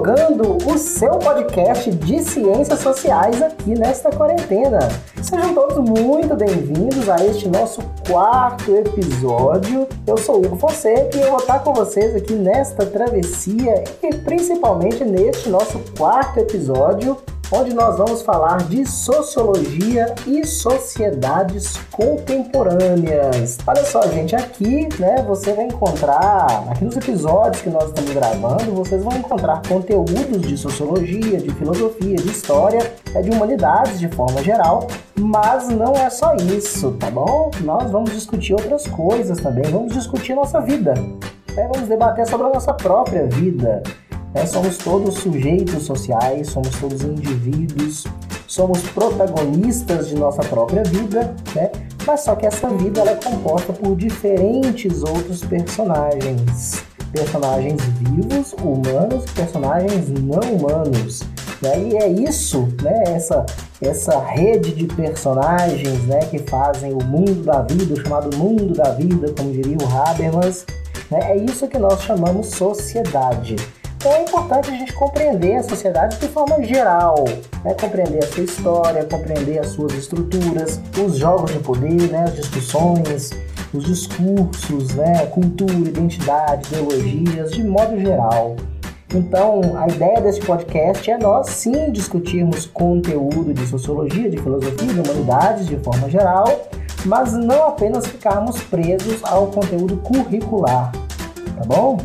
Sociologando, 0.00 0.56
o 0.66 0.78
seu 0.78 1.18
podcast 1.18 1.90
de 1.90 2.22
ciências 2.22 2.80
sociais 2.80 3.42
aqui 3.42 3.78
nesta 3.78 4.10
quarentena. 4.10 4.78
Sejam 5.22 5.54
todos 5.54 5.76
muito 5.76 6.34
bem-vindos 6.34 7.06
a 7.06 7.16
este 7.26 7.46
nosso 7.48 7.82
quarto 8.08 8.74
episódio. 8.74 9.86
Eu 10.06 10.16
sou 10.16 10.38
Hugo 10.38 10.56
Fonseca 10.56 11.18
e 11.18 11.20
eu 11.20 11.30
vou 11.30 11.40
estar 11.40 11.58
com 11.58 11.74
vocês 11.74 12.16
aqui 12.16 12.32
nesta 12.32 12.86
travessia 12.86 13.84
e 14.02 14.14
principalmente 14.14 15.04
neste 15.04 15.50
nosso 15.50 15.78
quarto 15.98 16.40
episódio 16.40 17.18
onde 17.52 17.74
nós 17.74 17.98
vamos 17.98 18.22
falar 18.22 18.58
de 18.64 18.86
sociologia 18.86 20.14
e 20.26 20.46
sociedades 20.46 21.76
contemporâneas. 21.90 23.58
Olha 23.66 23.84
só, 23.84 24.02
gente, 24.02 24.36
aqui, 24.36 24.88
né, 24.98 25.24
você 25.26 25.52
vai 25.52 25.64
encontrar, 25.64 26.64
aqui 26.70 26.84
nos 26.84 26.96
episódios 26.96 27.62
que 27.62 27.70
nós 27.70 27.88
estamos 27.88 28.12
gravando, 28.12 28.72
vocês 28.72 29.02
vão 29.02 29.16
encontrar 29.16 29.62
conteúdos 29.68 30.42
de 30.42 30.56
sociologia, 30.56 31.38
de 31.38 31.50
filosofia, 31.54 32.16
de 32.16 32.28
história, 32.28 32.92
é 33.14 33.20
de 33.20 33.30
humanidades 33.30 33.98
de 33.98 34.08
forma 34.08 34.42
geral, 34.42 34.86
mas 35.18 35.68
não 35.68 35.92
é 35.94 36.08
só 36.08 36.34
isso, 36.36 36.92
tá 36.92 37.10
bom? 37.10 37.50
Nós 37.62 37.90
vamos 37.90 38.12
discutir 38.12 38.54
outras 38.54 38.86
coisas 38.86 39.40
também, 39.40 39.64
vamos 39.64 39.92
discutir 39.92 40.34
nossa 40.34 40.60
vida. 40.60 40.94
É, 41.56 41.66
vamos 41.66 41.88
debater 41.88 42.26
sobre 42.28 42.46
a 42.46 42.50
nossa 42.50 42.72
própria 42.72 43.26
vida. 43.26 43.82
É, 44.34 44.46
somos 44.46 44.78
todos 44.78 45.14
sujeitos 45.14 45.84
sociais, 45.84 46.48
somos 46.48 46.70
todos 46.78 47.02
indivíduos, 47.02 48.04
somos 48.46 48.80
protagonistas 48.82 50.08
de 50.08 50.14
nossa 50.14 50.42
própria 50.42 50.84
vida, 50.84 51.34
né? 51.54 51.70
Mas 52.06 52.20
só 52.20 52.34
que 52.34 52.46
essa 52.46 52.68
vida 52.68 53.00
ela 53.00 53.10
é 53.10 53.16
composta 53.16 53.72
por 53.72 53.96
diferentes 53.96 55.02
outros 55.02 55.44
personagens. 55.44 56.82
Personagens 57.12 57.82
vivos, 57.82 58.54
humanos, 58.62 59.24
personagens 59.32 60.08
não 60.08 60.40
humanos. 60.54 61.22
Né? 61.60 61.88
E 61.88 61.96
é 61.96 62.08
isso, 62.08 62.68
né? 62.82 63.02
Essa, 63.08 63.44
essa 63.82 64.18
rede 64.20 64.72
de 64.72 64.86
personagens 64.86 66.06
né? 66.06 66.20
que 66.20 66.38
fazem 66.38 66.92
o 66.92 67.04
mundo 67.04 67.42
da 67.42 67.62
vida, 67.62 67.94
o 67.94 68.02
chamado 68.02 68.36
mundo 68.36 68.74
da 68.74 68.92
vida, 68.92 69.32
como 69.36 69.52
diria 69.52 69.76
o 69.76 69.98
Habermas. 69.98 70.64
Né? 71.10 71.18
É 71.32 71.36
isso 71.36 71.66
que 71.66 71.78
nós 71.78 72.00
chamamos 72.02 72.46
sociedade. 72.46 73.56
Então 74.00 74.14
é 74.14 74.22
importante 74.22 74.70
a 74.70 74.72
gente 74.72 74.94
compreender 74.94 75.56
a 75.56 75.62
sociedade 75.62 76.16
de 76.16 76.26
forma 76.28 76.62
geral, 76.62 77.22
né? 77.62 77.74
compreender 77.74 78.24
a 78.24 78.26
sua 78.28 78.44
história, 78.44 79.04
compreender 79.04 79.58
as 79.58 79.72
suas 79.72 79.92
estruturas, 79.92 80.80
os 81.04 81.18
jogos 81.18 81.52
de 81.52 81.58
poder, 81.58 82.10
né? 82.10 82.24
as 82.24 82.34
discussões, 82.34 83.30
os 83.74 83.84
discursos, 83.84 84.94
né? 84.94 85.26
cultura, 85.26 85.74
identidade, 85.74 86.66
ideologias, 86.68 87.50
de 87.52 87.62
modo 87.62 88.00
geral. 88.00 88.56
Então, 89.14 89.60
a 89.76 89.86
ideia 89.86 90.18
desse 90.22 90.40
podcast 90.40 91.10
é 91.10 91.18
nós 91.18 91.48
sim 91.50 91.92
discutirmos 91.92 92.64
conteúdo 92.64 93.52
de 93.52 93.66
sociologia, 93.66 94.30
de 94.30 94.38
filosofia, 94.38 94.94
de 94.94 95.00
humanidades 95.00 95.66
de 95.66 95.76
forma 95.76 96.08
geral, 96.08 96.46
mas 97.04 97.34
não 97.34 97.68
apenas 97.68 98.06
ficarmos 98.06 98.62
presos 98.62 99.22
ao 99.24 99.48
conteúdo 99.48 99.98
curricular, 99.98 100.90
tá 101.54 101.64
bom? 101.66 101.98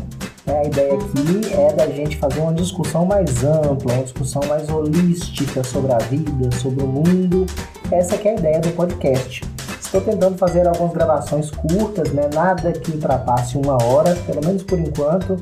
É, 0.46 0.58
a 0.58 0.64
ideia 0.64 0.94
aqui 0.94 1.52
é 1.52 1.72
da 1.72 1.88
gente 1.88 2.16
fazer 2.18 2.40
uma 2.40 2.54
discussão 2.54 3.04
mais 3.04 3.42
ampla, 3.42 3.94
uma 3.94 4.02
discussão 4.04 4.40
mais 4.48 4.68
holística 4.68 5.64
sobre 5.64 5.92
a 5.92 5.98
vida, 5.98 6.56
sobre 6.56 6.84
o 6.84 6.86
mundo. 6.86 7.46
Essa 7.90 8.14
é 8.14 8.28
a 8.28 8.34
ideia 8.34 8.60
do 8.60 8.70
podcast. 8.70 9.42
Estou 9.80 10.00
tentando 10.00 10.38
fazer 10.38 10.66
algumas 10.68 10.92
gravações 10.92 11.50
curtas, 11.50 12.12
né? 12.12 12.30
nada 12.32 12.72
que 12.72 12.92
ultrapasse 12.92 13.58
uma 13.58 13.82
hora, 13.82 14.14
pelo 14.24 14.44
menos 14.44 14.62
por 14.62 14.78
enquanto. 14.78 15.36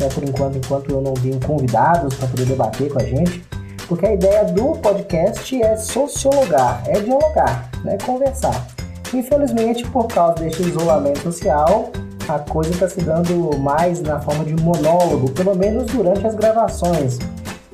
Né? 0.00 0.08
Por 0.14 0.24
enquanto, 0.24 0.56
enquanto 0.56 0.90
eu 0.90 1.02
não 1.02 1.14
tenho 1.14 1.38
convidados 1.40 2.14
para 2.14 2.28
poder 2.28 2.46
debater 2.46 2.90
com 2.90 2.98
a 2.98 3.04
gente. 3.04 3.44
Porque 3.86 4.06
a 4.06 4.14
ideia 4.14 4.44
do 4.46 4.72
podcast 4.78 5.62
é 5.62 5.76
sociologar, 5.76 6.82
é 6.86 6.98
dialogar, 7.00 7.70
né? 7.84 7.98
conversar. 8.04 8.66
Infelizmente, 9.12 9.86
por 9.90 10.08
causa 10.08 10.34
deste 10.34 10.62
isolamento 10.62 11.20
social, 11.20 11.90
a 12.28 12.38
coisa 12.38 12.70
está 12.70 12.88
se 12.88 13.00
dando 13.00 13.56
mais 13.58 14.00
na 14.00 14.20
forma 14.20 14.44
de 14.44 14.54
monólogo, 14.56 15.30
pelo 15.30 15.54
menos 15.54 15.86
durante 15.86 16.26
as 16.26 16.34
gravações, 16.34 17.18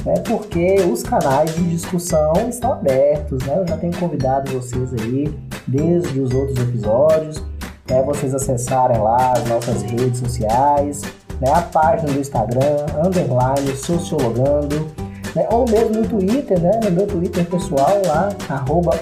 né? 0.04 0.14
Porque 0.26 0.76
os 0.82 1.02
canais 1.02 1.54
de 1.54 1.62
discussão 1.70 2.32
estão 2.48 2.72
abertos, 2.72 3.42
né? 3.44 3.58
Eu 3.58 3.66
já 3.66 3.76
tenho 3.76 3.96
convidado 3.96 4.52
vocês 4.52 4.92
aí 4.92 5.34
desde 5.66 6.20
os 6.20 6.34
outros 6.34 6.58
episódios, 6.58 7.42
né? 7.88 8.02
Vocês 8.02 8.34
acessarem 8.34 8.98
lá 8.98 9.32
as 9.32 9.44
nossas 9.48 9.82
redes 9.82 10.18
sociais, 10.18 11.02
né? 11.40 11.50
A 11.50 11.62
página 11.62 12.12
do 12.12 12.20
Instagram, 12.20 12.86
underline 13.04 13.74
sociologando, 13.76 14.86
né? 15.34 15.46
Ou 15.50 15.64
mesmo 15.66 16.02
no 16.02 16.06
Twitter, 16.06 16.60
né? 16.60 16.78
No 16.84 16.90
meu 16.90 17.06
Twitter 17.06 17.46
pessoal 17.46 18.02
lá, 18.06 18.28
arroba 18.50 18.92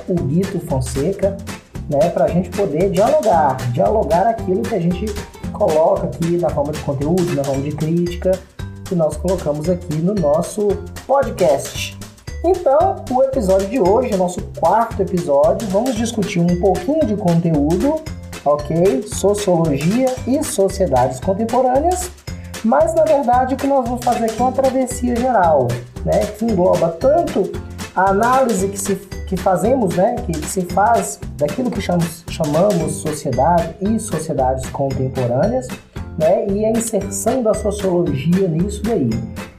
Fonseca, 0.68 1.36
né? 1.88 2.08
Para 2.10 2.26
a 2.26 2.28
gente 2.28 2.50
poder 2.50 2.90
dialogar, 2.90 3.56
dialogar 3.72 4.28
aquilo 4.28 4.62
que 4.62 4.74
a 4.76 4.80
gente 4.80 5.06
coloca 5.60 6.06
aqui 6.06 6.38
na 6.38 6.48
forma 6.48 6.72
de 6.72 6.80
conteúdo, 6.80 7.34
na 7.34 7.44
forma 7.44 7.62
de 7.62 7.72
crítica, 7.72 8.32
que 8.86 8.94
nós 8.94 9.14
colocamos 9.18 9.68
aqui 9.68 9.96
no 9.96 10.14
nosso 10.14 10.68
podcast. 11.06 11.98
Então, 12.42 13.04
o 13.10 13.22
episódio 13.22 13.68
de 13.68 13.78
hoje, 13.78 14.16
nosso 14.16 14.40
quarto 14.58 15.02
episódio, 15.02 15.68
vamos 15.68 15.94
discutir 15.94 16.40
um 16.40 16.58
pouquinho 16.58 17.04
de 17.04 17.14
conteúdo, 17.14 18.00
ok? 18.42 19.02
Sociologia 19.06 20.06
e 20.26 20.42
sociedades 20.42 21.20
contemporâneas, 21.20 22.10
mas 22.64 22.94
na 22.94 23.04
verdade 23.04 23.52
o 23.52 23.56
que 23.58 23.66
nós 23.66 23.86
vamos 23.86 24.02
fazer 24.02 24.24
aqui 24.24 24.40
é 24.40 24.42
uma 24.42 24.52
travessia 24.52 25.14
geral, 25.14 25.68
né? 26.06 26.24
Que 26.38 26.46
engloba 26.46 26.88
tanto 26.88 27.52
a 27.94 28.08
análise 28.08 28.66
que 28.68 28.78
se 28.78 28.94
que 29.30 29.36
fazemos, 29.36 29.94
né, 29.94 30.16
que 30.26 30.44
se 30.44 30.62
faz 30.62 31.20
daquilo 31.36 31.70
que 31.70 31.80
chamamos, 31.80 32.24
chamamos 32.42 32.94
sociedade 32.94 33.74
e 33.82 33.98
sociedades 34.00 34.68
contemporâneas, 34.70 35.68
né, 36.18 36.46
e 36.48 36.64
a 36.64 36.70
inserção 36.70 37.42
da 37.42 37.52
sociologia 37.52 38.48
nisso 38.48 38.82
daí. 38.82 39.10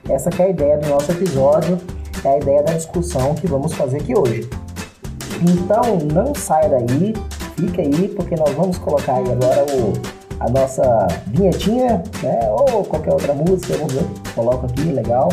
Essa 0.10 0.30
é 0.40 0.46
a 0.46 0.50
ideia 0.50 0.78
do 0.80 0.90
nosso 0.90 1.12
episódio, 1.12 1.78
é 2.26 2.28
a 2.28 2.38
ideia 2.38 2.64
da 2.64 2.74
discussão 2.74 3.36
que 3.36 3.48
vamos 3.48 3.74
fazer 3.74 3.98
aqui 3.98 4.18
hoje. 4.18 4.50
Então 5.42 6.00
não 6.12 6.34
saia 6.34 6.70
daí, 6.70 7.14
fica 7.56 7.82
aí, 7.84 8.08
porque 8.10 8.36
nós 8.36 8.52
vamos 8.56 8.80
colocar 8.80 9.16
aí 9.16 9.32
agora 9.32 9.64
o, 9.76 9.94
a 10.40 10.50
nossa 10.50 11.08
vinhetinha, 11.28 12.02
né, 12.24 12.40
ou 12.50 12.84
qualquer 12.84 13.14
outra 13.14 13.34
música, 13.34 13.78
vamos 13.78 13.94
ver, 13.94 14.06
coloco 14.34 14.66
aqui, 14.66 14.82
legal, 14.92 15.30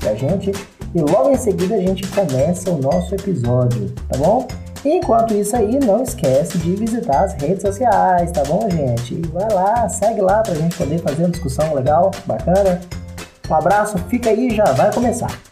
pra 0.00 0.14
gente. 0.14 0.52
E 0.94 1.00
logo 1.00 1.30
em 1.30 1.36
seguida 1.36 1.76
a 1.76 1.80
gente 1.80 2.06
começa 2.08 2.70
o 2.70 2.78
nosso 2.78 3.14
episódio, 3.14 3.90
tá 4.08 4.18
bom? 4.18 4.46
Enquanto 4.84 5.34
isso 5.34 5.54
aí, 5.54 5.78
não 5.78 6.02
esquece 6.02 6.56
de 6.58 6.74
visitar 6.74 7.24
as 7.24 7.34
redes 7.34 7.62
sociais, 7.62 8.32
tá 8.32 8.42
bom, 8.44 8.68
gente? 8.70 9.20
Vai 9.28 9.52
lá, 9.52 9.88
segue 9.88 10.22
lá 10.22 10.42
pra 10.42 10.54
gente 10.54 10.76
poder 10.76 10.98
fazer 10.98 11.24
uma 11.24 11.30
discussão 11.30 11.74
legal, 11.74 12.10
bacana. 12.24 12.80
Um 13.48 13.54
abraço, 13.54 13.98
fica 14.08 14.30
aí, 14.30 14.54
já 14.54 14.64
vai 14.72 14.92
começar. 14.92 15.49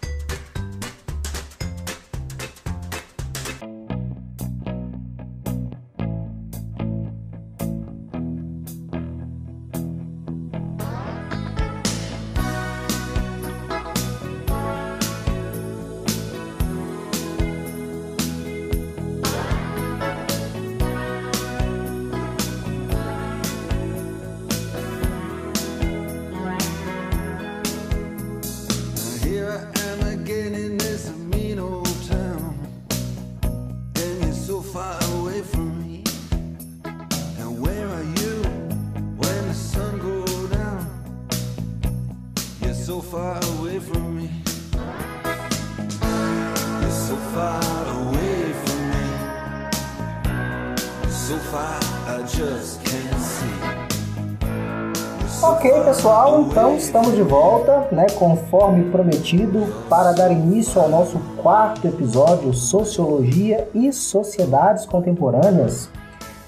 Estamos 56.99 57.15
de 57.15 57.23
volta, 57.23 57.87
né, 57.93 58.07
conforme 58.19 58.91
prometido, 58.91 59.73
para 59.89 60.11
dar 60.11 60.33
início 60.33 60.81
ao 60.81 60.89
nosso 60.89 61.17
quarto 61.37 61.87
episódio 61.87 62.53
Sociologia 62.53 63.69
e 63.73 63.93
Sociedades 63.93 64.85
Contemporâneas. 64.85 65.89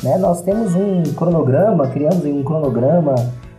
Né, 0.03 0.19
nós 0.19 0.43
temos 0.43 0.75
um 0.75 1.05
cronograma, 1.15 1.87
criamos 1.87 2.25
um 2.25 2.43
cronograma 2.43 3.15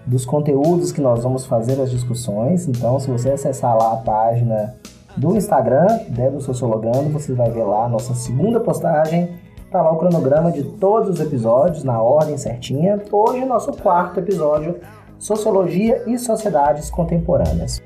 dos 0.06 0.26
conteúdos 0.26 0.92
que 0.92 1.00
nós 1.00 1.24
vamos 1.24 1.46
fazer 1.46 1.80
as 1.80 1.90
discussões. 1.90 2.68
Então, 2.68 3.00
se 3.00 3.10
você 3.10 3.30
acessar 3.30 3.78
lá 3.78 3.94
a 3.94 3.98
página 3.98 4.76
do 5.16 5.38
Instagram, 5.38 5.88
né, 6.10 6.30
do 6.30 6.42
Sociologando, 6.42 7.10
você 7.10 7.32
vai 7.32 7.50
ver 7.50 7.64
lá 7.64 7.86
a 7.86 7.90
nossa 7.90 8.14
segunda 8.14 8.60
postagem. 8.60 9.30
Tá 9.72 9.82
lá 9.82 9.94
o 9.94 9.98
cronograma 9.98 10.52
de 10.52 10.64
todos 10.64 11.10
os 11.10 11.22
episódios, 11.22 11.86
na 11.86 12.02
ordem 12.02 12.38
certinha. 12.38 13.02
Hoje, 13.10 13.46
nosso 13.46 13.72
quarto 13.72 14.20
episódio, 14.20 14.76
Sociologia 15.22 16.04
e 16.08 16.18
Sociedades 16.18 16.90
Contemporâneas. 16.90 17.80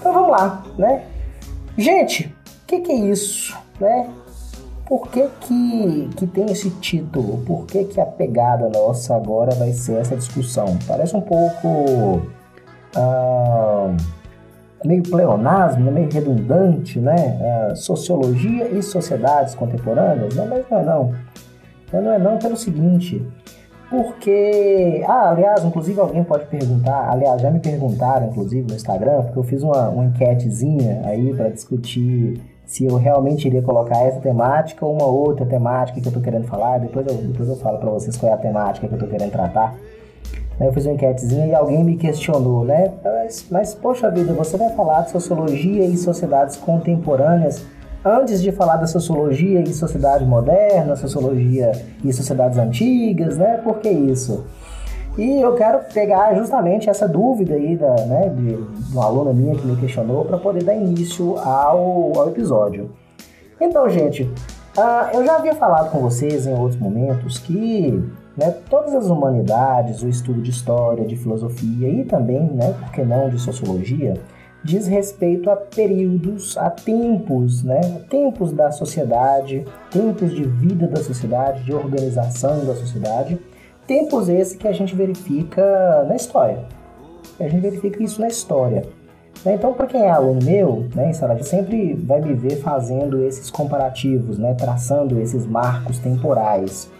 Então 0.00 0.12
vamos 0.14 0.30
lá, 0.30 0.64
né? 0.78 1.04
Gente, 1.76 2.34
o 2.62 2.66
que, 2.66 2.80
que, 2.80 2.92
é 2.92 2.94
isso, 2.94 3.54
né? 3.78 4.08
Por 4.86 5.08
que, 5.08 5.28
que, 5.40 6.10
que 6.16 6.26
tem 6.26 6.46
esse 6.46 6.70
título? 6.70 7.44
Por 7.44 7.66
que, 7.66 7.84
que 7.84 8.00
a 8.00 8.06
pegada 8.06 8.70
nossa 8.70 9.14
agora 9.14 9.54
vai 9.54 9.72
ser 9.72 10.00
essa 10.00 10.16
discussão? 10.16 10.78
Parece 10.86 11.14
um 11.14 11.20
pouco 11.20 12.22
ah, 12.96 13.94
meio 14.84 15.02
pleonasmo, 15.02 15.90
meio 15.90 16.10
redundante, 16.10 16.98
né? 16.98 17.38
Ah, 17.70 17.74
sociologia 17.74 18.68
e 18.68 18.82
sociedades 18.82 19.54
contemporâneas, 19.54 20.34
né? 20.34 20.46
mas 20.48 20.64
não 20.70 20.78
é 20.78 20.84
não. 20.84 21.14
Não 21.92 22.12
é 22.12 22.18
não 22.18 22.38
pelo 22.38 22.56
seguinte, 22.56 23.24
porque, 23.88 25.04
ah, 25.06 25.30
aliás, 25.30 25.64
inclusive 25.64 26.00
alguém 26.00 26.24
pode 26.24 26.46
perguntar, 26.46 27.08
aliás, 27.10 27.40
já 27.40 27.48
me 27.48 27.60
perguntaram, 27.60 28.26
inclusive, 28.26 28.66
no 28.66 28.74
Instagram, 28.74 29.22
porque 29.22 29.38
eu 29.38 29.44
fiz 29.44 29.62
uma, 29.62 29.88
uma 29.88 30.04
enquetezinha 30.04 31.02
aí 31.04 31.32
para 31.32 31.50
discutir 31.50 32.40
se 32.66 32.84
eu 32.84 32.96
realmente 32.96 33.46
iria 33.46 33.62
colocar 33.62 33.98
essa 33.98 34.20
temática 34.20 34.84
ou 34.84 34.94
uma 34.94 35.06
outra 35.06 35.46
temática 35.46 36.00
que 36.00 36.08
eu 36.08 36.12
tô 36.12 36.20
querendo 36.20 36.44
falar, 36.46 36.78
depois 36.78 37.06
eu, 37.06 37.14
depois 37.14 37.48
eu 37.48 37.56
falo 37.56 37.78
para 37.78 37.90
vocês 37.90 38.16
qual 38.16 38.32
é 38.32 38.34
a 38.34 38.38
temática 38.38 38.88
que 38.88 38.94
eu 38.94 38.98
tô 38.98 39.06
querendo 39.06 39.30
tratar. 39.30 39.76
Eu 40.60 40.72
fiz 40.72 40.86
uma 40.86 40.94
enquetezinha 40.94 41.46
e 41.46 41.54
alguém 41.54 41.82
me 41.82 41.96
questionou, 41.96 42.64
né? 42.64 42.92
Mas, 43.02 43.46
mas, 43.50 43.74
poxa 43.74 44.10
vida, 44.10 44.32
você 44.32 44.56
vai 44.56 44.70
falar 44.70 45.02
de 45.02 45.10
sociologia 45.10 45.84
e 45.84 45.96
sociedades 45.96 46.56
contemporâneas 46.56 47.64
antes 48.04 48.40
de 48.42 48.52
falar 48.52 48.76
da 48.76 48.86
sociologia 48.86 49.60
e 49.60 49.72
sociedade 49.72 50.24
moderna, 50.24 50.94
sociologia 50.94 51.72
e 52.04 52.12
sociedades 52.12 52.58
antigas, 52.58 53.36
né? 53.36 53.60
Por 53.64 53.78
que 53.78 53.88
isso? 53.88 54.44
E 55.16 55.40
eu 55.40 55.54
quero 55.54 55.78
pegar 55.92 56.34
justamente 56.34 56.90
essa 56.90 57.08
dúvida 57.08 57.54
aí 57.54 57.76
da, 57.76 57.94
né, 58.04 58.28
de, 58.28 58.56
de 58.56 58.92
uma 58.92 59.04
aluna 59.04 59.32
minha 59.32 59.54
que 59.54 59.64
me 59.64 59.76
questionou 59.76 60.24
para 60.24 60.38
poder 60.38 60.64
dar 60.64 60.74
início 60.74 61.38
ao, 61.38 62.18
ao 62.18 62.28
episódio. 62.28 62.90
Então, 63.60 63.88
gente, 63.88 64.24
uh, 64.76 65.14
eu 65.14 65.24
já 65.24 65.36
havia 65.36 65.54
falado 65.54 65.90
com 65.92 66.00
vocês 66.00 66.46
em 66.48 66.52
outros 66.52 66.80
momentos 66.80 67.38
que 67.38 68.02
né, 68.36 68.50
todas 68.68 68.94
as 68.94 69.06
humanidades, 69.06 70.02
o 70.02 70.08
estudo 70.08 70.42
de 70.42 70.50
história, 70.50 71.06
de 71.06 71.16
filosofia 71.16 71.88
e 71.88 72.04
também, 72.04 72.42
né, 72.42 72.72
por 72.72 72.90
que 72.90 73.02
não, 73.02 73.28
de 73.28 73.38
sociologia, 73.38 74.14
diz 74.64 74.86
respeito 74.86 75.50
a 75.50 75.56
períodos, 75.56 76.56
a 76.56 76.70
tempos, 76.70 77.62
né? 77.62 77.80
Tempos 78.08 78.50
da 78.50 78.72
sociedade, 78.72 79.64
tempos 79.90 80.34
de 80.34 80.42
vida 80.44 80.88
da 80.88 81.02
sociedade, 81.02 81.62
de 81.62 81.74
organização 81.74 82.64
da 82.64 82.74
sociedade, 82.74 83.38
tempos 83.86 84.28
esse 84.30 84.56
que 84.56 84.66
a 84.66 84.72
gente 84.72 84.96
verifica 84.96 86.04
na 86.08 86.16
história. 86.16 86.64
A 87.38 87.46
gente 87.46 87.60
verifica 87.60 88.02
isso 88.02 88.20
na 88.20 88.28
história. 88.28 88.84
Né? 89.44 89.54
Então, 89.54 89.74
para 89.74 89.86
quem 89.86 90.02
é 90.02 90.10
aluno 90.10 90.42
meu, 90.42 90.86
né, 90.94 91.10
em 91.10 91.42
sempre 91.42 91.94
vai 91.94 92.22
me 92.22 92.32
ver 92.32 92.56
fazendo 92.56 93.22
esses 93.22 93.50
comparativos, 93.50 94.38
né, 94.38 94.54
traçando 94.54 95.20
esses 95.20 95.44
marcos 95.46 95.98
temporais, 95.98 96.90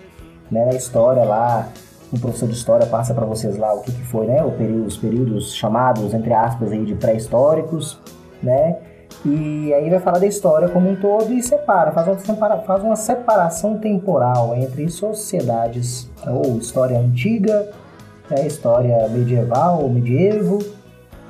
né, 0.50 0.64
na 0.66 0.74
história 0.74 1.24
lá, 1.24 1.68
um 2.12 2.18
professor 2.18 2.48
de 2.48 2.54
história 2.54 2.86
passa 2.86 3.12
para 3.12 3.26
vocês 3.26 3.56
lá 3.56 3.74
o 3.74 3.80
que, 3.80 3.90
que 3.90 4.04
foi, 4.04 4.26
né? 4.26 4.42
Período, 4.56 4.86
os 4.86 4.96
períodos 4.96 5.54
chamados, 5.54 6.14
entre 6.14 6.32
aspas, 6.32 6.70
aí, 6.70 6.84
de 6.84 6.94
pré-históricos, 6.94 7.98
né? 8.42 8.76
E 9.24 9.72
aí 9.72 9.88
vai 9.90 10.00
falar 10.00 10.18
da 10.18 10.26
história 10.26 10.68
como 10.68 10.90
um 10.90 10.96
todo 10.96 11.32
e 11.32 11.42
separa, 11.42 11.92
faz 11.92 12.06
uma, 12.06 12.18
separa, 12.18 12.58
faz 12.58 12.82
uma 12.82 12.96
separação 12.96 13.78
temporal 13.78 14.54
entre 14.54 14.88
sociedades, 14.90 16.10
ou 16.26 16.58
história 16.58 16.98
antiga, 16.98 17.70
né? 18.30 18.46
história 18.46 19.08
medieval 19.08 19.82
ou 19.82 19.88
medievo, 19.88 20.58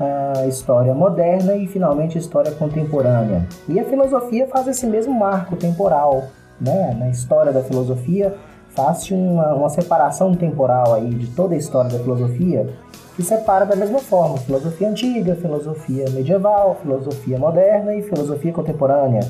a 0.01 0.47
história 0.47 0.93
moderna 0.93 1.55
e 1.55 1.67
finalmente 1.67 2.19
a 2.19 2.21
história 2.21 2.51
contemporânea. 2.53 3.47
E 3.69 3.79
a 3.79 3.85
filosofia 3.85 4.49
faz 4.49 4.67
esse 4.67 4.87
mesmo 4.87 5.13
marco 5.15 5.55
temporal, 5.55 6.25
né? 6.61 6.97
Na 6.99 7.09
história 7.09 7.53
da 7.53 7.63
filosofia, 7.63 8.35
faz-se 8.75 9.15
uma, 9.15 9.55
uma 9.55 9.69
separação 9.69 10.35
temporal 10.35 10.95
aí 10.95 11.09
de 11.11 11.29
toda 11.29 11.55
a 11.55 11.59
história 11.59 11.91
da 11.91 11.99
filosofia 11.99 12.69
que 13.17 13.23
separa 13.23 13.65
da 13.65 13.77
mesma 13.77 14.01
forma 14.01 14.39
filosofia 14.39 14.89
antiga, 14.89 15.37
filosofia 15.37 16.11
medieval, 16.11 16.77
filosofia 16.83 17.39
moderna 17.39 17.95
e 17.95 18.03
filosofia 18.03 18.53
contemporânea. 18.53 19.21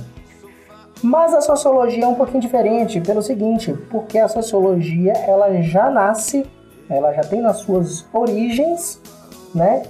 Mas 1.02 1.34
a 1.34 1.42
sociologia 1.42 2.04
é 2.04 2.06
um 2.06 2.14
pouquinho 2.14 2.40
diferente 2.40 3.00
pelo 3.00 3.20
seguinte, 3.20 3.74
porque 3.90 4.18
a 4.18 4.26
sociologia 4.26 5.12
ela 5.12 5.60
já 5.60 5.90
nasce, 5.90 6.46
ela 6.88 7.12
já 7.12 7.22
tem 7.22 7.42
nas 7.42 7.58
suas 7.58 8.06
origens, 8.10 9.00
né, 9.54 9.82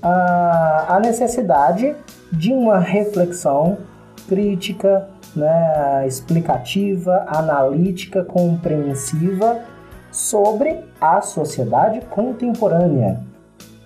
a, 0.00 0.96
a 0.96 1.00
necessidade 1.00 1.94
de 2.32 2.54
uma 2.54 2.78
reflexão 2.78 3.76
crítica, 4.26 5.08
né, 5.34 6.06
explicativa, 6.06 7.24
analítica, 7.26 8.24
compreensiva 8.24 9.60
sobre 10.10 10.84
a 11.00 11.20
sociedade 11.20 12.00
contemporânea. 12.10 13.20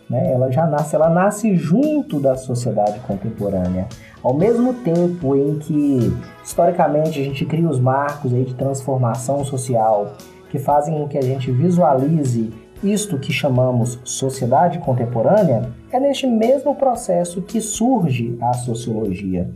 Né? 0.09 0.33
Ela 0.33 0.51
já 0.51 0.67
nasce, 0.67 0.95
ela 0.95 1.09
nasce 1.09 1.57
junto 1.57 2.21
da 2.21 2.37
sociedade 2.37 2.99
contemporânea. 3.01 3.87
Ao 4.23 4.35
mesmo 4.35 4.75
tempo 4.75 5.37
em 5.37 5.59
que 5.59 6.17
historicamente 6.45 7.21
a 7.21 7.25
gente 7.25 7.45
cria 7.45 7.69
os 7.69 7.79
marcos 7.79 8.33
aí 8.33 8.45
de 8.45 8.55
transformação 8.55 9.45
social 9.45 10.15
que 10.51 10.59
fazem 10.59 10.95
com 10.95 11.09
que 11.09 11.19
a 11.19 11.23
gente 11.23 11.51
visualize 11.51 12.53
isto 12.83 13.19
que 13.19 13.33
chamamos 13.33 13.99
sociedade 14.05 14.79
contemporânea, 14.81 15.71
é 15.91 15.99
neste 15.99 16.27
mesmo 16.27 16.75
processo 16.75 17.41
que 17.43 17.61
surge 17.61 18.37
a 18.41 18.53
sociologia. 18.53 19.49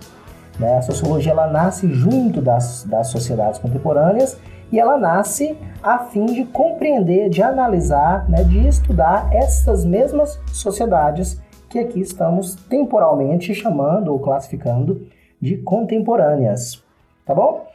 Né? 0.58 0.78
A 0.78 0.82
sociologia 0.82 1.32
ela 1.32 1.46
nasce 1.46 1.88
junto 1.92 2.40
das, 2.40 2.84
das 2.84 3.08
sociedades 3.08 3.58
contemporâneas 3.58 4.38
e 4.72 4.78
ela 4.78 4.96
nasce 4.96 5.56
a 5.82 5.98
fim 5.98 6.26
de 6.26 6.44
compreender, 6.44 7.28
de 7.28 7.42
analisar, 7.42 8.28
né, 8.28 8.44
de 8.44 8.66
estudar 8.68 9.28
essas 9.32 9.84
mesmas 9.84 10.40
sociedades 10.52 11.40
que 11.68 11.78
aqui 11.78 12.00
estamos 12.00 12.54
temporalmente 12.54 13.54
chamando 13.54 14.12
ou 14.12 14.18
classificando 14.18 15.06
de 15.40 15.56
contemporâneas, 15.56 16.84
tá 17.24 17.34
bom? 17.34 17.66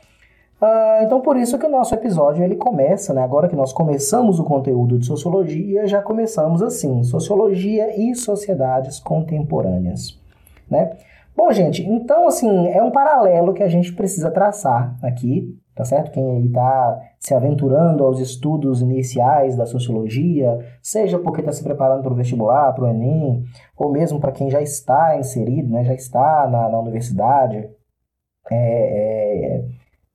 Uh, 0.61 1.03
então 1.03 1.19
por 1.19 1.35
isso 1.35 1.57
que 1.59 1.65
o 1.65 1.69
nosso 1.69 1.93
episódio 1.93 2.43
ele 2.43 2.55
começa, 2.55 3.13
né? 3.13 3.21
Agora 3.21 3.47
que 3.47 3.55
nós 3.55 3.73
começamos 3.73 4.39
o 4.39 4.43
conteúdo 4.43 4.97
de 4.97 5.05
sociologia, 5.05 5.85
já 5.85 6.01
começamos 6.01 6.61
assim: 6.61 7.03
sociologia 7.03 7.99
e 7.99 8.15
sociedades 8.15 8.99
contemporâneas, 8.99 10.17
né? 10.69 10.91
Bom, 11.35 11.51
gente, 11.51 11.83
então 11.83 12.27
assim, 12.27 12.69
é 12.69 12.81
um 12.81 12.91
paralelo 12.91 13.53
que 13.53 13.61
a 13.61 13.67
gente 13.67 13.93
precisa 13.93 14.31
traçar 14.31 14.97
aqui, 15.03 15.53
tá 15.75 15.83
certo? 15.83 16.11
Quem 16.11 16.23
aí 16.31 16.45
está 16.45 16.99
se 17.19 17.33
aventurando 17.33 18.05
aos 18.05 18.19
estudos 18.21 18.81
iniciais 18.81 19.57
da 19.57 19.65
sociologia, 19.65 20.57
seja 20.81 21.19
porque 21.19 21.41
está 21.41 21.51
se 21.51 21.61
preparando 21.61 22.03
para 22.03 22.13
o 22.13 22.15
vestibular, 22.15 22.71
para 22.73 22.85
o 22.85 22.87
Enem, 22.87 23.43
ou 23.77 23.91
mesmo 23.91 24.17
para 24.17 24.31
quem 24.31 24.49
já 24.49 24.61
está 24.61 25.17
inserido, 25.19 25.69
né, 25.73 25.83
já 25.83 25.93
está 25.93 26.47
na, 26.49 26.69
na 26.69 26.79
universidade, 26.79 27.69
é, 28.49 28.55
é, 28.55 29.65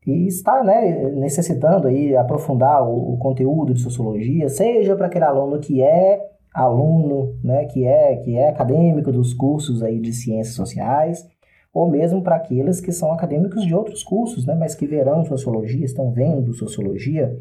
e 0.07 0.27
está 0.27 0.65
né, 0.65 1.11
necessitando 1.11 1.87
aí 1.87 2.17
aprofundar 2.17 2.83
o, 2.83 3.15
o 3.15 3.19
conteúdo 3.19 3.75
de 3.75 3.81
sociologia, 3.83 4.49
seja 4.49 4.97
para 4.97 5.07
aquele 5.07 5.27
aluno 5.27 5.61
que 5.61 5.83
é 5.83 6.31
aluno, 6.55 7.35
né, 7.43 7.65
que 7.67 7.87
é 7.87 8.17
que 8.17 8.37
é 8.37 8.49
acadêmico 8.49 9.13
dos 9.13 9.33
cursos 9.33 9.83
aí 9.83 10.01
de 10.01 10.13
ciências 10.13 10.55
sociais, 10.55 11.29
ou 11.73 11.89
mesmo 11.89 12.23
para 12.23 12.37
aqueles 12.37 12.81
que 12.81 12.91
são 12.91 13.13
acadêmicos 13.13 13.65
de 13.65 13.75
outros 13.75 14.03
cursos, 14.03 14.45
né, 14.45 14.55
mas 14.55 14.75
que 14.75 14.87
verão 14.87 15.25
sociologia, 15.25 15.85
estão 15.85 16.11
vendo 16.11 16.53
sociologia, 16.53 17.37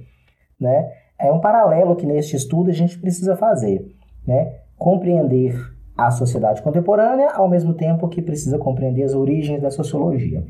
né? 0.60 0.92
É 1.18 1.32
um 1.32 1.40
paralelo 1.40 1.96
que 1.96 2.06
neste 2.06 2.36
estudo 2.36 2.70
a 2.70 2.74
gente 2.74 2.98
precisa 2.98 3.36
fazer, 3.36 3.94
né? 4.26 4.54
Compreender 4.78 5.54
a 5.98 6.12
sociedade 6.12 6.62
contemporânea, 6.62 7.32
ao 7.32 7.50
mesmo 7.50 7.74
tempo 7.74 8.08
que 8.08 8.22
precisa 8.22 8.58
compreender 8.58 9.04
as 9.04 9.14
origens 9.14 9.62
da 9.62 9.70
sociologia. 9.70 10.46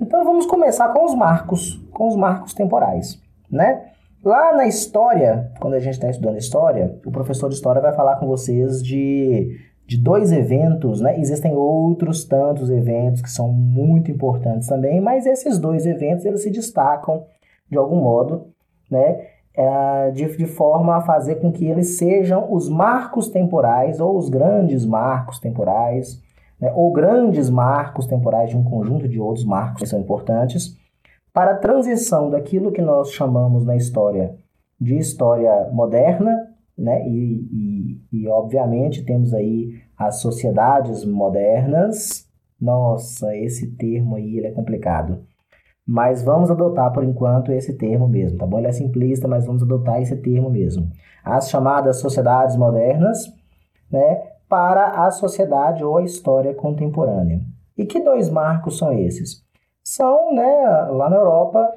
Então 0.00 0.24
vamos 0.24 0.46
começar 0.46 0.92
com 0.92 1.04
os 1.04 1.14
marcos, 1.14 1.74
com 1.92 2.06
os 2.06 2.14
marcos 2.14 2.54
temporais, 2.54 3.20
né? 3.50 3.91
Lá 4.24 4.56
na 4.56 4.66
história, 4.66 5.50
quando 5.60 5.74
a 5.74 5.80
gente 5.80 5.94
está 5.94 6.08
estudando 6.08 6.38
história, 6.38 6.96
o 7.04 7.10
professor 7.10 7.48
de 7.48 7.56
história 7.56 7.82
vai 7.82 7.92
falar 7.92 8.16
com 8.16 8.26
vocês 8.26 8.82
de 8.82 9.58
de 9.84 9.98
dois 9.98 10.32
eventos, 10.32 11.00
né? 11.00 11.18
Existem 11.18 11.54
outros 11.54 12.24
tantos 12.24 12.70
eventos 12.70 13.20
que 13.20 13.30
são 13.30 13.48
muito 13.48 14.10
importantes 14.10 14.68
também, 14.68 15.00
mas 15.00 15.26
esses 15.26 15.58
dois 15.58 15.84
eventos 15.84 16.24
eles 16.24 16.42
se 16.42 16.50
destacam 16.50 17.24
de 17.70 17.76
algum 17.76 17.96
modo, 17.96 18.46
né? 18.90 19.26
É, 19.54 20.10
de, 20.12 20.34
de 20.34 20.46
forma 20.46 20.96
a 20.96 21.02
fazer 21.02 21.34
com 21.34 21.52
que 21.52 21.66
eles 21.66 21.98
sejam 21.98 22.50
os 22.50 22.70
marcos 22.70 23.28
temporais 23.28 24.00
ou 24.00 24.16
os 24.16 24.30
grandes 24.30 24.86
marcos 24.86 25.38
temporais, 25.38 26.22
né? 26.58 26.72
ou 26.74 26.90
grandes 26.90 27.50
marcos 27.50 28.06
temporais 28.06 28.48
de 28.48 28.56
um 28.56 28.64
conjunto 28.64 29.06
de 29.06 29.20
outros 29.20 29.44
marcos 29.44 29.82
que 29.82 29.88
são 29.88 30.00
importantes 30.00 30.74
para 31.32 31.52
a 31.52 31.58
transição 31.58 32.30
daquilo 32.30 32.72
que 32.72 32.82
nós 32.82 33.12
chamamos 33.12 33.64
na 33.64 33.76
história 33.76 34.36
de 34.80 34.96
história 34.96 35.68
moderna 35.70 36.52
né? 36.76 37.06
E, 37.08 38.00
e, 38.12 38.22
e, 38.24 38.28
obviamente 38.28 39.04
temos 39.04 39.34
aí 39.34 39.80
as 39.96 40.20
sociedades 40.20 41.04
modernas. 41.04 42.28
Nossa, 42.60 43.36
esse 43.36 43.72
termo 43.76 44.16
aí 44.16 44.38
ele 44.38 44.48
é 44.48 44.52
complicado. 44.52 45.24
Mas 45.86 46.22
vamos 46.22 46.50
adotar 46.50 46.92
por 46.92 47.02
enquanto 47.02 47.52
esse 47.52 47.76
termo 47.76 48.08
mesmo, 48.08 48.38
tá 48.38 48.46
bom? 48.46 48.58
Ele 48.58 48.68
é 48.68 48.72
simplista, 48.72 49.26
mas 49.26 49.44
vamos 49.44 49.62
adotar 49.62 50.00
esse 50.00 50.16
termo 50.16 50.48
mesmo. 50.48 50.88
As 51.24 51.50
chamadas 51.50 52.00
sociedades 52.00 52.56
modernas, 52.56 53.18
né? 53.90 54.30
Para 54.48 55.04
a 55.06 55.10
sociedade 55.10 55.82
ou 55.82 55.96
a 55.96 56.04
história 56.04 56.54
contemporânea. 56.54 57.40
E 57.76 57.84
que 57.84 58.00
dois 58.00 58.28
marcos 58.28 58.78
são 58.78 58.92
esses? 58.92 59.41
São, 59.84 60.32
né, 60.32 60.86
lá 60.90 61.10
na 61.10 61.16
Europa, 61.16 61.68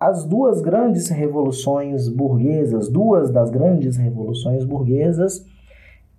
as 0.00 0.24
duas 0.24 0.60
grandes 0.60 1.08
revoluções 1.08 2.08
burguesas, 2.08 2.88
duas 2.88 3.30
das 3.30 3.50
grandes 3.50 3.96
revoluções 3.96 4.64
burguesas, 4.64 5.46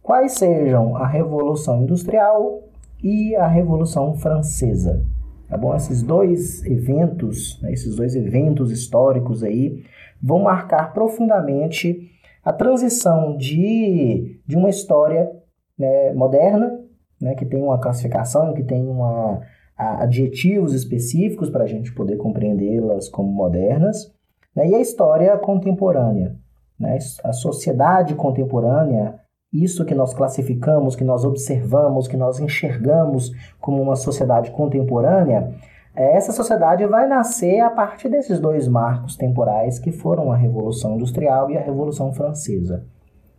quais 0.02 0.34
sejam 0.34 0.96
a 0.96 1.06
Revolução 1.06 1.82
Industrial 1.82 2.64
e 3.04 3.36
a 3.36 3.48
Revolução 3.48 4.16
Francesa. 4.16 5.06
Tá 5.50 5.58
bom? 5.58 5.76
Esses 5.76 6.02
dois 6.02 6.64
eventos, 6.66 7.60
né, 7.62 7.74
esses 7.74 7.96
dois 7.96 8.16
eventos 8.16 8.72
históricos 8.72 9.44
aí, 9.44 9.84
vão 10.22 10.44
marcar 10.44 10.94
profundamente 10.94 12.10
a 12.44 12.54
transição 12.54 13.36
de, 13.36 14.40
de 14.48 14.56
uma 14.56 14.70
história 14.70 15.30
né, 15.78 16.14
moderna, 16.14 16.80
né, 17.20 17.36
que 17.36 17.46
tem 17.46 17.62
uma 17.62 17.80
classificação, 17.80 18.54
que 18.54 18.64
tem 18.64 18.88
uma 18.88 19.42
adjetivos 19.80 20.74
específicos 20.74 21.50
para 21.50 21.64
a 21.64 21.68
gente 21.68 21.94
poder 21.94 22.18
compreendê-las 22.18 23.08
como 23.08 23.32
modernas, 23.32 24.14
né? 24.54 24.68
e 24.68 24.76
a 24.76 24.82
história 24.82 25.38
contemporânea. 25.38 26.36
Né? 26.78 26.98
A 27.24 27.32
sociedade 27.32 28.14
contemporânea, 28.14 29.16
isso 29.54 29.86
que 29.86 29.96
nós 29.96 30.14
classificamos, 30.14 30.96
que 30.96 31.04
nós 31.04 31.24
observamos, 31.24 32.08
que 32.08 32.18
nós 32.18 32.40
enxergamos 32.40 33.32
como 33.60 33.82
uma 33.82 33.96
sociedade 33.96 34.52
contemporânea, 34.52 35.54
essa 35.96 36.32
sociedade 36.32 36.86
vai 36.86 37.08
nascer 37.08 37.60
a 37.62 37.70
partir 37.70 38.10
desses 38.10 38.40
dois 38.40 38.68
marcos 38.68 39.16
temporais 39.16 39.80
que 39.80 39.92
foram 39.92 40.32
a 40.32 40.36
Revolução 40.36 40.96
Industrial 40.96 41.50
e 41.50 41.58
a 41.58 41.62
Revolução 41.62 42.14
Francesa. 42.14 42.86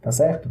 Tá 0.02 0.10
certo? 0.10 0.50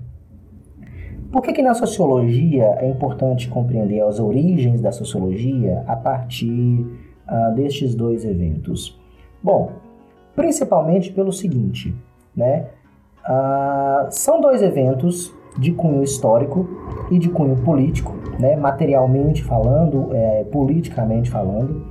Por 1.32 1.44
que, 1.44 1.54
que 1.54 1.62
na 1.62 1.76
sociologia 1.76 2.76
é 2.80 2.90
importante 2.90 3.48
compreender 3.50 4.02
as 4.02 4.20
origens 4.20 4.82
da 4.82 4.92
sociologia 4.92 5.84
a 5.86 5.96
partir 5.96 6.48
uh, 6.50 7.54
destes 7.56 7.94
dois 7.94 8.26
eventos? 8.26 9.00
Bom, 9.42 9.72
principalmente 10.36 11.12
pelo 11.12 11.32
seguinte, 11.32 11.96
né? 12.36 12.66
Uh, 13.28 14.08
são 14.10 14.42
dois 14.42 14.64
eventos 14.64 15.32
de 15.58 15.72
cunho 15.72 16.04
histórico 16.04 16.68
e 17.12 17.20
de 17.20 17.30
cunho 17.30 17.58
político, 17.58 18.16
né? 18.40 18.56
materialmente 18.56 19.44
falando, 19.44 20.10
é, 20.14 20.44
politicamente 20.46 21.30
falando, 21.30 21.86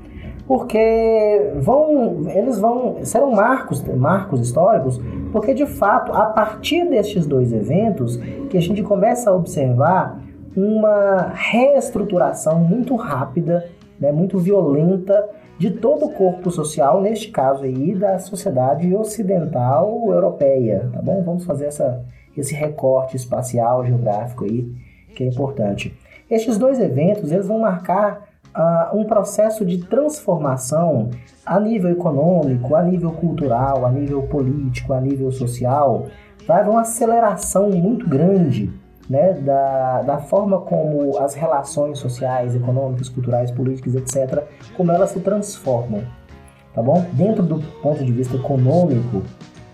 porque 0.48 1.52
vão, 1.56 2.26
eles 2.30 2.58
vão 2.58 3.04
serão 3.04 3.30
marcos, 3.30 3.82
marcos 3.82 4.40
históricos, 4.40 4.98
porque 5.30 5.52
de 5.52 5.66
fato 5.66 6.10
a 6.10 6.24
partir 6.24 6.88
destes 6.88 7.26
dois 7.26 7.52
eventos 7.52 8.16
que 8.48 8.56
a 8.56 8.60
gente 8.60 8.82
começa 8.82 9.28
a 9.28 9.34
observar 9.34 10.18
uma 10.56 11.32
reestruturação 11.34 12.60
muito 12.60 12.96
rápida, 12.96 13.68
né, 14.00 14.10
muito 14.10 14.38
violenta 14.38 15.28
de 15.58 15.70
todo 15.70 16.06
o 16.06 16.12
corpo 16.12 16.50
social, 16.50 17.02
neste 17.02 17.30
caso 17.30 17.64
aí 17.64 17.94
da 17.94 18.18
sociedade 18.18 18.94
ocidental 18.94 20.04
europeia, 20.06 20.88
tá 20.94 21.02
bom? 21.02 21.22
Vamos 21.22 21.44
fazer 21.44 21.66
essa, 21.66 22.02
esse 22.34 22.54
recorte 22.54 23.16
espacial 23.16 23.84
geográfico 23.84 24.44
aí 24.44 24.66
que 25.14 25.24
é 25.24 25.26
importante. 25.26 25.94
Estes 26.30 26.56
dois 26.56 26.80
eventos 26.80 27.32
eles 27.32 27.46
vão 27.46 27.58
marcar 27.58 28.27
um 28.92 29.04
processo 29.04 29.64
de 29.64 29.78
transformação 29.78 31.10
a 31.44 31.58
nível 31.60 31.90
econômico, 31.90 32.74
a 32.74 32.82
nível 32.82 33.12
cultural, 33.12 33.86
a 33.86 33.90
nível 33.90 34.22
político, 34.22 34.92
a 34.92 35.00
nível 35.00 35.30
social, 35.30 36.06
vai 36.46 36.66
uma 36.68 36.80
aceleração 36.80 37.70
muito 37.70 38.08
grande 38.08 38.72
né, 39.08 39.32
da, 39.32 40.02
da 40.02 40.18
forma 40.18 40.60
como 40.60 41.18
as 41.18 41.34
relações 41.34 41.98
sociais, 41.98 42.54
econômicas, 42.54 43.08
culturais, 43.08 43.50
políticas, 43.50 43.94
etc., 43.94 44.44
como 44.76 44.92
elas 44.92 45.10
se 45.10 45.20
transformam, 45.20 46.02
tá 46.74 46.82
bom? 46.82 47.06
Dentro 47.12 47.42
do 47.42 47.58
ponto 47.80 48.04
de 48.04 48.12
vista 48.12 48.36
econômico, 48.36 49.22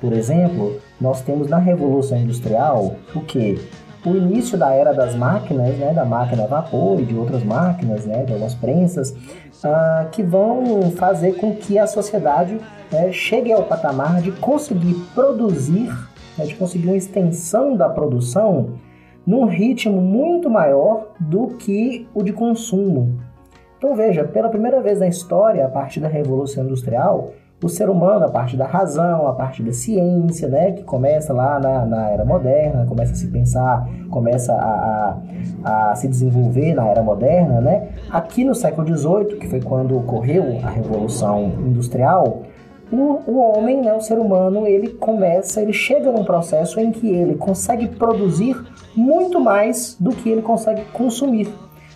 por 0.00 0.12
exemplo, 0.12 0.80
nós 1.00 1.22
temos 1.22 1.48
na 1.48 1.58
Revolução 1.58 2.18
Industrial 2.18 2.94
o 3.14 3.20
que? 3.20 3.58
O 4.04 4.16
início 4.16 4.58
da 4.58 4.72
era 4.72 4.92
das 4.92 5.14
máquinas, 5.14 5.76
né, 5.76 5.92
da 5.92 6.04
máquina 6.04 6.44
a 6.44 6.46
vapor 6.46 7.00
e 7.00 7.04
de 7.04 7.16
outras 7.16 7.42
máquinas, 7.42 8.04
né, 8.04 8.24
de 8.24 8.32
algumas 8.32 8.54
prensas, 8.54 9.10
uh, 9.10 10.08
que 10.10 10.22
vão 10.22 10.90
fazer 10.92 11.34
com 11.34 11.54
que 11.54 11.78
a 11.78 11.86
sociedade 11.86 12.60
né, 12.92 13.10
chegue 13.12 13.52
ao 13.52 13.64
patamar 13.64 14.20
de 14.20 14.32
conseguir 14.32 14.94
produzir, 15.14 15.88
né, 16.36 16.44
de 16.44 16.54
conseguir 16.54 16.88
uma 16.88 16.96
extensão 16.96 17.76
da 17.76 17.88
produção 17.88 18.74
num 19.26 19.46
ritmo 19.46 20.00
muito 20.00 20.50
maior 20.50 21.08
do 21.18 21.48
que 21.56 22.06
o 22.14 22.22
de 22.22 22.32
consumo. 22.32 23.18
Então 23.78 23.94
veja, 23.94 24.24
pela 24.24 24.48
primeira 24.48 24.80
vez 24.82 25.00
na 25.00 25.08
história, 25.08 25.64
a 25.64 25.68
partir 25.68 26.00
da 26.00 26.08
Revolução 26.08 26.64
Industrial, 26.64 27.32
o 27.64 27.68
ser 27.68 27.88
humano, 27.88 28.26
a 28.26 28.28
parte 28.28 28.58
da 28.58 28.66
razão, 28.66 29.26
a 29.26 29.32
parte 29.32 29.62
da 29.62 29.72
ciência, 29.72 30.48
né, 30.48 30.72
que 30.72 30.82
começa 30.82 31.32
lá 31.32 31.58
na, 31.58 31.86
na 31.86 32.10
era 32.10 32.24
moderna, 32.24 32.84
começa 32.86 33.12
a 33.12 33.16
se 33.16 33.26
pensar, 33.28 33.88
começa 34.10 34.52
a, 34.52 35.16
a, 35.64 35.90
a, 35.90 35.94
se 35.94 36.06
desenvolver 36.06 36.74
na 36.74 36.86
era 36.86 37.02
moderna, 37.02 37.62
né? 37.62 37.88
Aqui 38.10 38.44
no 38.44 38.54
século 38.54 38.86
XVIII, 38.86 39.38
que 39.38 39.48
foi 39.48 39.62
quando 39.62 39.96
ocorreu 39.96 40.58
a 40.62 40.68
Revolução 40.68 41.52
Industrial, 41.58 42.42
o, 42.92 43.22
o 43.26 43.38
homem, 43.38 43.80
né, 43.80 43.94
o 43.94 44.00
ser 44.00 44.18
humano, 44.18 44.66
ele 44.66 44.90
começa, 44.90 45.62
ele 45.62 45.72
chega 45.72 46.12
num 46.12 46.24
processo 46.24 46.78
em 46.78 46.92
que 46.92 47.08
ele 47.08 47.34
consegue 47.34 47.88
produzir 47.88 48.62
muito 48.94 49.40
mais 49.40 49.96
do 49.98 50.10
que 50.10 50.28
ele 50.28 50.42
consegue 50.42 50.84
consumir. 50.92 51.48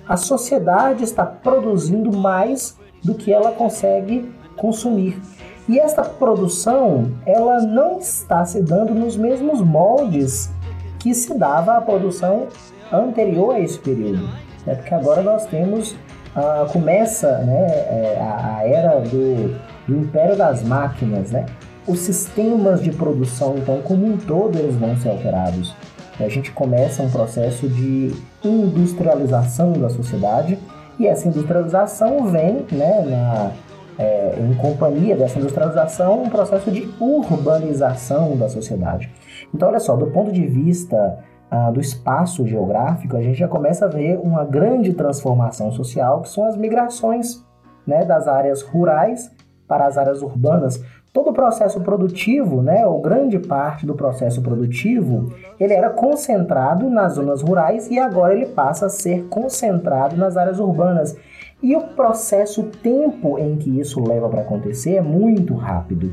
A 0.09 0.17
sociedade 0.17 1.05
está 1.05 1.27
produzindo 1.27 2.17
mais 2.17 2.75
do 3.05 3.15
que 3.15 3.31
ela 3.31 3.53
consegue 3.53 4.33
consumir. 4.57 5.21
E 5.69 5.79
essa 5.79 6.03
produção, 6.03 7.13
ela 7.27 7.61
não 7.61 7.99
está 7.99 8.45
se 8.47 8.63
dando 8.63 8.95
nos 8.95 9.17
mesmos 9.17 9.61
moldes 9.61 10.51
que 10.99 11.13
se 11.15 11.37
dava 11.37 11.77
a 11.77 11.81
produção 11.81 12.47
anterior 12.91 13.55
a 13.55 13.61
esse 13.61 13.79
período. 13.79 14.23
Né? 14.67 14.75
Porque 14.75 14.95
agora 14.95 15.21
nós 15.21 15.45
temos, 15.47 15.95
ah, 16.35 16.67
começa 16.73 17.39
né, 17.39 17.67
é, 17.67 18.19
a, 18.19 18.57
a, 18.57 18.67
era 18.67 19.01
do, 19.01 19.59
do 19.87 19.97
império 19.99 20.37
das 20.37 20.63
máquinas, 20.63 21.31
né? 21.31 21.45
Os 21.87 22.01
sistemas 22.01 22.83
de 22.83 22.91
produção, 22.91 23.57
então, 23.57 23.81
como 23.83 24.07
um 24.07 24.17
todo, 24.19 24.59
eles 24.59 24.75
vão 24.77 24.97
ser 24.97 25.09
alterados. 25.11 25.75
A 26.21 26.29
gente 26.29 26.51
começa 26.51 27.03
um 27.03 27.11
processo 27.11 27.69
de 27.69 28.15
industrialização 28.45 29.73
da 29.73 29.89
sociedade 29.89 30.59
e 30.99 31.07
essa 31.07 31.29
industrialização 31.29 32.27
vem 32.27 32.67
né, 32.73 33.05
na, 33.07 33.53
é, 33.99 34.35
em 34.39 34.55
companhia 34.55 35.17
dessa 35.17 35.39
industrialização, 35.39 36.23
um 36.23 36.31
processo 36.31 36.71
de 36.71 36.89
urbanização 37.01 38.37
da 38.37 38.49
sociedade. 38.49 39.11
Então, 39.53 39.69
olha 39.69 39.81
só, 39.81 39.97
do 39.97 40.07
ponto 40.07 40.31
de 40.31 40.47
vista 40.47 41.19
ah, 41.51 41.71
do 41.71 41.81
espaço 41.81 42.47
geográfico, 42.47 43.17
a 43.17 43.23
gente 43.23 43.39
já 43.39 43.49
começa 43.49 43.87
a 43.87 43.89
ver 43.89 44.19
uma 44.23 44.45
grande 44.45 44.93
transformação 44.93 45.73
social, 45.73 46.23
que 46.23 46.29
são 46.29 46.45
as 46.45 46.57
migrações 46.57 47.45
né, 47.87 48.05
das 48.05 48.29
áreas 48.29 48.63
rurais 48.63 49.31
para 49.67 49.87
as 49.87 49.99
áreas 49.99 50.23
urbanas. 50.23 50.83
Todo 51.13 51.31
o 51.31 51.33
processo 51.33 51.81
produtivo, 51.81 52.63
né, 52.63 52.87
ou 52.87 53.01
grande 53.01 53.39
parte 53.39 53.87
do 53.87 53.95
processo 53.95 54.43
produtivo, 54.43 55.35
ele 55.59 55.73
era 55.73 55.91
concentrado 55.91 56.89
nas 56.91 57.15
zonas 57.15 57.43
rurais 57.43 57.91
e 57.91 57.99
agora 57.99 58.35
ele 58.35 58.47
passa 58.47 58.87
a 58.87 58.91
ser 58.91 59.25
concentrado 59.29 60.17
nas 60.17 60.37
áreas 60.37 60.61
urbanas. 60.61 61.17
E 61.63 61.75
o 61.75 61.81
processo, 61.89 62.63
o 62.63 62.71
tempo 62.71 63.39
em 63.39 63.57
que 63.57 63.81
isso 63.81 64.01
leva 64.01 64.29
para 64.29 64.43
acontecer 64.43 64.95
é 64.95 65.03
muito 65.03 65.55
rápido, 65.55 66.13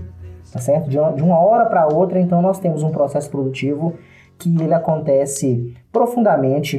tá 0.51 0.59
certo? 0.59 0.89
De 0.89 0.97
uma 0.97 1.39
hora 1.39 1.65
para 1.65 1.87
outra, 1.87 2.19
então 2.19 2.41
nós 2.41 2.59
temos 2.59 2.81
um 2.81 2.89
processo 2.89 3.29
produtivo 3.29 3.93
que 4.37 4.49
ele 4.61 4.73
acontece 4.73 5.73
profundamente 5.91 6.77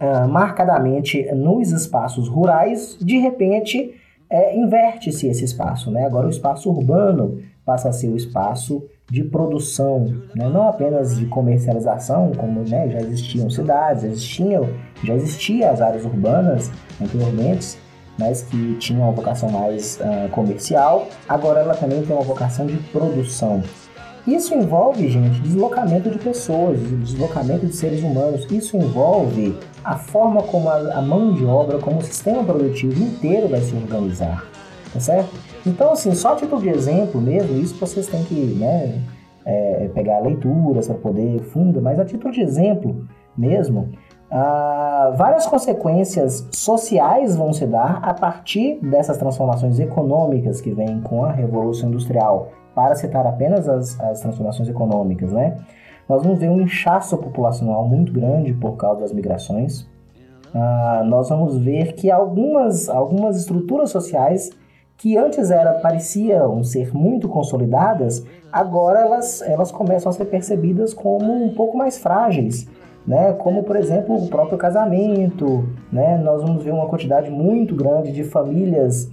uh, 0.00 0.28
marcadamente 0.28 1.22
nos 1.34 1.72
espaços 1.72 2.28
rurais, 2.28 2.96
de 3.00 3.18
repente 3.18 3.94
é, 4.30 4.56
inverte-se 4.56 5.26
esse 5.26 5.44
espaço. 5.44 5.90
Né? 5.90 6.04
Agora 6.04 6.26
o 6.26 6.30
espaço 6.30 6.70
urbano 6.70 7.40
passa 7.68 7.90
a 7.90 7.92
ser 7.92 8.08
o 8.08 8.16
espaço 8.16 8.82
de 9.10 9.22
produção, 9.22 10.06
né? 10.34 10.48
não 10.48 10.70
apenas 10.70 11.18
de 11.18 11.26
comercialização, 11.26 12.32
como 12.34 12.66
né, 12.66 12.88
já 12.88 12.98
existiam 13.00 13.50
cidades, 13.50 14.04
existiam, 14.04 14.70
já 15.04 15.12
existiam 15.12 15.70
as 15.70 15.82
áreas 15.82 16.02
urbanas 16.02 16.70
anteriormente, 16.98 17.76
mas 18.18 18.40
que 18.40 18.74
tinham 18.76 19.02
uma 19.02 19.12
vocação 19.12 19.50
mais 19.50 20.00
uh, 20.00 20.30
comercial, 20.30 21.08
agora 21.28 21.60
ela 21.60 21.74
também 21.74 22.00
tem 22.02 22.16
uma 22.16 22.24
vocação 22.24 22.64
de 22.64 22.78
produção. 22.90 23.62
Isso 24.26 24.54
envolve, 24.54 25.06
gente, 25.06 25.38
deslocamento 25.40 26.10
de 26.10 26.18
pessoas, 26.18 26.80
deslocamento 26.80 27.66
de 27.66 27.76
seres 27.76 28.02
humanos. 28.02 28.46
Isso 28.50 28.78
envolve 28.78 29.58
a 29.84 29.96
forma 29.96 30.42
como 30.42 30.70
a, 30.70 30.76
a 30.94 31.02
mão 31.02 31.34
de 31.34 31.44
obra, 31.44 31.78
como 31.78 31.98
o 31.98 32.02
sistema 32.02 32.42
produtivo 32.42 33.02
inteiro 33.02 33.46
vai 33.48 33.60
se 33.60 33.74
organizar, 33.74 34.46
tá 34.92 35.00
certo? 35.00 35.47
Então, 35.66 35.92
assim, 35.92 36.14
só 36.14 36.34
título 36.34 36.60
de 36.60 36.68
exemplo 36.68 37.20
mesmo, 37.20 37.56
isso 37.58 37.74
vocês 37.74 38.06
têm 38.06 38.22
que 38.24 38.34
né, 38.34 39.00
é, 39.44 39.90
pegar 39.94 40.20
leituras 40.20 40.86
para 40.86 40.96
poder 40.96 41.40
fundo, 41.40 41.80
mas 41.80 41.98
a 41.98 42.04
título 42.04 42.32
de 42.32 42.40
exemplo 42.40 43.06
mesmo, 43.36 43.88
ah, 44.30 45.12
várias 45.16 45.46
consequências 45.46 46.46
sociais 46.52 47.34
vão 47.36 47.52
se 47.52 47.66
dar 47.66 48.00
a 48.02 48.12
partir 48.12 48.78
dessas 48.82 49.16
transformações 49.16 49.78
econômicas 49.78 50.60
que 50.60 50.70
vêm 50.70 51.00
com 51.00 51.24
a 51.24 51.32
Revolução 51.32 51.88
Industrial, 51.88 52.50
para 52.74 52.94
citar 52.94 53.26
apenas 53.26 53.68
as, 53.68 53.98
as 54.00 54.20
transformações 54.20 54.68
econômicas, 54.68 55.32
né? 55.32 55.56
Nós 56.08 56.22
vamos 56.22 56.38
ver 56.38 56.48
um 56.48 56.60
inchaço 56.60 57.16
populacional 57.18 57.86
muito 57.86 58.12
grande 58.12 58.52
por 58.52 58.76
causa 58.76 59.00
das 59.00 59.12
migrações. 59.12 59.88
Ah, 60.54 61.02
nós 61.04 61.28
vamos 61.28 61.56
ver 61.58 61.94
que 61.94 62.10
algumas, 62.10 62.88
algumas 62.88 63.36
estruturas 63.36 63.90
sociais 63.90 64.50
que 64.98 65.16
antes 65.16 65.52
era, 65.52 65.74
pareciam 65.74 66.62
ser 66.64 66.92
muito 66.92 67.28
consolidadas, 67.28 68.26
agora 68.52 69.00
elas, 69.00 69.40
elas 69.42 69.70
começam 69.70 70.10
a 70.10 70.12
ser 70.12 70.24
percebidas 70.24 70.92
como 70.92 71.32
um 71.32 71.54
pouco 71.54 71.78
mais 71.78 71.96
frágeis, 71.96 72.68
né? 73.06 73.32
como 73.34 73.62
por 73.62 73.76
exemplo 73.76 74.16
o 74.16 74.28
próprio 74.28 74.58
casamento. 74.58 75.68
Né? 75.92 76.18
Nós 76.18 76.42
vamos 76.42 76.64
ver 76.64 76.72
uma 76.72 76.88
quantidade 76.88 77.30
muito 77.30 77.76
grande 77.76 78.10
de 78.10 78.24
famílias, 78.24 79.04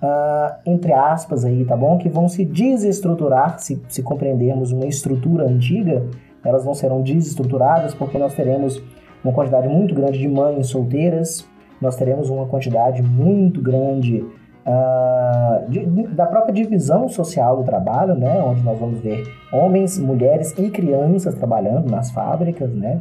uh, 0.00 0.54
entre 0.64 0.92
aspas, 0.92 1.44
aí, 1.44 1.64
tá 1.64 1.76
bom? 1.76 1.98
que 1.98 2.08
vão 2.08 2.28
se 2.28 2.44
desestruturar, 2.44 3.58
se, 3.58 3.82
se 3.88 4.04
compreendermos 4.04 4.70
uma 4.70 4.86
estrutura 4.86 5.48
antiga, 5.48 6.06
elas 6.44 6.64
não 6.64 6.74
serão 6.74 7.02
desestruturadas 7.02 7.92
porque 7.92 8.18
nós 8.18 8.34
teremos 8.34 8.80
uma 9.24 9.32
quantidade 9.32 9.66
muito 9.66 9.96
grande 9.96 10.16
de 10.16 10.28
mães 10.28 10.68
solteiras, 10.68 11.44
nós 11.80 11.96
teremos 11.96 12.30
uma 12.30 12.46
quantidade 12.46 13.02
muito 13.02 13.60
grande 13.60 14.24
uh, 14.66 15.70
de, 15.70 15.84
da 16.08 16.26
própria 16.26 16.52
divisão 16.52 17.08
social 17.08 17.56
do 17.56 17.64
trabalho, 17.64 18.14
né, 18.14 18.42
onde 18.42 18.62
nós 18.62 18.78
vamos 18.78 19.00
ver 19.00 19.26
homens, 19.52 19.98
mulheres 19.98 20.54
e 20.58 20.70
crianças 20.70 21.34
trabalhando 21.34 21.90
nas 21.90 22.10
fábricas, 22.10 22.70
né, 22.72 23.00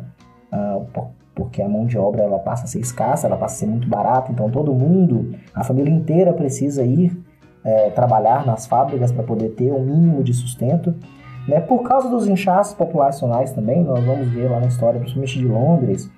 uh, 0.51 0.85
porque 1.35 1.61
a 1.61 1.67
mão 1.67 1.85
de 1.85 1.97
obra 1.97 2.23
ela 2.23 2.39
passa 2.39 2.65
a 2.65 2.67
ser 2.67 2.79
escassa, 2.79 3.27
ela 3.27 3.37
passa 3.37 3.55
a 3.55 3.57
ser 3.59 3.65
muito 3.65 3.87
barata, 3.87 4.31
então 4.31 4.49
todo 4.49 4.73
mundo, 4.73 5.33
a 5.53 5.63
família 5.63 5.91
inteira 5.91 6.31
precisa 6.31 6.83
ir 6.83 7.11
é, 7.63 7.89
trabalhar 7.91 8.45
nas 8.45 8.67
fábricas 8.67 9.11
para 9.11 9.23
poder 9.23 9.49
ter 9.49 9.71
um 9.71 9.83
mínimo 9.83 10.23
de 10.23 10.33
sustento. 10.33 10.93
Né? 11.47 11.59
Por 11.59 11.83
causa 11.83 12.09
dos 12.09 12.27
inchaços 12.27 12.73
populacionais 12.73 13.51
também, 13.51 13.83
nós 13.83 14.03
vamos 14.03 14.29
ver 14.29 14.49
lá 14.49 14.59
na 14.59 14.67
história, 14.67 14.99
principalmente 14.99 15.39
de 15.39 15.47
Londres, 15.47 16.11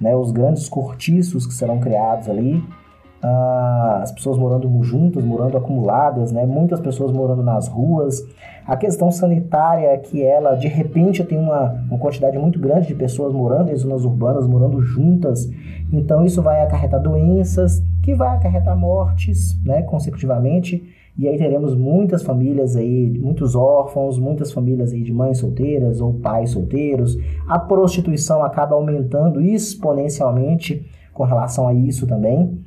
né, 0.00 0.16
os 0.16 0.30
grandes 0.30 0.68
cortiços 0.68 1.46
que 1.46 1.52
serão 1.52 1.78
criados 1.78 2.28
ali, 2.28 2.62
ah, 3.22 4.00
as 4.02 4.12
pessoas 4.12 4.38
morando 4.38 4.82
juntas, 4.82 5.22
morando 5.22 5.56
acumuladas, 5.56 6.32
né? 6.32 6.46
muitas 6.46 6.80
pessoas 6.80 7.12
morando 7.12 7.42
nas 7.42 7.68
ruas. 7.68 8.24
A 8.66 8.76
questão 8.76 9.10
sanitária, 9.10 9.96
que 9.98 10.22
ela 10.22 10.54
de 10.54 10.68
repente 10.68 11.22
tem 11.24 11.38
uma, 11.38 11.84
uma 11.88 11.98
quantidade 11.98 12.38
muito 12.38 12.58
grande 12.58 12.88
de 12.88 12.94
pessoas 12.94 13.32
morando 13.32 13.70
em 13.70 13.76
zonas 13.76 14.04
urbanas, 14.04 14.46
morando 14.46 14.80
juntas, 14.80 15.50
então 15.92 16.24
isso 16.24 16.40
vai 16.40 16.62
acarretar 16.62 17.02
doenças, 17.02 17.82
que 18.02 18.14
vai 18.14 18.36
acarretar 18.36 18.76
mortes, 18.76 19.60
né, 19.64 19.82
consecutivamente. 19.82 20.82
E 21.18 21.28
aí 21.28 21.36
teremos 21.36 21.74
muitas 21.74 22.22
famílias 22.22 22.76
aí, 22.76 23.10
muitos 23.18 23.54
órfãos, 23.54 24.18
muitas 24.18 24.52
famílias 24.52 24.92
aí 24.92 25.02
de 25.02 25.12
mães 25.12 25.38
solteiras 25.38 26.00
ou 26.00 26.14
pais 26.14 26.50
solteiros. 26.50 27.18
A 27.46 27.58
prostituição 27.58 28.42
acaba 28.42 28.76
aumentando 28.76 29.40
exponencialmente 29.40 30.86
com 31.12 31.24
relação 31.24 31.68
a 31.68 31.74
isso 31.74 32.06
também 32.06 32.58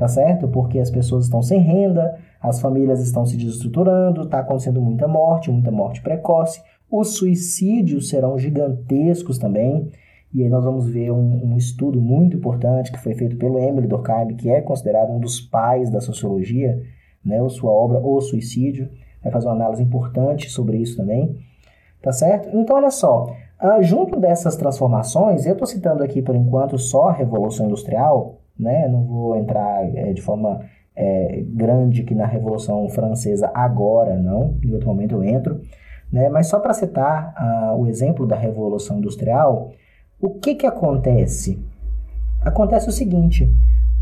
tá 0.00 0.08
certo? 0.08 0.48
Porque 0.48 0.78
as 0.78 0.90
pessoas 0.90 1.26
estão 1.26 1.42
sem 1.42 1.60
renda, 1.60 2.18
as 2.40 2.58
famílias 2.58 3.02
estão 3.02 3.26
se 3.26 3.36
desestruturando, 3.36 4.22
está 4.22 4.38
acontecendo 4.38 4.80
muita 4.80 5.06
morte, 5.06 5.50
muita 5.50 5.70
morte 5.70 6.00
precoce. 6.00 6.62
Os 6.90 7.18
suicídios 7.18 8.08
serão 8.08 8.38
gigantescos 8.38 9.36
também. 9.36 9.90
E 10.32 10.42
aí 10.42 10.48
nós 10.48 10.64
vamos 10.64 10.88
ver 10.88 11.10
um, 11.10 11.52
um, 11.52 11.54
estudo 11.54 12.00
muito 12.00 12.34
importante 12.34 12.90
que 12.90 12.98
foi 12.98 13.12
feito 13.14 13.36
pelo 13.36 13.58
Emily 13.58 13.86
Durkheim, 13.86 14.34
que 14.36 14.48
é 14.48 14.62
considerado 14.62 15.10
um 15.10 15.20
dos 15.20 15.38
pais 15.38 15.90
da 15.90 16.00
sociologia, 16.00 16.82
né? 17.22 17.46
Sua 17.50 17.70
obra 17.70 17.98
O 17.98 18.22
Suicídio. 18.22 18.88
Vai 19.22 19.30
fazer 19.30 19.48
uma 19.48 19.54
análise 19.54 19.82
importante 19.82 20.48
sobre 20.48 20.78
isso 20.78 20.96
também. 20.96 21.36
Tá 22.00 22.10
certo? 22.10 22.48
Então, 22.56 22.76
olha 22.76 22.90
só. 22.90 23.26
Uh, 23.62 23.82
junto 23.82 24.18
dessas 24.18 24.56
transformações, 24.56 25.44
eu 25.44 25.52
estou 25.52 25.66
citando 25.66 26.02
aqui 26.02 26.22
por 26.22 26.34
enquanto 26.34 26.78
só 26.78 27.10
a 27.10 27.12
Revolução 27.12 27.66
Industrial, 27.66 28.39
né? 28.60 28.86
Não 28.88 29.04
vou 29.04 29.36
entrar 29.36 29.84
é, 29.94 30.12
de 30.12 30.20
forma 30.20 30.60
é, 30.94 31.42
grande 31.46 32.02
que 32.02 32.14
na 32.14 32.26
Revolução 32.26 32.88
Francesa 32.88 33.50
agora, 33.54 34.16
não. 34.16 34.56
Em 34.62 34.72
outro 34.72 34.88
momento 34.88 35.14
eu 35.14 35.24
entro. 35.24 35.60
Né? 36.12 36.28
Mas 36.28 36.48
só 36.48 36.58
para 36.58 36.74
citar 36.74 37.34
uh, 37.38 37.80
o 37.80 37.86
exemplo 37.86 38.26
da 38.26 38.36
Revolução 38.36 38.98
Industrial, 38.98 39.70
o 40.20 40.30
que, 40.30 40.54
que 40.54 40.66
acontece? 40.66 41.62
Acontece 42.42 42.88
o 42.88 42.92
seguinte: 42.92 43.44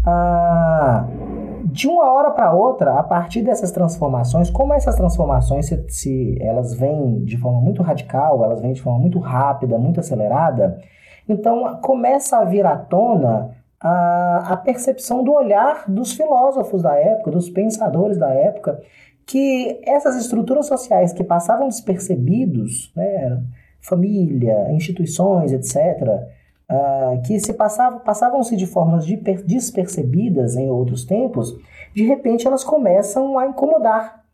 uh, 0.07 1.66
de 1.66 1.87
uma 1.87 2.11
hora 2.12 2.31
para 2.31 2.53
outra, 2.53 2.99
a 2.99 3.03
partir 3.03 3.42
dessas 3.42 3.71
transformações, 3.71 4.51
como 4.51 4.73
essas 4.73 4.97
transformações 4.97 5.66
se, 5.66 5.85
se 5.88 6.38
elas 6.40 6.73
vêm 6.75 7.25
de 7.25 7.37
forma 7.37 7.61
muito 7.61 7.83
radical, 7.83 8.42
elas 8.42 8.61
vêm 8.61 8.73
de 8.73 8.81
forma 8.81 8.99
muito 8.99 9.18
rápida, 9.18 9.79
muito 9.79 10.01
acelerada, 10.01 10.79
então 11.29 11.79
começa 11.83 12.38
a 12.38 12.44
vir 12.44 12.64
à 12.64 12.77
tona 12.77 13.51
a, 13.81 14.53
a 14.53 14.57
percepção 14.57 15.23
do 15.23 15.33
olhar 15.33 15.85
dos 15.88 16.12
filósofos 16.12 16.83
da 16.83 16.95
época, 16.97 17.31
dos 17.31 17.49
pensadores 17.49 18.19
da 18.19 18.31
época, 18.31 18.81
que 19.27 19.81
essas 19.85 20.17
estruturas 20.17 20.67
sociais 20.67 21.12
que 21.12 21.23
passavam 21.23 21.69
despercebidos, 21.69 22.93
né, 22.97 23.43
família, 23.81 24.73
instituições, 24.73 25.53
etc., 25.53 25.77
uh, 26.71 27.23
que 27.23 27.38
se 27.38 27.53
passavam, 27.53 28.01
passavam-se 28.01 28.57
de 28.57 28.67
formas 28.67 29.07
de 29.07 29.17
despercebidas 29.17 30.57
em 30.57 30.71
outros 30.71 31.05
tempos, 31.05 31.55
de 31.95 32.05
repente 32.05 32.47
elas 32.47 32.64
começam 32.64 33.38
a 33.38 33.47
incomodar. 33.47 34.25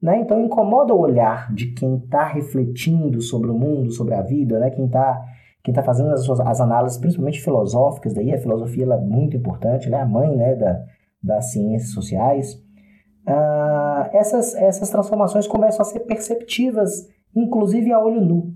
Né? 0.00 0.20
Então 0.20 0.40
incomoda 0.40 0.94
o 0.94 1.00
olhar 1.00 1.52
de 1.52 1.72
quem 1.72 1.96
está 1.96 2.24
refletindo 2.24 3.20
sobre 3.20 3.50
o 3.50 3.54
mundo, 3.54 3.92
sobre 3.92 4.14
a 4.14 4.22
vida, 4.22 4.58
né? 4.58 4.70
quem 4.70 4.86
está 4.86 5.22
quem 5.62 5.72
está 5.72 5.82
fazendo 5.82 6.10
as, 6.10 6.24
suas, 6.24 6.40
as 6.40 6.60
análises, 6.60 6.98
principalmente 6.98 7.40
filosóficas, 7.40 8.14
daí 8.14 8.32
a 8.32 8.38
filosofia 8.38 8.84
é 8.84 8.96
muito 8.98 9.36
importante, 9.36 9.88
ela 9.88 9.98
é 9.98 10.02
a 10.02 10.06
mãe 10.06 10.34
né, 10.34 10.54
da, 10.54 10.84
das 11.22 11.52
ciências 11.52 11.92
sociais. 11.92 12.54
Uh, 13.28 14.08
essas, 14.12 14.54
essas 14.54 14.88
transformações 14.88 15.46
começam 15.46 15.82
a 15.82 15.84
ser 15.84 16.00
perceptivas, 16.00 17.06
inclusive 17.34 17.92
a 17.92 18.02
olho 18.02 18.20
nu, 18.20 18.54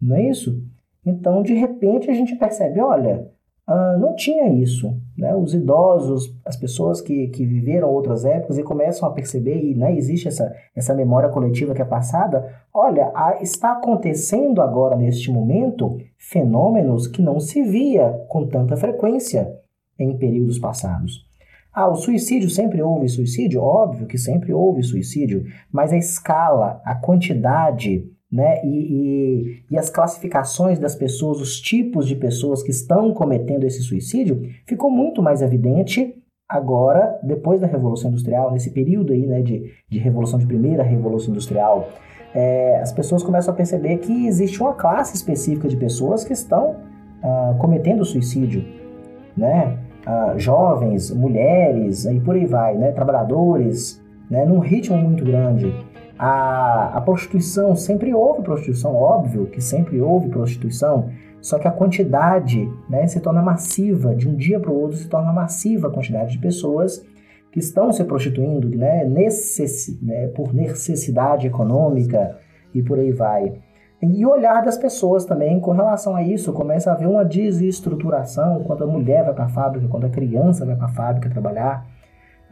não 0.00 0.16
é 0.16 0.28
isso? 0.28 0.62
Então, 1.04 1.42
de 1.42 1.54
repente, 1.54 2.10
a 2.10 2.14
gente 2.14 2.36
percebe, 2.36 2.80
olha, 2.80 3.30
uh, 3.68 3.98
não 3.98 4.14
tinha 4.14 4.48
isso. 4.48 4.96
Né? 5.16 5.34
Os 5.34 5.54
idosos, 5.54 6.34
as 6.44 6.56
pessoas 6.56 7.00
que, 7.00 7.28
que 7.28 7.44
viveram 7.44 7.88
outras 7.90 8.24
épocas 8.24 8.58
e 8.58 8.62
começam 8.62 9.08
a 9.08 9.12
perceber, 9.12 9.62
e 9.62 9.74
né, 9.74 9.96
existe 9.96 10.28
essa, 10.28 10.54
essa 10.74 10.94
memória 10.94 11.28
coletiva 11.28 11.74
que 11.74 11.82
é 11.82 11.84
passada, 11.84 12.46
olha, 12.72 13.10
a, 13.14 13.38
está 13.40 13.72
acontecendo 13.72 14.60
agora, 14.60 14.96
neste 14.96 15.30
momento, 15.30 15.98
fenômenos 16.16 17.06
que 17.06 17.22
não 17.22 17.40
se 17.40 17.62
via 17.62 18.10
com 18.28 18.46
tanta 18.46 18.76
frequência 18.76 19.52
em 19.98 20.16
períodos 20.16 20.58
passados. 20.58 21.24
Ah, 21.72 21.88
o 21.88 21.96
suicídio 21.96 22.48
sempre 22.48 22.80
houve 22.80 23.08
suicídio? 23.08 23.60
Óbvio 23.60 24.06
que 24.06 24.16
sempre 24.16 24.52
houve 24.52 24.82
suicídio, 24.84 25.44
mas 25.72 25.92
a 25.92 25.96
escala, 25.96 26.80
a 26.84 26.94
quantidade 26.94 28.08
né? 28.34 28.60
E, 28.64 28.68
e, 28.68 29.62
e, 29.70 29.78
as 29.78 29.88
classificações 29.88 30.76
das 30.76 30.96
pessoas, 30.96 31.40
os 31.40 31.60
tipos 31.60 32.04
de 32.04 32.16
pessoas 32.16 32.64
que 32.64 32.72
estão 32.72 33.14
cometendo 33.14 33.62
esse 33.62 33.80
suicídio, 33.80 34.50
ficou 34.66 34.90
muito 34.90 35.22
mais 35.22 35.40
evidente 35.40 36.20
agora, 36.48 37.16
depois 37.22 37.60
da 37.60 37.68
Revolução 37.68 38.10
Industrial, 38.10 38.50
nesse 38.50 38.72
período 38.72 39.12
aí, 39.12 39.24
né, 39.24 39.40
de, 39.40 39.70
de 39.88 39.98
revolução, 40.00 40.36
de 40.36 40.46
primeira 40.46 40.82
Revolução 40.82 41.30
Industrial, 41.30 41.88
é, 42.34 42.80
as 42.80 42.92
pessoas 42.92 43.22
começam 43.22 43.54
a 43.54 43.56
perceber 43.56 43.98
que 43.98 44.26
existe 44.26 44.60
uma 44.60 44.74
classe 44.74 45.14
específica 45.14 45.68
de 45.68 45.76
pessoas 45.76 46.24
que 46.24 46.32
estão 46.32 46.74
uh, 47.22 47.56
cometendo 47.58 48.04
suicídio. 48.04 48.64
né? 49.36 49.78
Uh, 50.04 50.38
jovens, 50.38 51.10
mulheres 51.12 52.04
e 52.04 52.18
por 52.18 52.34
aí 52.34 52.44
vai, 52.46 52.76
né? 52.76 52.90
Trabalhadores, 52.90 54.02
né? 54.28 54.44
Num 54.44 54.58
ritmo 54.58 54.98
muito 54.98 55.24
grande. 55.24 55.72
A, 56.18 56.96
a 56.96 57.00
prostituição, 57.00 57.74
sempre 57.74 58.14
houve 58.14 58.42
prostituição, 58.42 58.94
óbvio 58.94 59.46
que 59.46 59.60
sempre 59.60 60.00
houve 60.00 60.28
prostituição, 60.28 61.10
só 61.40 61.58
que 61.58 61.68
a 61.68 61.70
quantidade 61.70 62.70
né, 62.88 63.06
se 63.06 63.20
torna 63.20 63.42
massiva, 63.42 64.14
de 64.14 64.28
um 64.28 64.34
dia 64.34 64.58
para 64.58 64.70
o 64.70 64.80
outro 64.80 64.96
se 64.96 65.08
torna 65.08 65.32
massiva 65.32 65.88
a 65.88 65.90
quantidade 65.90 66.32
de 66.32 66.38
pessoas 66.38 67.04
que 67.52 67.58
estão 67.58 67.92
se 67.92 68.02
prostituindo 68.04 68.68
né, 68.76 69.04
né, 69.04 70.26
por 70.28 70.54
necessidade 70.54 71.46
econômica 71.46 72.38
e 72.72 72.82
por 72.82 72.98
aí 72.98 73.12
vai. 73.12 73.60
E 74.02 74.26
olhar 74.26 74.62
das 74.62 74.76
pessoas 74.76 75.24
também 75.24 75.60
com 75.60 75.72
relação 75.72 76.16
a 76.16 76.22
isso, 76.22 76.52
começa 76.52 76.90
a 76.90 76.94
haver 76.94 77.08
uma 77.08 77.24
desestruturação 77.24 78.62
quando 78.64 78.84
a 78.84 78.86
mulher 78.86 79.24
vai 79.24 79.34
para 79.34 79.44
a 79.44 79.48
fábrica, 79.48 79.88
quando 79.88 80.04
a 80.04 80.10
criança 80.10 80.66
vai 80.66 80.76
para 80.76 80.86
a 80.86 80.92
fábrica 80.92 81.30
trabalhar 81.30 81.86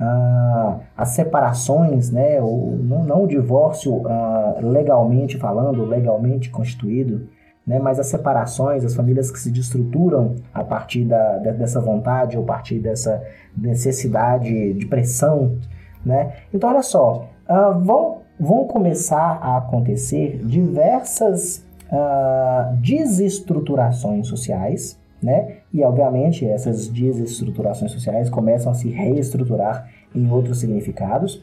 ah, 0.00 0.80
as 0.96 1.10
separações, 1.10 2.10
né, 2.10 2.40
o, 2.40 2.78
não, 2.82 3.04
não 3.04 3.24
o 3.24 3.26
divórcio 3.28 4.06
ah, 4.06 4.58
legalmente 4.62 5.38
falando, 5.38 5.84
legalmente 5.84 6.50
constituído, 6.50 7.28
né, 7.66 7.78
mas 7.78 7.98
as 7.98 8.06
separações, 8.06 8.84
as 8.84 8.94
famílias 8.94 9.30
que 9.30 9.38
se 9.38 9.50
destruturam 9.50 10.36
a 10.52 10.64
partir 10.64 11.04
da, 11.04 11.38
dessa 11.38 11.80
vontade 11.80 12.36
ou 12.36 12.42
a 12.42 12.46
partir 12.46 12.78
dessa 12.78 13.22
necessidade 13.56 14.72
de 14.74 14.86
pressão. 14.86 15.58
Né? 16.04 16.32
Então, 16.52 16.70
olha 16.70 16.82
só, 16.82 17.28
ah, 17.46 17.70
vão, 17.70 18.22
vão 18.38 18.64
começar 18.66 19.38
a 19.40 19.58
acontecer 19.58 20.38
diversas 20.44 21.64
uh, 21.92 22.76
desestruturações 22.78 24.26
sociais 24.26 25.00
né? 25.22 25.58
E 25.72 25.82
obviamente 25.84 26.46
essas 26.46 26.88
desestruturações 26.88 27.92
sociais 27.92 28.28
começam 28.28 28.72
a 28.72 28.74
se 28.74 28.88
reestruturar 28.90 29.88
em 30.14 30.30
outros 30.30 30.60
significados. 30.60 31.42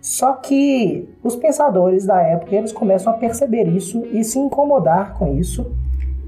Só 0.00 0.32
que 0.32 1.08
os 1.22 1.36
pensadores 1.36 2.04
da 2.04 2.20
época 2.20 2.56
eles 2.56 2.72
começam 2.72 3.12
a 3.12 3.16
perceber 3.16 3.68
isso 3.68 4.04
e 4.12 4.24
se 4.24 4.38
incomodar 4.38 5.14
com 5.16 5.34
isso. 5.36 5.70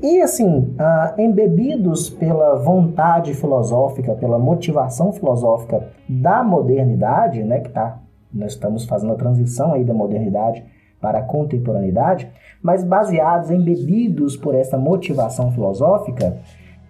E 0.01 0.21
assim, 0.21 0.59
uh, 0.59 1.21
embebidos 1.21 2.11
pela 2.11 2.57
vontade 2.57 3.35
filosófica, 3.35 4.15
pela 4.15 4.39
motivação 4.39 5.13
filosófica 5.13 5.89
da 6.09 6.45
modernidade, 6.45 7.43
né, 7.43 7.61
que 7.61 7.71
tá, 7.71 7.99
nós 8.33 8.53
estamos 8.53 8.85
fazendo 8.85 9.13
a 9.13 9.17
transição 9.17 9.73
aí 9.73 9.83
da 9.83 9.95
modernidade 9.95 10.63
para 11.01 11.19
a 11.19 11.23
contemporaneidade, 11.23 12.31
mas 12.63 12.85
baseados, 12.85 13.51
embebidos 13.51 14.37
por 14.37 14.55
essa 14.55 14.79
motivação 14.79 15.51
filosófica, 15.53 16.39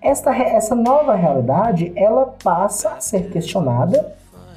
esta, 0.04 0.36
essa 0.36 0.74
nova 0.74 1.14
realidade 1.14 1.92
ela 1.96 2.34
passa 2.42 2.90
a 2.90 3.00
ser 3.00 3.30
questionada 3.30 4.14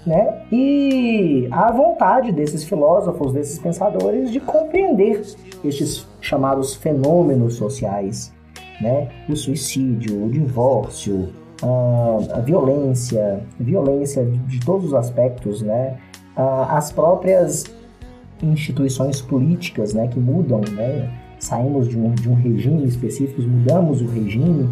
né? 0.07 0.41
E 0.49 1.49
a 1.51 1.69
vontade 1.69 2.31
desses 2.31 2.63
filósofos, 2.63 3.33
desses 3.33 3.59
pensadores, 3.59 4.31
de 4.31 4.39
compreender 4.39 5.21
estes 5.65 6.07
chamados 6.21 6.73
fenômenos 6.75 7.55
sociais, 7.55 8.33
né? 8.79 9.09
O 9.27 9.35
suicídio, 9.35 10.23
o 10.23 10.29
divórcio, 10.29 11.33
a, 11.61 12.39
violência, 12.39 13.43
violência 13.59 14.23
de, 14.23 14.61
todos 14.61 14.85
os 14.85 14.93
aspectos, 14.93 15.61
né? 15.61 15.97
as 16.69 16.91
próprias 16.91 17.65
instituições 18.41 19.19
políticas, 19.19 19.93
né? 19.93 20.07
Que 20.07 20.19
mudam, 20.19 20.61
né? 20.71 21.11
Saímos 21.37 21.89
de 21.89 21.97
um, 21.97 22.13
de 22.13 22.29
um 22.29 22.33
regime 22.33 22.85
específico, 22.85 23.41
mudamos 23.41 24.01
o 24.01 24.07
regime, 24.07 24.69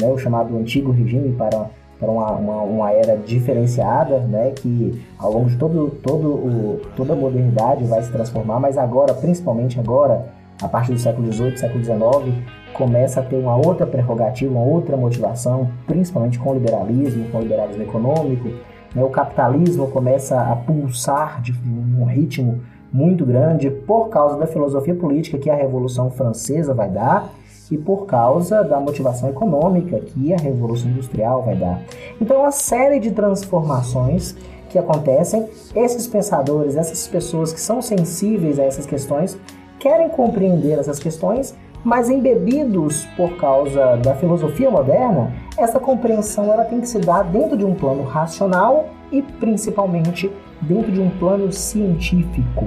né, 0.00 0.08
o 0.10 0.18
chamado 0.18 0.56
antigo 0.56 0.90
regime 0.90 1.32
para, 1.32 1.70
para 1.98 2.10
uma, 2.10 2.32
uma, 2.32 2.62
uma, 2.62 2.90
era 2.92 3.16
diferenciada, 3.16 4.18
né, 4.20 4.52
que 4.54 5.02
ao 5.18 5.32
longo 5.32 5.48
de 5.48 5.56
todo, 5.56 5.90
todo 6.02 6.28
o, 6.28 6.80
toda 6.96 7.12
a 7.12 7.16
modernidade 7.16 7.84
vai 7.84 8.02
se 8.02 8.10
transformar, 8.12 8.60
mas 8.60 8.76
agora, 8.76 9.14
principalmente 9.14 9.78
agora, 9.78 10.26
a 10.60 10.68
partir 10.68 10.92
do 10.92 10.98
século 10.98 11.30
XVIII, 11.32 11.56
século 11.58 11.84
XIX, 11.84 12.34
começa 12.72 13.20
a 13.20 13.22
ter 13.22 13.36
uma 13.36 13.56
outra 13.56 13.86
prerrogativa, 13.86 14.52
uma 14.52 14.64
outra 14.64 14.96
motivação, 14.96 15.70
principalmente 15.86 16.38
com 16.38 16.50
o 16.50 16.54
liberalismo, 16.54 17.28
com 17.30 17.38
o 17.38 17.42
liberalismo 17.42 17.82
econômico. 17.82 18.48
Né, 18.94 19.02
o 19.02 19.10
capitalismo 19.10 19.88
começa 19.88 20.40
a 20.40 20.56
pulsar 20.56 21.40
de 21.42 21.52
um 21.52 22.04
ritmo 22.04 22.60
muito 22.92 23.26
grande 23.26 23.70
por 23.70 24.08
causa 24.08 24.38
da 24.38 24.46
filosofia 24.46 24.94
política 24.94 25.38
que 25.38 25.50
a 25.50 25.54
Revolução 25.54 26.10
Francesa 26.10 26.72
vai 26.72 26.88
dar 26.88 27.30
e 27.70 27.76
por 27.76 28.06
causa 28.06 28.62
da 28.62 28.78
motivação 28.78 29.28
econômica 29.28 29.98
que 30.00 30.32
a 30.32 30.36
Revolução 30.36 30.90
Industrial 30.90 31.42
vai 31.42 31.56
dar. 31.56 31.82
Então, 32.20 32.40
uma 32.40 32.50
série 32.50 33.00
de 33.00 33.10
transformações 33.10 34.36
que 34.68 34.78
acontecem, 34.78 35.48
esses 35.74 36.06
pensadores, 36.06 36.76
essas 36.76 37.06
pessoas 37.06 37.52
que 37.52 37.60
são 37.60 37.80
sensíveis 37.80 38.58
a 38.58 38.64
essas 38.64 38.86
questões, 38.86 39.38
querem 39.78 40.08
compreender 40.08 40.78
essas 40.78 40.98
questões, 40.98 41.54
mas 41.84 42.10
embebidos 42.10 43.04
por 43.16 43.36
causa 43.36 43.96
da 43.96 44.14
filosofia 44.16 44.70
moderna, 44.70 45.32
essa 45.56 45.78
compreensão 45.78 46.52
ela 46.52 46.64
tem 46.64 46.80
que 46.80 46.88
se 46.88 46.98
dar 46.98 47.22
dentro 47.22 47.56
de 47.56 47.64
um 47.64 47.74
plano 47.74 48.02
racional 48.02 48.86
e 49.12 49.22
principalmente 49.22 50.30
dentro 50.60 50.90
de 50.90 51.00
um 51.00 51.10
plano 51.10 51.52
científico, 51.52 52.66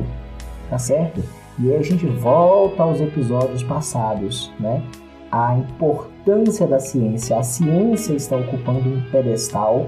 tá 0.69 0.77
certo? 0.77 1.21
E 1.60 1.69
aí 1.72 1.78
a 1.78 1.82
gente 1.82 2.06
volta 2.06 2.84
aos 2.84 3.02
episódios 3.02 3.62
passados, 3.63 4.50
né? 4.58 4.82
A 5.30 5.58
importância 5.58 6.65
da 6.65 6.80
ciência. 6.80 7.38
A 7.38 7.43
ciência 7.43 8.13
está 8.13 8.38
ocupando 8.38 8.88
um 8.88 9.02
pedestal, 9.12 9.88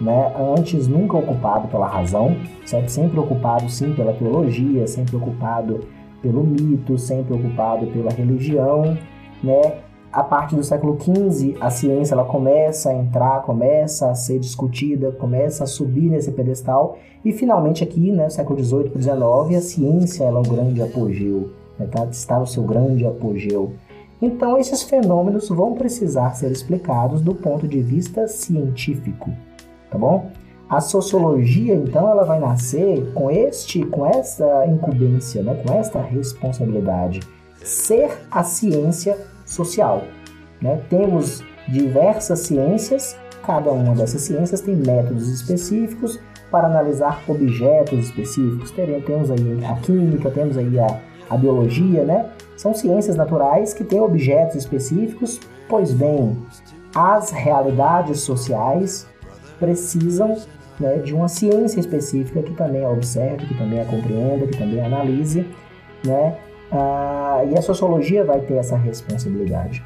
né? 0.00 0.32
Antes 0.58 0.88
nunca 0.88 1.18
ocupado 1.18 1.68
pela 1.68 1.86
razão, 1.86 2.34
certo? 2.64 2.88
Sempre 2.88 3.20
ocupado 3.20 3.68
sim 3.68 3.92
pela 3.92 4.14
teologia, 4.14 4.86
sempre 4.86 5.16
ocupado 5.16 5.80
pelo 6.22 6.42
mito, 6.42 6.96
sempre 6.96 7.34
ocupado 7.34 7.86
pela 7.88 8.10
religião, 8.10 8.96
né? 9.42 9.80
A 10.12 10.22
partir 10.22 10.56
do 10.56 10.62
século 10.62 10.98
XV, 11.00 11.56
a 11.58 11.70
ciência 11.70 12.14
ela 12.14 12.24
começa 12.24 12.90
a 12.90 12.94
entrar, 12.94 13.42
começa 13.42 14.10
a 14.10 14.14
ser 14.14 14.38
discutida, 14.38 15.10
começa 15.12 15.64
a 15.64 15.66
subir 15.66 16.10
nesse 16.10 16.30
pedestal 16.30 16.98
e 17.24 17.32
finalmente 17.32 17.82
aqui, 17.82 18.12
né, 18.12 18.28
século 18.28 18.62
XVIII 18.62 18.92
XIX, 19.00 19.56
a 19.56 19.60
ciência 19.62 20.24
ela 20.24 20.40
é 20.40 20.42
o 20.42 20.50
grande 20.50 20.82
apogeu, 20.82 21.50
né, 21.78 21.88
tá, 21.90 22.04
está 22.10 22.38
no 22.38 22.46
seu 22.46 22.62
grande 22.62 23.06
apogeu. 23.06 23.72
Então 24.20 24.58
esses 24.58 24.82
fenômenos 24.82 25.48
vão 25.48 25.74
precisar 25.74 26.34
ser 26.34 26.52
explicados 26.52 27.22
do 27.22 27.34
ponto 27.34 27.66
de 27.66 27.80
vista 27.80 28.28
científico, 28.28 29.30
tá 29.90 29.96
bom? 29.96 30.30
A 30.68 30.80
sociologia, 30.80 31.74
então, 31.74 32.08
ela 32.08 32.24
vai 32.24 32.38
nascer 32.38 33.12
com 33.12 33.30
este, 33.30 33.84
com 33.84 34.06
essa 34.06 34.66
incumbência, 34.66 35.42
né, 35.42 35.54
com 35.66 35.72
esta 35.74 36.00
responsabilidade, 36.00 37.20
ser 37.62 38.10
a 38.30 38.42
ciência 38.42 39.18
social. 39.52 40.04
Né? 40.60 40.80
Temos 40.88 41.42
diversas 41.68 42.40
ciências, 42.40 43.16
cada 43.44 43.70
uma 43.70 43.94
dessas 43.94 44.22
ciências 44.22 44.60
tem 44.60 44.76
métodos 44.76 45.28
específicos 45.28 46.18
para 46.50 46.66
analisar 46.66 47.22
objetos 47.26 47.98
específicos. 47.98 48.70
Temos 48.70 49.30
aí 49.30 49.64
a 49.64 49.74
química, 49.76 50.30
temos 50.30 50.56
aí 50.56 50.78
a, 50.78 51.00
a 51.30 51.36
biologia, 51.36 52.04
né? 52.04 52.30
São 52.56 52.74
ciências 52.74 53.16
naturais 53.16 53.72
que 53.72 53.82
têm 53.82 54.00
objetos 54.00 54.56
específicos, 54.56 55.40
pois 55.68 55.92
bem, 55.92 56.36
as 56.94 57.30
realidades 57.30 58.20
sociais 58.20 59.06
precisam 59.58 60.36
né, 60.78 60.98
de 60.98 61.14
uma 61.14 61.28
ciência 61.28 61.80
específica 61.80 62.42
que 62.42 62.52
também 62.54 62.84
a 62.84 62.90
observe, 62.90 63.46
que 63.46 63.56
também 63.56 63.80
a 63.80 63.84
compreenda, 63.84 64.46
que 64.46 64.58
também 64.58 64.80
a 64.80 64.86
analise, 64.86 65.46
né? 66.04 66.36
Ah, 66.72 67.44
e 67.50 67.56
a 67.56 67.62
sociologia 67.62 68.24
vai 68.24 68.40
ter 68.40 68.54
essa 68.54 68.76
responsabilidade. 68.76 69.82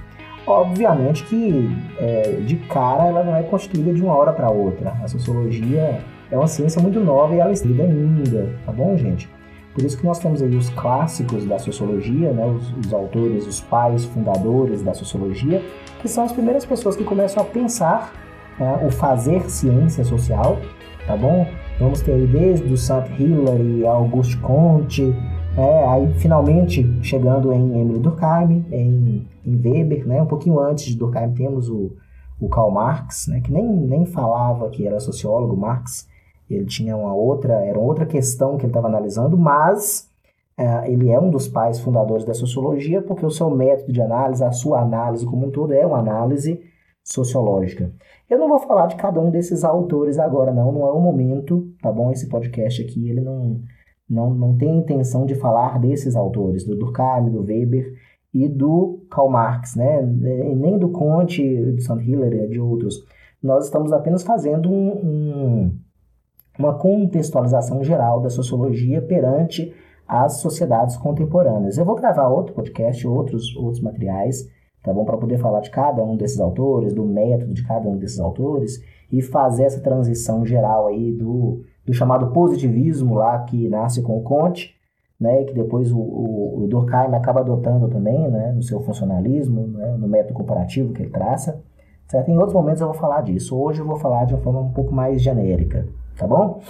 Obviamente 0.46 1.24
que 1.24 1.68
é, 1.98 2.38
de 2.46 2.56
cara 2.56 3.06
ela 3.06 3.24
não 3.24 3.34
é 3.34 3.42
constituída 3.42 3.92
de 3.92 4.00
uma 4.00 4.14
hora 4.14 4.32
para 4.32 4.48
outra. 4.48 4.94
A 5.02 5.08
sociologia 5.08 6.00
é 6.30 6.36
uma 6.36 6.46
ciência 6.46 6.80
muito 6.80 7.00
nova 7.00 7.34
e 7.34 7.40
ela 7.40 7.52
estuda 7.52 7.82
ainda, 7.82 8.54
tá 8.64 8.70
bom, 8.70 8.96
gente? 8.96 9.28
Por 9.74 9.84
isso 9.84 9.98
que 9.98 10.06
nós 10.06 10.18
temos 10.18 10.40
aí 10.40 10.54
os 10.54 10.70
clássicos 10.70 11.44
da 11.44 11.58
sociologia, 11.58 12.32
né, 12.32 12.46
os, 12.46 12.72
os 12.78 12.94
autores, 12.94 13.46
os 13.46 13.60
pais 13.60 14.04
fundadores 14.06 14.80
da 14.82 14.94
sociologia, 14.94 15.62
que 16.00 16.08
são 16.08 16.24
as 16.24 16.32
primeiras 16.32 16.64
pessoas 16.64 16.96
que 16.96 17.04
começam 17.04 17.42
a 17.42 17.46
pensar 17.46 18.12
né, 18.58 18.80
o 18.86 18.90
fazer 18.90 19.50
ciência 19.50 20.02
social, 20.02 20.58
tá 21.06 21.16
bom? 21.16 21.46
Vamos 21.78 22.00
ter 22.00 22.12
aí 22.12 22.26
desde 22.26 22.72
o 22.72 22.76
Saint 22.76 23.06
Hilary, 23.20 23.84
Auguste 23.84 24.38
Comte, 24.38 25.14
é, 25.56 25.84
aí 25.88 26.12
finalmente 26.14 26.84
chegando 27.02 27.52
em 27.52 27.80
Emile 27.80 27.98
Durkheim, 27.98 28.64
em, 28.70 29.26
em 29.44 29.56
Weber, 29.56 30.06
né, 30.06 30.22
um 30.22 30.26
pouquinho 30.26 30.58
antes 30.60 30.84
de 30.86 30.96
Durkheim 30.96 31.32
temos 31.32 31.68
o, 31.68 31.96
o 32.40 32.48
Karl 32.48 32.70
Marx, 32.70 33.26
né, 33.28 33.40
que 33.40 33.50
nem, 33.50 33.66
nem 33.66 34.04
falava 34.04 34.68
que 34.68 34.86
era 34.86 35.00
sociólogo, 35.00 35.56
Marx, 35.56 36.06
ele 36.48 36.66
tinha 36.66 36.96
uma 36.96 37.14
outra, 37.14 37.64
era 37.64 37.78
outra 37.78 38.06
questão 38.06 38.56
que 38.56 38.64
ele 38.64 38.70
estava 38.70 38.86
analisando, 38.86 39.36
mas 39.36 40.10
é, 40.58 40.90
ele 40.90 41.10
é 41.10 41.18
um 41.18 41.30
dos 41.30 41.48
pais 41.48 41.80
fundadores 41.80 42.24
da 42.24 42.34
sociologia, 42.34 43.02
porque 43.02 43.24
o 43.24 43.30
seu 43.30 43.50
método 43.50 43.92
de 43.92 44.00
análise, 44.00 44.44
a 44.44 44.52
sua 44.52 44.80
análise 44.80 45.26
como 45.26 45.46
um 45.46 45.50
todo 45.50 45.72
é 45.72 45.84
uma 45.84 45.98
análise 45.98 46.62
sociológica. 47.02 47.92
Eu 48.28 48.38
não 48.38 48.48
vou 48.48 48.58
falar 48.58 48.86
de 48.86 48.96
cada 48.96 49.20
um 49.20 49.30
desses 49.30 49.64
autores 49.64 50.18
agora, 50.18 50.52
não, 50.52 50.72
não 50.72 50.86
é 50.86 50.92
o 50.92 51.00
momento, 51.00 51.68
tá 51.80 51.90
bom? 51.92 52.10
Esse 52.10 52.28
podcast 52.28 52.82
aqui, 52.82 53.08
ele 53.08 53.20
não, 53.20 53.60
não, 54.08 54.32
não 54.32 54.56
tem 54.56 54.78
intenção 54.78 55.26
de 55.26 55.34
falar 55.34 55.78
desses 55.80 56.14
autores, 56.14 56.64
do 56.64 56.76
Durkheim, 56.76 57.30
do 57.30 57.42
Weber 57.42 57.94
e 58.32 58.48
do 58.48 59.04
Karl 59.10 59.28
Marx, 59.28 59.74
né? 59.74 60.02
Nem 60.02 60.78
do 60.78 60.90
Conte, 60.90 61.42
de 61.42 61.82
Sandhiller, 61.82 62.48
de 62.48 62.60
outros. 62.60 63.04
Nós 63.42 63.64
estamos 63.64 63.92
apenas 63.92 64.22
fazendo 64.22 64.70
um, 64.70 64.90
um, 64.90 65.78
uma 66.58 66.74
contextualização 66.74 67.82
geral 67.82 68.20
da 68.20 68.30
sociologia 68.30 69.02
perante 69.02 69.74
as 70.06 70.34
sociedades 70.34 70.96
contemporâneas. 70.96 71.76
Eu 71.76 71.84
vou 71.84 71.96
gravar 71.96 72.28
outro 72.28 72.54
podcast, 72.54 73.06
outros, 73.06 73.56
outros 73.56 73.82
materiais, 73.82 74.48
tá 74.84 74.92
bom? 74.92 75.04
Para 75.04 75.16
poder 75.16 75.38
falar 75.38 75.60
de 75.60 75.70
cada 75.70 76.02
um 76.04 76.16
desses 76.16 76.38
autores, 76.38 76.94
do 76.94 77.04
método 77.04 77.52
de 77.52 77.66
cada 77.66 77.88
um 77.88 77.96
desses 77.96 78.20
autores 78.20 78.80
e 79.10 79.20
fazer 79.20 79.64
essa 79.64 79.80
transição 79.80 80.46
geral 80.46 80.86
aí 80.86 81.12
do, 81.12 81.64
do 81.86 81.94
chamado 81.94 82.26
positivismo 82.32 83.14
lá 83.14 83.38
que 83.40 83.68
nasce 83.68 84.02
com 84.02 84.18
o 84.18 84.22
Conte, 84.22 84.74
né? 85.18 85.44
Que 85.44 85.54
depois 85.54 85.92
o, 85.92 85.98
o, 85.98 86.64
o 86.64 86.66
Durkheim 86.66 87.14
acaba 87.14 87.40
adotando 87.40 87.88
também, 87.88 88.28
né? 88.28 88.52
No 88.52 88.62
seu 88.62 88.80
funcionalismo, 88.80 89.68
né? 89.68 89.96
no 89.96 90.08
método 90.08 90.34
comparativo 90.34 90.92
que 90.92 91.02
ele 91.02 91.10
traça. 91.10 91.62
Certo? 92.08 92.30
Em 92.30 92.36
outros 92.36 92.54
momentos 92.54 92.80
eu 92.80 92.88
vou 92.88 92.96
falar 92.96 93.22
disso. 93.22 93.56
Hoje 93.56 93.80
eu 93.80 93.86
vou 93.86 93.96
falar 93.96 94.24
de 94.24 94.34
uma 94.34 94.42
forma 94.42 94.60
um 94.60 94.72
pouco 94.72 94.92
mais 94.92 95.22
genérica, 95.22 95.86
tá 96.16 96.26
bom? 96.26 96.60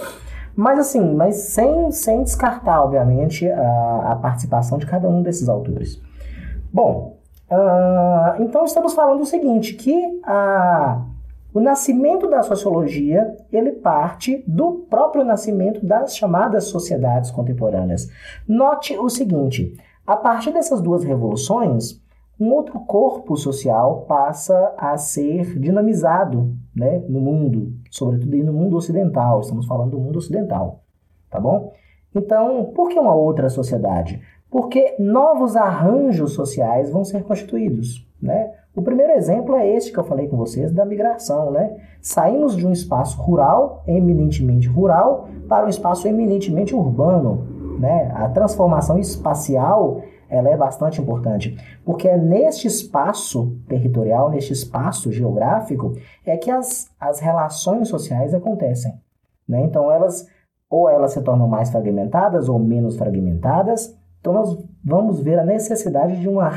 Mas 0.55 0.79
assim, 0.79 1.13
mas 1.13 1.35
sem, 1.35 1.91
sem 1.91 2.23
descartar, 2.23 2.83
obviamente, 2.83 3.47
a, 3.47 4.13
a 4.13 4.15
participação 4.15 4.79
de 4.79 4.87
cada 4.87 5.07
um 5.07 5.21
desses 5.21 5.47
autores. 5.47 6.01
Bom, 6.73 7.17
uh, 7.51 8.41
então 8.41 8.65
estamos 8.65 8.95
falando 8.95 9.21
o 9.21 9.25
seguinte, 9.25 9.75
que 9.75 10.19
a, 10.23 11.03
o 11.57 11.59
nascimento 11.59 12.29
da 12.29 12.43
sociologia, 12.43 13.35
ele 13.51 13.71
parte 13.71 14.43
do 14.45 14.85
próprio 14.87 15.25
nascimento 15.25 15.83
das 15.83 16.15
chamadas 16.15 16.65
sociedades 16.65 17.31
contemporâneas. 17.31 18.11
Note 18.47 18.95
o 18.95 19.09
seguinte, 19.09 19.75
a 20.05 20.15
partir 20.15 20.53
dessas 20.53 20.79
duas 20.83 21.03
revoluções, 21.03 21.99
um 22.39 22.53
outro 22.53 22.79
corpo 22.81 23.35
social 23.35 24.05
passa 24.07 24.71
a 24.77 24.95
ser 24.97 25.57
dinamizado 25.57 26.55
né, 26.75 27.03
no 27.09 27.19
mundo, 27.19 27.73
sobretudo 27.89 28.37
no 28.37 28.53
mundo 28.53 28.77
ocidental, 28.77 29.39
estamos 29.39 29.65
falando 29.65 29.89
do 29.89 29.99
mundo 29.99 30.19
ocidental, 30.19 30.83
tá 31.27 31.39
bom? 31.39 31.73
Então, 32.13 32.65
por 32.65 32.89
que 32.89 32.99
uma 32.99 33.15
outra 33.15 33.49
sociedade? 33.49 34.21
Porque 34.47 34.95
novos 34.99 35.55
arranjos 35.55 36.33
sociais 36.33 36.91
vão 36.91 37.03
ser 37.03 37.23
constituídos, 37.23 38.07
né? 38.21 38.51
O 38.77 38.81
primeiro 38.83 39.13
exemplo 39.13 39.55
é 39.55 39.67
este 39.67 39.91
que 39.91 39.97
eu 39.97 40.03
falei 40.03 40.27
com 40.27 40.37
vocês 40.37 40.71
da 40.71 40.85
migração, 40.85 41.49
né? 41.49 41.77
Saímos 41.99 42.55
de 42.55 42.67
um 42.67 42.71
espaço 42.71 43.19
rural, 43.19 43.83
eminentemente 43.87 44.67
rural, 44.67 45.27
para 45.49 45.65
um 45.65 45.69
espaço 45.69 46.07
eminentemente 46.07 46.75
urbano, 46.75 47.79
né? 47.79 48.11
A 48.13 48.29
transformação 48.29 48.99
espacial 48.99 50.03
ela 50.29 50.49
é 50.49 50.55
bastante 50.55 51.01
importante, 51.01 51.57
porque 51.83 52.07
é 52.07 52.17
neste 52.17 52.67
espaço 52.67 53.57
territorial, 53.67 54.29
neste 54.29 54.53
espaço 54.53 55.11
geográfico, 55.11 55.93
é 56.23 56.37
que 56.37 56.51
as, 56.51 56.87
as 56.99 57.19
relações 57.19 57.87
sociais 57.87 58.31
acontecem. 58.31 58.93
Né? 59.49 59.63
Então, 59.63 59.91
elas 59.91 60.27
ou 60.69 60.87
elas 60.87 61.13
se 61.13 61.21
tornam 61.23 61.47
mais 61.47 61.71
fragmentadas 61.71 62.47
ou 62.47 62.59
menos 62.59 62.95
fragmentadas. 62.95 63.97
Então, 64.19 64.33
nós 64.33 64.55
vamos 64.83 65.19
ver 65.19 65.39
a 65.39 65.45
necessidade 65.45 66.19
de 66.19 66.27
uma 66.27 66.49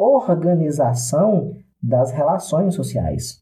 reorganização 0.00 1.56
das 1.82 2.10
relações 2.10 2.74
sociais. 2.74 3.40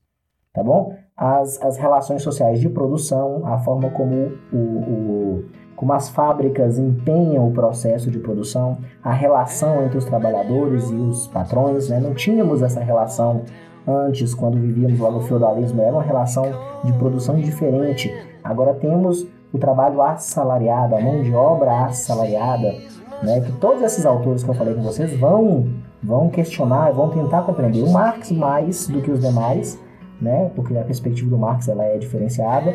Tá 0.52 0.62
bom? 0.62 0.94
As, 1.16 1.60
as 1.62 1.76
relações 1.76 2.22
sociais 2.22 2.60
de 2.60 2.68
produção, 2.68 3.46
a 3.46 3.58
forma 3.58 3.90
como 3.90 4.32
o, 4.52 4.56
o 4.56 5.44
como 5.78 5.92
as 5.92 6.08
fábricas 6.08 6.76
empenham 6.76 7.46
o 7.46 7.52
processo 7.52 8.10
de 8.10 8.18
produção, 8.18 8.78
a 9.00 9.12
relação 9.12 9.84
entre 9.84 9.96
os 9.96 10.04
trabalhadores 10.04 10.90
e 10.90 10.94
os 10.94 11.28
patrões. 11.28 11.88
Né? 11.88 12.00
Não 12.00 12.14
tínhamos 12.14 12.62
essa 12.62 12.80
relação 12.80 13.42
antes, 13.86 14.34
quando 14.34 14.58
vivíamos 14.58 14.98
lá 14.98 15.08
no 15.08 15.20
feudalismo, 15.20 15.80
era 15.80 15.92
uma 15.92 16.02
relação 16.02 16.44
de 16.82 16.92
produção 16.94 17.36
diferente. 17.36 18.12
Agora 18.42 18.74
temos 18.74 19.24
o 19.52 19.58
trabalho 19.58 20.02
assalariado, 20.02 20.96
a 20.96 21.00
mão 21.00 21.22
de 21.22 21.32
obra 21.32 21.84
assalariada, 21.84 22.74
né? 23.22 23.40
que 23.40 23.52
todos 23.60 23.80
esses 23.80 24.04
autores 24.04 24.42
que 24.42 24.50
eu 24.50 24.54
falei 24.54 24.74
com 24.74 24.82
vocês 24.82 25.16
vão, 25.16 25.68
vão 26.02 26.28
questionar, 26.28 26.92
vão 26.92 27.10
tentar 27.10 27.42
compreender. 27.42 27.82
O 27.82 27.90
Marx 27.90 28.30
mais 28.30 28.86
do 28.86 29.00
que 29.00 29.10
os 29.10 29.20
demais, 29.20 29.78
né? 30.20 30.50
porque 30.54 30.76
a 30.76 30.82
perspectiva 30.82 31.30
do 31.30 31.38
Marx 31.38 31.68
ela 31.68 31.84
é 31.84 31.98
diferenciada, 31.98 32.74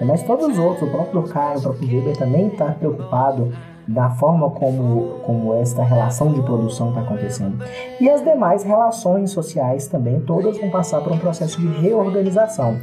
mas 0.00 0.22
todos 0.22 0.46
os 0.46 0.58
outros, 0.58 0.88
o 0.88 0.90
próprio 0.90 1.20
Durkheim, 1.20 1.58
o 1.58 1.60
próprio 1.60 1.88
Weber 1.88 2.16
também 2.16 2.48
está 2.48 2.66
preocupado 2.72 3.52
da 3.86 4.08
forma 4.10 4.50
como, 4.50 5.20
como 5.24 5.54
esta 5.54 5.82
relação 5.82 6.32
de 6.32 6.40
produção 6.42 6.90
está 6.90 7.00
acontecendo. 7.00 7.62
E 8.00 8.08
as 8.08 8.22
demais 8.22 8.62
relações 8.62 9.30
sociais 9.30 9.88
também, 9.88 10.20
todas 10.20 10.58
vão 10.58 10.70
passar 10.70 11.02
por 11.02 11.12
um 11.12 11.18
processo 11.18 11.60
de 11.60 11.66
reorganização. 11.66 12.78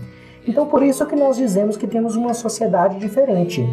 Então, 0.45 0.65
por 0.67 0.83
isso 0.83 1.05
que 1.05 1.15
nós 1.15 1.37
dizemos 1.37 1.75
que 1.77 1.87
temos 1.87 2.15
uma 2.15 2.33
sociedade 2.33 2.99
diferente, 2.99 3.67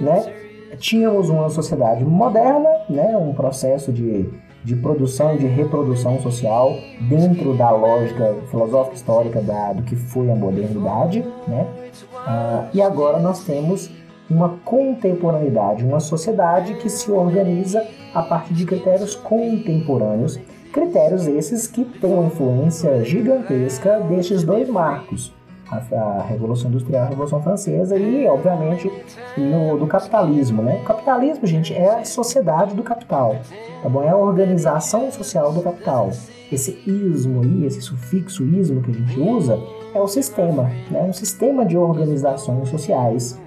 né? 0.00 0.32
Tínhamos 0.78 1.28
uma 1.28 1.48
sociedade 1.48 2.04
moderna, 2.04 2.68
né? 2.88 3.16
Um 3.16 3.32
processo 3.34 3.92
de 3.92 4.28
de 4.64 4.76
produção, 4.76 5.36
de 5.36 5.46
reprodução 5.46 6.20
social 6.20 6.76
dentro 7.08 7.56
da 7.56 7.70
lógica 7.70 8.36
filosófica 8.50 8.96
histórica 8.96 9.40
da, 9.40 9.72
do 9.72 9.82
que 9.82 9.96
foi 9.96 10.30
a 10.30 10.34
modernidade, 10.34 11.24
né? 11.48 11.66
Ah, 12.14 12.68
e 12.72 12.82
agora 12.82 13.18
nós 13.18 13.44
temos 13.44 13.90
uma 14.28 14.50
contemporaneidade, 14.64 15.84
uma 15.84 15.98
sociedade 15.98 16.74
que 16.74 16.88
se 16.88 17.10
organiza 17.10 17.84
a 18.14 18.22
partir 18.22 18.54
de 18.54 18.64
critérios 18.64 19.16
contemporâneos, 19.16 20.38
critérios 20.72 21.26
esses 21.26 21.66
que 21.66 21.84
têm 21.84 22.12
uma 22.12 22.26
influência 22.26 23.02
gigantesca 23.04 23.98
destes 24.00 24.44
dois 24.44 24.68
marcos, 24.68 25.34
a, 25.70 26.22
Revolução 26.22 26.70
Industrial, 26.70 27.04
a 27.04 27.08
Revolução 27.08 27.42
Francesa 27.42 27.96
e, 27.96 28.26
obviamente, 28.26 28.90
no, 29.36 29.78
do 29.78 29.86
capitalismo, 29.86 30.62
né? 30.62 30.80
O 30.82 30.84
capitalismo, 30.84 31.46
gente, 31.46 31.74
é 31.74 32.00
a 32.00 32.04
sociedade 32.04 32.74
do 32.74 32.82
capital, 32.82 33.36
tá 33.82 33.88
bom? 33.88 34.02
É 34.02 34.08
a 34.08 34.16
organização 34.16 35.10
social 35.10 35.52
do 35.52 35.62
capital. 35.62 36.10
Esse 36.50 36.82
ismo 36.86 37.42
aí, 37.42 37.66
esse 37.66 37.80
sufixo 37.80 38.44
ismo 38.44 38.82
que 38.82 38.90
a 38.90 38.94
gente 38.94 39.20
usa, 39.20 39.58
é 39.94 40.00
o 40.00 40.08
sistema, 40.08 40.64
né? 40.90 41.02
Um 41.02 41.12
sistema 41.12 41.64
de 41.64 41.76
organizações 41.76 42.68
sociais 42.68 43.40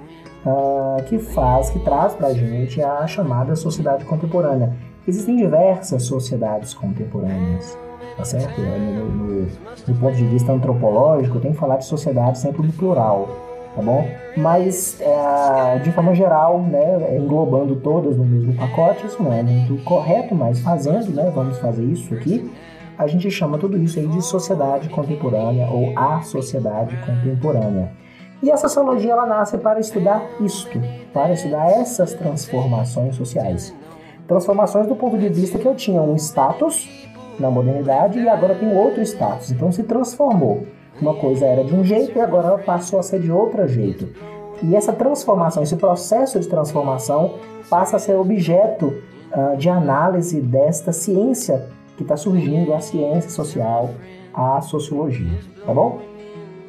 uh, 0.45 1.03
que 1.03 1.19
faz, 1.19 1.69
que 1.69 1.79
traz 1.79 2.13
para 2.13 2.27
a 2.27 2.33
gente 2.33 2.81
a 2.81 3.05
chamada 3.07 3.55
sociedade 3.55 4.05
contemporânea. 4.05 4.73
Existem 5.05 5.35
diversas 5.35 6.03
sociedades 6.03 6.73
contemporâneas 6.73 7.77
tá 8.17 8.25
certo? 8.25 8.59
No, 8.61 9.09
no, 9.09 9.47
no, 9.87 9.95
ponto 9.95 10.15
de 10.15 10.25
vista 10.25 10.51
antropológico, 10.51 11.39
tem 11.39 11.51
que 11.51 11.57
falar 11.57 11.77
de 11.77 11.85
sociedade 11.85 12.39
sempre 12.39 12.65
no 12.65 12.73
plural, 12.73 13.29
tá 13.75 13.81
bom? 13.81 14.07
Mas, 14.37 14.99
é, 15.01 15.79
de 15.79 15.91
forma 15.91 16.13
geral, 16.13 16.61
né, 16.61 17.17
englobando 17.17 17.75
todas 17.77 18.17
no 18.17 18.25
mesmo 18.25 18.53
pacote, 18.53 19.05
isso 19.05 19.21
não 19.21 19.33
é 19.33 19.43
muito 19.43 19.83
correto, 19.83 20.35
mas 20.35 20.59
fazendo, 20.59 21.09
né, 21.11 21.31
vamos 21.33 21.57
fazer 21.59 21.83
isso 21.83 22.13
aqui, 22.13 22.51
a 22.97 23.07
gente 23.07 23.29
chama 23.31 23.57
tudo 23.57 23.77
isso 23.77 23.99
aí 23.99 24.07
de 24.07 24.21
sociedade 24.21 24.89
contemporânea 24.89 25.67
ou 25.69 25.97
a 25.97 26.21
sociedade 26.21 26.95
contemporânea. 27.05 27.91
E 28.41 28.51
a 28.51 28.57
sociologia 28.57 29.13
ela 29.13 29.25
nasce 29.25 29.57
para 29.57 29.79
estudar 29.79 30.21
isto, 30.41 30.79
para 31.13 31.31
estudar 31.31 31.71
essas 31.71 32.13
transformações 32.13 33.15
sociais. 33.15 33.73
Transformações 34.27 34.85
do 34.85 34.95
ponto 34.95 35.17
de 35.17 35.29
vista 35.29 35.57
que 35.57 35.65
eu 35.65 35.75
tinha 35.75 36.01
um 36.01 36.15
status, 36.15 36.89
na 37.39 37.49
modernidade 37.49 38.19
e 38.19 38.29
agora 38.29 38.55
tem 38.55 38.75
outro 38.75 39.01
status. 39.01 39.51
Então 39.51 39.71
se 39.71 39.83
transformou. 39.83 40.65
Uma 41.01 41.15
coisa 41.15 41.45
era 41.45 41.63
de 41.63 41.73
um 41.73 41.83
jeito 41.83 42.17
e 42.17 42.21
agora 42.21 42.47
ela 42.47 42.59
passou 42.59 42.99
a 42.99 43.03
ser 43.03 43.19
de 43.19 43.31
outro 43.31 43.67
jeito. 43.67 44.07
E 44.61 44.75
essa 44.75 44.93
transformação, 44.93 45.63
esse 45.63 45.75
processo 45.75 46.39
de 46.39 46.47
transformação 46.47 47.35
passa 47.69 47.97
a 47.97 47.99
ser 47.99 48.15
objeto 48.15 48.93
uh, 49.31 49.57
de 49.57 49.69
análise 49.69 50.39
desta 50.39 50.91
ciência 50.91 51.67
que 51.97 52.03
está 52.03 52.15
surgindo, 52.15 52.73
a 52.73 52.79
ciência 52.79 53.29
social, 53.29 53.89
a 54.33 54.61
sociologia. 54.61 55.39
Tá 55.65 55.73
bom? 55.73 55.99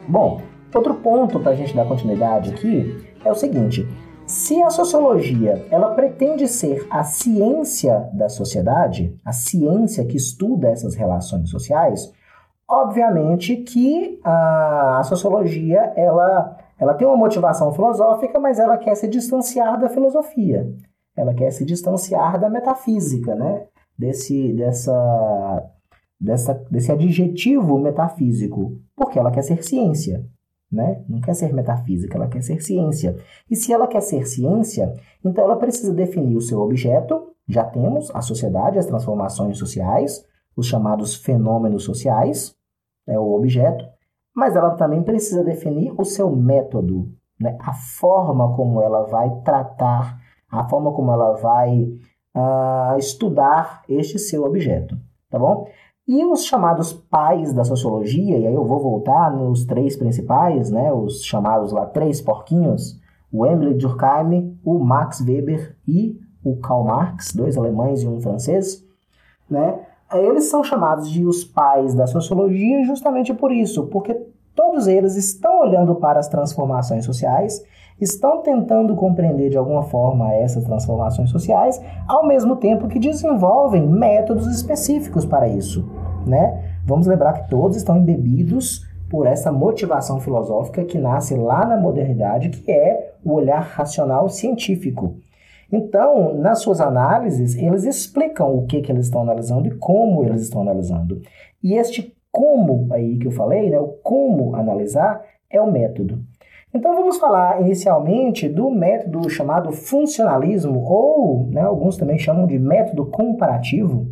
Bom, 0.09 0.41
outro 0.75 0.95
ponto 0.95 1.39
para 1.39 1.53
a 1.53 1.55
gente 1.55 1.75
dar 1.75 1.85
continuidade 1.85 2.51
aqui 2.51 3.07
é 3.25 3.31
o 3.31 3.35
seguinte: 3.35 3.87
se 4.27 4.63
a 4.63 4.71
sociologia 4.71 5.67
ela 5.71 5.95
pretende 5.95 6.49
ser 6.49 6.87
a 6.91 7.05
ciência 7.05 8.09
da 8.13 8.29
sociedade, 8.29 9.19
a 9.25 9.33
ciência 9.33 10.05
que 10.05 10.17
estuda 10.17 10.69
essas 10.69 10.95
relações 10.95 11.51
sociais, 11.51 12.13
obviamente 12.69 13.57
que 13.57 14.19
a, 14.25 14.99
a 14.99 15.05
sociologia 15.05 15.93
ela, 15.97 16.57
ela 16.79 16.95
tem 16.95 17.07
uma 17.07 17.17
motivação 17.17 17.73
filosófica, 17.73 18.41
mas 18.41 18.59
ela 18.59 18.79
quer 18.79 18.95
se 18.95 19.09
distanciar 19.09 19.79
da 19.79 19.89
filosofia, 19.89 20.75
ela 21.17 21.35
quer 21.35 21.51
se 21.51 21.65
distanciar 21.65 22.41
da 22.41 22.49
metafísica, 22.49 23.35
né? 23.35 23.67
Desse, 23.97 24.53
dessa, 24.55 25.71
dessa, 26.21 26.55
desse 26.69 26.91
adjetivo 26.91 27.79
metafísico? 27.79 28.81
Porque 28.97 29.19
ela 29.19 29.31
quer 29.31 29.43
ser 29.43 29.63
ciência. 29.63 30.27
Né? 30.75 31.05
Não 31.09 31.21
quer 31.21 31.35
ser 31.35 31.55
metafísica, 31.55 32.17
ela 32.17 32.27
quer 32.27 32.43
ser 32.43 32.61
ciência. 32.61 33.17
E 33.49 33.55
se 33.55 33.73
ela 33.73 33.87
quer 33.87 34.01
ser 34.01 34.27
ciência, 34.27 34.93
então 35.25 35.45
ela 35.45 35.55
precisa 35.55 35.95
definir 35.95 36.37
o 36.37 36.41
seu 36.41 36.61
objeto. 36.61 37.31
Já 37.49 37.63
temos 37.63 38.11
a 38.13 38.21
sociedade, 38.21 38.79
as 38.79 38.87
transformações 38.87 39.57
sociais, 39.57 40.27
os 40.57 40.67
chamados 40.67 41.15
fenômenos 41.15 41.85
sociais, 41.85 42.57
é 43.07 43.17
o 43.17 43.35
objeto, 43.35 43.85
mas 44.35 44.57
ela 44.57 44.71
também 44.71 45.03
precisa 45.03 45.45
definir 45.45 45.95
o 45.97 46.05
seu 46.05 46.35
método, 46.35 47.09
né? 47.39 47.57
a 47.61 47.73
forma 47.73 48.57
como 48.57 48.83
ela 48.83 49.05
vai 49.05 49.31
tratar, 49.45 50.19
a 50.51 50.69
forma 50.69 50.93
como 50.93 51.13
ela 51.13 51.35
vai 51.35 51.83
uh, 52.35 52.99
estudar 52.99 53.83
este 53.89 54.19
seu 54.19 54.43
objeto, 54.45 54.99
tá 55.31 55.39
bom? 55.39 55.69
E 56.07 56.23
os 56.23 56.45
chamados 56.45 56.93
pais 56.93 57.55
da 57.55 57.65
sociologia, 57.65 58.37
e 58.37 58.47
aí 58.47 58.55
eu 58.55 58.67
vou 58.67 58.79
voltar 58.79 59.35
nos 59.35 59.65
três 59.65 59.97
principais, 59.97 60.71
né, 60.71 60.93
os 60.93 61.25
chamados 61.25 61.73
lá 61.73 61.87
três 61.87 62.21
porquinhos, 62.21 63.01
o 63.33 63.47
Emile 63.47 63.73
Durkheim, 63.73 64.59
o 64.63 64.79
Max 64.79 65.21
Weber 65.21 65.75
e 65.89 66.21
o 66.45 66.57
Karl 66.57 66.85
Marx, 66.85 67.33
dois 67.33 67.57
alemães 67.57 68.03
e 68.03 68.07
um 68.07 68.21
francês, 68.21 68.85
né? 69.49 69.81
Eles 70.13 70.45
são 70.51 70.63
chamados 70.63 71.11
de 71.11 71.25
os 71.25 71.43
pais 71.43 71.95
da 71.95 72.07
sociologia 72.07 72.85
justamente 72.85 73.33
por 73.33 73.51
isso, 73.51 73.87
porque 73.87 74.15
todos 74.55 74.87
eles 74.87 75.17
estão 75.17 75.61
olhando 75.61 75.95
para 75.97 76.21
as 76.21 76.29
transformações 76.29 77.05
sociais, 77.05 77.65
estão 78.01 78.43
tentando 78.43 78.95
compreender 78.95 79.51
de 79.51 79.57
alguma 79.57 79.83
forma 79.85 80.33
essas 80.35 80.65
transformações 80.65 81.31
sociais, 81.31 81.81
ao 82.07 82.27
mesmo 82.27 82.57
tempo 82.57 82.89
que 82.89 82.99
desenvolvem 82.99 83.87
métodos 83.87 84.47
específicos 84.47 85.25
para 85.25 85.49
isso, 85.49 85.89
né? 86.27 86.79
Vamos 86.85 87.07
lembrar 87.07 87.33
que 87.33 87.51
todos 87.51 87.77
estão 87.77 87.99
embebidos 87.99 88.87
por 89.09 89.27
essa 89.27 89.53
motivação 89.53 90.21
filosófica 90.21 90.85
que 90.85 90.99
nasce 90.99 91.35
lá 91.35 91.65
na 91.65 91.77
modernidade, 91.77 92.51
que 92.51 92.71
é 92.71 93.15
o 93.25 93.33
olhar 93.33 93.61
racional 93.61 94.29
científico. 94.29 95.17
Então, 95.73 96.35
nas 96.35 96.61
suas 96.61 96.81
análises, 96.81 97.57
eles 97.57 97.85
explicam 97.85 98.55
o 98.55 98.67
que, 98.67 98.81
que 98.81 98.93
eles 98.93 99.07
estão 99.07 99.23
analisando 99.23 99.69
e 99.69 99.75
como 99.77 100.25
eles 100.25 100.43
estão 100.43 100.63
analisando. 100.63 101.21
E 101.63 101.75
este 101.75 102.15
como 102.31 102.93
aí 102.93 103.17
que 103.17 103.29
eu 103.29 103.31
falei, 103.31 103.71
né, 103.71 103.79
o 103.79 103.87
como 104.03 104.57
analisar, 104.57 105.23
é 105.49 105.61
o 105.61 105.71
método. 105.71 106.19
Então 106.75 106.97
vamos 106.97 107.19
falar 107.19 107.61
inicialmente 107.61 108.49
do 108.49 108.69
método 108.69 109.31
chamado 109.31 109.71
funcionalismo, 109.71 110.83
ou 110.85 111.47
né, 111.47 111.61
alguns 111.61 111.97
também 111.97 112.19
chamam 112.19 112.49
de 112.49 112.59
método 112.59 113.07
comparativo, 113.07 114.09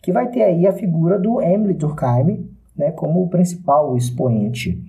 que 0.00 0.12
vai 0.12 0.28
ter 0.28 0.42
aí 0.42 0.66
a 0.66 0.72
figura 0.72 1.18
do 1.18 1.40
Emile 1.40 1.74
Durkheim 1.74 2.48
né, 2.78 2.92
como 2.92 3.22
o 3.22 3.28
principal 3.28 3.96
expoente. 3.96 4.80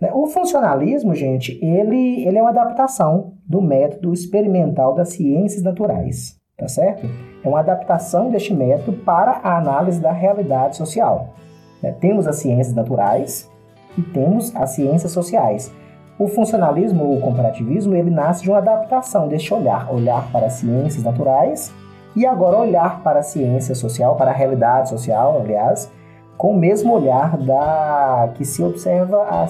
Né, 0.00 0.10
o 0.12 0.26
funcionalismo, 0.26 1.14
gente, 1.14 1.58
ele, 1.64 2.26
ele 2.26 2.36
é 2.36 2.42
uma 2.42 2.50
adaptação 2.50 3.34
do 3.46 3.62
método 3.62 4.12
experimental 4.12 4.94
das 4.94 5.10
ciências 5.10 5.62
naturais, 5.62 6.36
tá 6.56 6.66
certo? 6.66 7.06
É 7.42 7.48
uma 7.48 7.60
adaptação 7.60 8.30
deste 8.30 8.52
método 8.52 8.98
para 8.98 9.40
a 9.42 9.56
análise 9.56 10.00
da 10.00 10.12
realidade 10.12 10.76
social. 10.76 11.34
Né? 11.82 11.92
Temos 11.92 12.26
as 12.26 12.36
ciências 12.36 12.74
naturais 12.74 13.50
e 13.96 14.02
temos 14.02 14.54
as 14.54 14.70
ciências 14.70 15.12
sociais. 15.12 15.72
O 16.18 16.26
funcionalismo 16.26 17.04
ou 17.04 17.18
o 17.18 17.20
comparativismo 17.20 17.94
ele 17.94 18.10
nasce 18.10 18.42
de 18.42 18.50
uma 18.50 18.58
adaptação 18.58 19.28
deste 19.28 19.54
olhar, 19.54 19.92
olhar 19.92 20.30
para 20.32 20.46
as 20.46 20.54
ciências 20.54 21.04
naturais 21.04 21.72
e 22.18 22.26
agora 22.26 22.58
olhar 22.58 23.00
para 23.02 23.20
a 23.20 23.22
ciência 23.22 23.76
social, 23.76 24.16
para 24.16 24.32
a 24.32 24.34
realidade 24.34 24.88
social, 24.88 25.40
aliás, 25.40 25.88
com 26.36 26.50
o 26.50 26.58
mesmo 26.58 26.92
olhar 26.92 27.36
da 27.36 28.30
que 28.34 28.44
se 28.44 28.60
observa 28.60 29.22
a, 29.22 29.46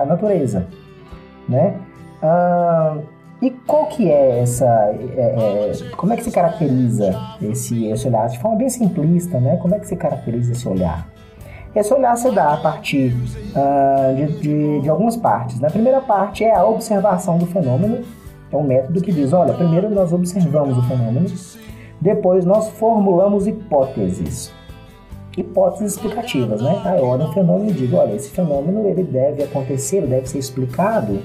a 0.00 0.06
natureza, 0.06 0.68
né? 1.48 1.74
Ah, 2.22 2.96
e 3.40 3.50
qual 3.50 3.86
que 3.86 4.08
é 4.08 4.38
essa, 4.38 4.64
é, 4.64 5.72
é, 5.72 5.72
como 5.96 6.12
é 6.12 6.16
que 6.16 6.22
se 6.22 6.30
caracteriza 6.30 7.12
esse, 7.42 7.86
esse 7.86 8.06
olhar 8.06 8.28
de 8.28 8.38
forma 8.38 8.56
bem 8.56 8.68
simplista, 8.68 9.40
né? 9.40 9.56
Como 9.56 9.74
é 9.74 9.80
que 9.80 9.88
se 9.88 9.96
caracteriza 9.96 10.52
esse 10.52 10.68
olhar? 10.68 11.08
Esse 11.74 11.92
olhar 11.92 12.16
se 12.16 12.30
dá 12.30 12.54
a 12.54 12.56
partir 12.58 13.16
de, 14.14 14.26
de, 14.38 14.80
de, 14.82 14.88
algumas 14.88 15.16
partes. 15.16 15.58
Na 15.58 15.70
primeira 15.70 16.00
parte 16.00 16.44
é 16.44 16.54
a 16.54 16.64
observação 16.64 17.36
do 17.36 17.46
fenômeno, 17.46 18.04
é 18.52 18.56
um 18.56 18.62
método 18.62 19.00
que 19.00 19.10
diz, 19.10 19.32
olha, 19.32 19.54
primeiro 19.54 19.90
nós 19.90 20.12
observamos 20.12 20.78
o 20.78 20.82
fenômeno, 20.82 21.26
depois 22.02 22.44
nós 22.44 22.68
formulamos 22.70 23.46
hipóteses. 23.46 24.52
Hipóteses 25.38 25.92
explicativas, 25.92 26.60
né? 26.60 26.82
Aí 26.84 26.98
eu 26.98 27.06
olho 27.06 27.26
um 27.26 27.32
fenômeno 27.32 27.70
e 27.70 27.72
digo, 27.72 27.96
olha, 27.96 28.14
esse 28.14 28.30
fenômeno 28.30 28.86
ele 28.88 29.04
deve 29.04 29.44
acontecer, 29.44 29.98
ele 29.98 30.08
deve 30.08 30.28
ser 30.28 30.38
explicado 30.38 31.22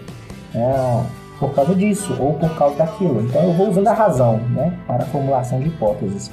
uh, 0.53 1.03
por 1.39 1.53
causa 1.55 1.73
disso 1.73 2.15
ou 2.19 2.35
por 2.35 2.55
causa 2.55 2.75
daquilo. 2.75 3.21
Então 3.21 3.41
eu 3.43 3.53
vou 3.53 3.69
usando 3.69 3.87
a 3.87 3.93
razão, 3.93 4.37
né, 4.51 4.77
para 4.85 5.03
a 5.03 5.07
formulação 5.07 5.59
de 5.59 5.69
hipóteses. 5.69 6.31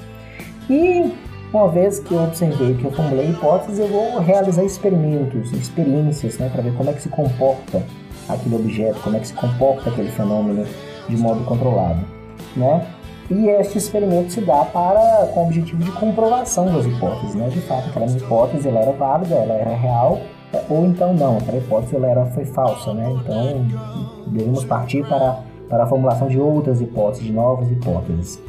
E 0.69 1.11
uma 1.51 1.69
vez 1.69 1.99
que 1.99 2.13
eu 2.13 2.23
observei, 2.23 2.75
que 2.75 2.85
eu 2.85 2.93
formulei 2.93 3.31
hipóteses, 3.31 3.79
eu 3.79 3.89
vou 3.89 4.19
realizar 4.21 4.63
experimentos, 4.63 5.53
experiências, 5.53 6.39
né, 6.39 6.51
para 6.53 6.63
ver 6.63 6.75
como 6.75 6.91
é 6.91 6.93
que 6.93 7.01
se 7.01 7.09
comporta 7.09 7.83
aquele 8.29 8.57
objeto, 8.57 9.01
como 9.01 9.17
é 9.17 9.21
que 9.21 9.29
se 9.29 9.35
comporta 9.35 9.89
aquele 9.89 10.11
fenômeno 10.11 10.67
de 11.09 11.17
modo 11.17 11.43
controlado, 11.45 12.01
né? 12.55 12.87
E 13.31 13.49
este 13.49 13.79
experimento 13.79 14.33
se 14.33 14.41
dá 14.43 14.65
para 14.65 15.27
com 15.33 15.41
o 15.41 15.47
objetivo 15.47 15.83
de 15.83 15.91
comprovação 15.93 16.67
das 16.67 16.85
hipóteses, 16.85 17.35
né? 17.35 17.49
De 17.49 17.61
fato, 17.63 17.89
aquela 17.89 18.07
hipótese 18.07 18.69
ela 18.69 18.81
era 18.81 18.93
válida, 18.93 19.35
ela 19.35 19.55
era 19.55 19.75
real, 19.75 20.21
ou 20.69 20.85
então 20.85 21.15
não, 21.15 21.39
aquela 21.39 21.59
hipótese 21.59 21.97
ela 21.97 22.07
era, 22.07 22.27
foi 22.27 22.45
falsa, 22.45 22.93
né? 22.93 23.11
Então, 23.11 23.67
devemos 24.27 24.65
partir 24.65 25.07
para, 25.09 25.39
para 25.69 25.85
a 25.85 25.87
formulação 25.87 26.29
de 26.29 26.39
outras 26.39 26.81
hipóteses, 26.81 27.25
de 27.25 27.33
novas 27.33 27.71
hipóteses. 27.71 28.41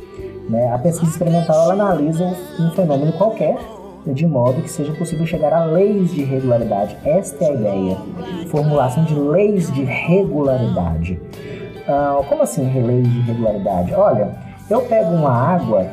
Né? 0.50 0.72
A 0.72 0.78
pesquisa 0.78 1.12
experimental 1.12 1.72
ela 1.72 1.74
analisa 1.74 2.26
um 2.60 2.70
fenômeno 2.72 3.14
qualquer 3.14 3.58
de 4.14 4.28
modo 4.28 4.62
que 4.62 4.70
seja 4.70 4.94
possível 4.94 5.26
chegar 5.26 5.52
a 5.52 5.66
leis 5.66 6.12
de 6.12 6.24
regularidade. 6.24 6.96
Esta 7.04 7.44
é 7.44 7.50
a 7.50 7.54
ideia. 7.54 7.98
Formulação 8.50 9.04
de 9.04 9.16
leis 9.16 9.72
de 9.72 9.84
regularidade. 9.84 11.20
Ah, 11.88 12.22
como 12.28 12.44
assim 12.44 12.64
leis 12.84 13.12
de 13.12 13.22
regularidade? 13.22 13.94
Olha, 13.94 14.36
eu 14.70 14.82
pego 14.82 15.12
uma 15.12 15.32
água 15.32 15.88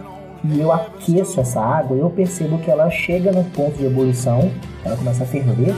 e 0.44 0.60
eu 0.60 0.72
aqueço 0.72 1.40
essa 1.40 1.60
água 1.60 1.96
eu 1.96 2.10
percebo 2.10 2.58
que 2.58 2.70
ela 2.70 2.90
chega 2.90 3.30
no 3.30 3.44
ponto 3.44 3.76
de 3.76 3.86
ebulição, 3.86 4.50
ela 4.84 4.96
começa 4.96 5.24
a 5.24 5.26
ferver, 5.26 5.74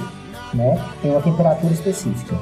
né, 0.52 0.80
em 1.02 1.10
uma 1.10 1.20
temperatura 1.20 1.72
específica, 1.72 2.36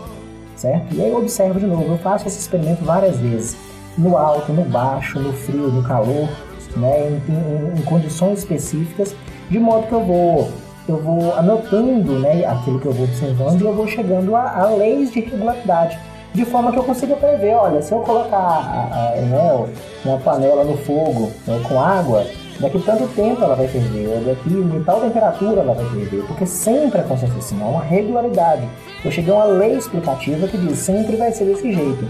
certo? 0.55 0.95
E 0.95 1.03
aí 1.03 1.11
eu 1.11 1.17
observo 1.17 1.59
de 1.59 1.67
novo, 1.67 1.93
eu 1.93 1.99
faço 1.99 2.29
esse 2.29 2.39
experimento 2.39 2.85
várias 2.85 3.17
vezes 3.19 3.57
no 3.97 4.17
alto, 4.17 4.53
no 4.53 4.65
baixo, 4.65 5.19
no 5.19 5.33
frio, 5.33 5.69
no 5.69 5.83
calor, 5.83 6.29
né, 6.77 7.09
em, 7.09 7.33
em, 7.33 7.79
em 7.79 7.83
condições 7.83 8.41
específicas, 8.41 9.15
de 9.51 9.59
modo 9.59 9.87
que 9.87 9.93
eu 9.93 10.05
vou 10.05 10.51
eu 10.89 10.99
vou 10.99 11.33
anotando 11.35 12.19
né, 12.19 12.45
aquilo 12.45 12.81
que 12.81 12.87
eu 12.87 12.93
vou 12.93 13.05
observando 13.05 13.61
e 13.61 13.65
eu 13.65 13.73
vou 13.73 13.87
chegando 13.87 14.35
a, 14.35 14.63
a 14.63 14.71
leis 14.71 15.13
de 15.13 15.21
regularidade, 15.21 15.97
de 16.35 16.45
forma 16.45 16.73
que 16.73 16.79
eu 16.79 16.85
consiga 16.85 17.15
prever, 17.17 17.55
olha, 17.55 17.83
se 17.83 17.93
eu 17.93 18.01
colocar 18.01 18.37
a, 18.37 19.13
a, 19.15 19.21
né, 19.21 19.67
uma 20.05 20.19
panela 20.19 20.65
no 20.65 20.77
fogo 20.79 21.31
né, 21.47 21.61
com 21.69 21.79
água, 21.79 22.27
daqui 22.59 22.79
tanto 22.81 23.07
tempo 23.09 23.43
ela 23.43 23.55
vai 23.55 23.69
ferver, 23.69 24.09
ou 24.09 24.21
daqui 24.21 24.51
em 24.51 24.83
tal 24.85 25.01
temperatura 25.01 25.61
ela 25.61 25.75
vai 25.75 25.85
ferver, 25.91 26.25
porque 26.27 26.47
sempre 26.47 27.01
acontece 27.01 27.37
assim, 27.37 27.61
há 27.61 27.67
uma 27.67 27.83
regularidade. 27.83 28.67
Eu 29.05 29.11
cheguei 29.11 29.33
a 29.33 29.37
uma 29.37 29.45
lei 29.45 29.77
explicativa 29.77 30.49
que 30.49 30.57
diz 30.57 30.79
sempre 30.79 31.17
vai 31.17 31.33
ser 31.33 31.45
desse 31.45 31.73
jeito. 31.73 32.05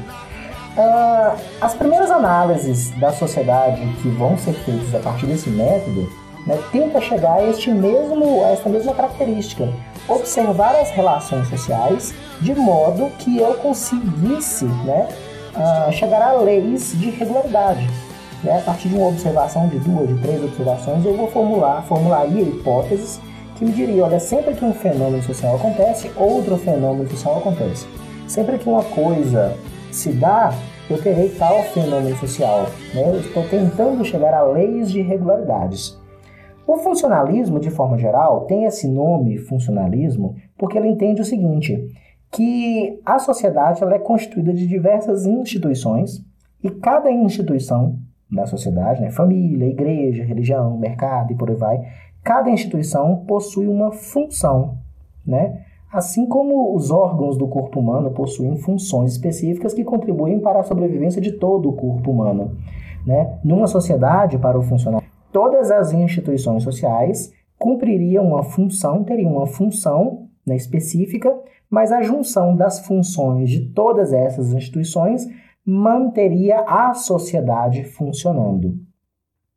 Uh, 0.77 1.37
as 1.61 1.75
primeiras 1.75 2.11
análises 2.11 2.91
da 2.99 3.13
sociedade 3.13 3.81
que 4.01 4.09
vão 4.09 4.39
ser 4.39 4.55
feitas 4.55 4.95
a 4.95 5.01
partir 5.01 5.27
desse 5.27 5.51
método 5.51 6.09
né, 6.47 6.59
tenta 6.71 7.01
chegar 7.01 7.35
a, 7.35 7.51
este 7.51 7.71
mesmo, 7.71 8.43
a 8.45 8.49
esta 8.49 8.69
mesma 8.69 8.95
característica, 8.95 9.69
observar 10.09 10.75
as 10.77 10.91
relações 10.91 11.49
sociais 11.49 12.15
de 12.41 12.55
modo 12.55 13.11
que 13.19 13.39
eu 13.39 13.55
conseguisse 13.55 14.65
né, 14.65 15.09
uh, 15.55 15.93
chegar 15.93 16.23
a 16.23 16.33
leis 16.33 16.93
de 16.99 17.11
regularidade. 17.11 17.89
Né? 18.43 18.59
A 18.59 18.63
partir 18.63 18.89
de 18.89 18.97
uma 18.97 19.09
observação 19.09 19.69
de 19.69 19.79
duas, 19.79 20.09
de 20.09 20.19
três 20.21 20.43
observações, 20.43 21.05
eu 21.05 21.17
vou 21.17 21.31
formular, 21.31 21.83
formularia 21.83 22.43
hipóteses 22.43 23.21
que 23.57 23.65
me 23.65 23.73
diriam, 23.73 24.07
olha, 24.07 24.19
sempre 24.19 24.55
que 24.55 24.65
um 24.65 24.75
fenômeno 24.75 25.23
social 25.23 25.57
acontece, 25.57 26.11
outro 26.17 26.57
fenômeno 26.57 27.09
social 27.09 27.39
acontece. 27.39 27.87
Sempre 28.27 28.59
que 28.59 28.69
uma 28.69 28.83
coisa 28.83 29.57
se 29.91 30.11
dá, 30.11 30.53
eu 30.91 31.01
terei 31.01 31.29
tal 31.31 31.63
fenômeno 31.65 32.17
social. 32.19 32.67
Né? 32.93 33.09
Eu 33.09 33.21
estou 33.21 33.45
tentando 33.45 34.05
chegar 34.05 34.35
a 34.35 34.43
leis 34.43 34.91
de 34.91 35.01
regularidades. 35.01 36.02
O 36.67 36.77
funcionalismo, 36.77 37.59
de 37.59 37.71
forma 37.71 37.99
geral, 37.99 38.43
tem 38.47 38.65
esse 38.65 38.89
nome 38.89 39.37
funcionalismo 39.39 40.37
porque 40.57 40.79
ele 40.79 40.89
entende 40.89 41.21
o 41.21 41.25
seguinte, 41.25 41.89
que 42.31 43.01
a 43.05 43.19
sociedade 43.19 43.83
ela 43.83 43.95
é 43.95 43.99
constituída 43.99 44.53
de 44.53 44.67
diversas 44.67 45.27
instituições 45.27 46.25
e 46.63 46.71
cada 46.71 47.11
instituição 47.11 47.99
da 48.31 48.47
sociedade, 48.47 49.03
né, 49.03 49.11
família, 49.11 49.67
igreja, 49.67 50.25
religião, 50.25 50.79
mercado 50.79 51.33
e 51.33 51.37
por 51.37 51.51
aí 51.51 51.57
vai, 51.57 51.81
cada 52.23 52.51
instituição 52.51 53.25
possui 53.27 53.69
uma 53.69 53.93
função, 53.93 54.79
né? 55.27 55.65
Assim 55.93 56.27
como 56.27 56.75
os 56.75 56.91
órgãos 56.91 57.37
do 57.37 57.47
corpo 57.47 57.79
humano 57.79 58.13
possuem 58.13 58.57
funções 58.57 59.13
específicas 59.13 59.75
que 59.75 59.85
contribuem 59.85 60.41
para 60.41 60.61
a 60.61 60.63
sobrevivência 60.63 61.21
de 61.21 61.33
todo 61.33 61.69
o 61.69 61.75
corpo 61.75 62.11
humano. 62.11 62.57
Né? 63.07 63.39
Numa 63.45 63.67
sociedade, 63.67 64.39
para 64.39 64.59
o 64.59 64.63
funcionamento, 64.63 65.12
todas 65.33 65.71
as 65.71 65.93
instituições 65.93 66.63
sociais 66.63 67.33
cumpririam 67.59 68.27
uma 68.27 68.43
função, 68.43 69.05
teriam 69.05 69.33
uma 69.37 69.47
função 69.47 70.29
né, 70.47 70.57
específica, 70.57 71.33
mas 71.71 71.91
a 71.91 72.03
junção 72.03 72.55
das 72.55 72.87
funções 72.87 73.51
de 73.51 73.69
todas 73.71 74.13
essas 74.13 74.53
instituições 74.53 75.27
manteria 75.65 76.61
a 76.67 76.93
sociedade 76.93 77.85
funcionando. 77.85 78.79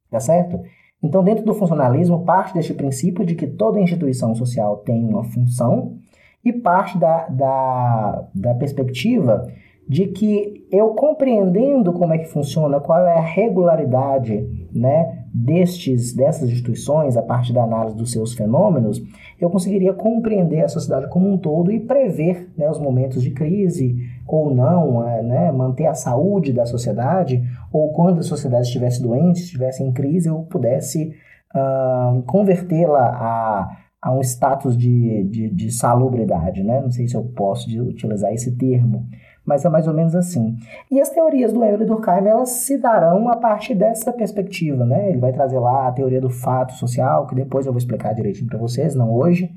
Tá 0.09 0.19
certo? 0.19 0.61
Então, 1.03 1.23
dentro 1.23 1.43
do 1.43 1.53
funcionalismo, 1.53 2.23
parte 2.23 2.53
deste 2.53 2.73
princípio 2.73 3.25
de 3.25 3.35
que 3.35 3.47
toda 3.47 3.79
instituição 3.79 4.33
social 4.33 4.77
tem 4.77 5.03
uma 5.03 5.23
função 5.23 5.97
e 6.43 6.53
parte 6.53 6.97
da, 6.97 7.27
da, 7.27 8.27
da 8.33 8.53
perspectiva 8.53 9.47
de 9.87 10.07
que 10.07 10.65
eu 10.71 10.89
compreendendo 10.89 11.91
como 11.93 12.13
é 12.13 12.17
que 12.17 12.25
funciona, 12.25 12.79
qual 12.79 13.05
é 13.05 13.17
a 13.17 13.21
regularidade 13.21 14.67
né, 14.73 15.24
destes, 15.37 16.13
dessas 16.13 16.49
instituições, 16.49 17.17
a 17.17 17.21
partir 17.21 17.51
da 17.51 17.63
análise 17.63 17.97
dos 17.97 18.11
seus 18.11 18.33
fenômenos, 18.33 19.03
eu 19.39 19.49
conseguiria 19.49 19.93
compreender 19.93 20.63
a 20.63 20.69
sociedade 20.69 21.09
como 21.09 21.29
um 21.29 21.37
todo 21.37 21.73
e 21.73 21.79
prever 21.81 22.49
né, 22.57 22.69
os 22.69 22.79
momentos 22.79 23.21
de 23.21 23.31
crise 23.31 23.97
ou 24.25 24.55
não, 24.55 25.05
é, 25.05 25.21
né, 25.21 25.51
manter 25.51 25.87
a 25.87 25.93
saúde 25.93 26.53
da 26.53 26.65
sociedade, 26.65 27.43
ou 27.71 27.91
quando 27.91 28.19
a 28.19 28.23
sociedade 28.23 28.67
estivesse 28.67 29.03
doente, 29.03 29.41
estivesse 29.41 29.83
em 29.83 29.91
crise, 29.91 30.29
eu 30.29 30.39
pudesse 30.43 31.13
uh, 31.53 32.21
convertê-la 32.23 33.05
a 33.05 33.85
a 34.01 34.11
um 34.11 34.21
status 34.21 34.77
de, 34.77 35.23
de, 35.23 35.49
de, 35.49 35.71
salubridade, 35.71 36.61
né? 36.63 36.79
Não 36.79 36.91
sei 36.91 37.07
se 37.07 37.15
eu 37.15 37.23
posso 37.23 37.67
utilizar 37.81 38.31
esse 38.31 38.55
termo, 38.55 39.07
mas 39.45 39.63
é 39.63 39.69
mais 39.69 39.87
ou 39.87 39.93
menos 39.93 40.15
assim. 40.15 40.57
E 40.89 40.99
as 40.99 41.09
teorias 41.09 41.53
do 41.53 41.63
Euler 41.63 41.85
Durkheim, 41.85 42.25
elas 42.25 42.49
se 42.49 42.77
darão 42.77 43.29
a 43.29 43.37
partir 43.37 43.75
dessa 43.75 44.11
perspectiva, 44.11 44.85
né? 44.85 45.09
Ele 45.09 45.19
vai 45.19 45.31
trazer 45.31 45.59
lá 45.59 45.87
a 45.87 45.91
teoria 45.91 46.19
do 46.19 46.29
fato 46.29 46.73
social, 46.73 47.27
que 47.27 47.35
depois 47.35 47.65
eu 47.65 47.71
vou 47.71 47.77
explicar 47.77 48.13
direitinho 48.13 48.47
para 48.47 48.57
vocês, 48.57 48.95
não 48.95 49.13
hoje, 49.13 49.51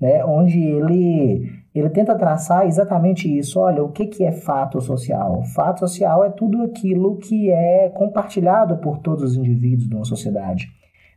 né? 0.00 0.24
Onde 0.24 0.58
ele 0.58 1.50
ele 1.74 1.90
tenta 1.90 2.16
traçar 2.16 2.66
exatamente 2.66 3.28
isso. 3.28 3.60
Olha, 3.60 3.84
o 3.84 3.90
que, 3.90 4.06
que 4.06 4.24
é 4.24 4.32
fato 4.32 4.80
social? 4.80 5.42
Fato 5.54 5.80
social 5.80 6.24
é 6.24 6.30
tudo 6.30 6.62
aquilo 6.62 7.18
que 7.18 7.50
é 7.50 7.88
compartilhado 7.90 8.78
por 8.78 8.98
todos 8.98 9.22
os 9.22 9.36
indivíduos 9.36 9.88
de 9.88 9.94
uma 9.94 10.04
sociedade 10.04 10.68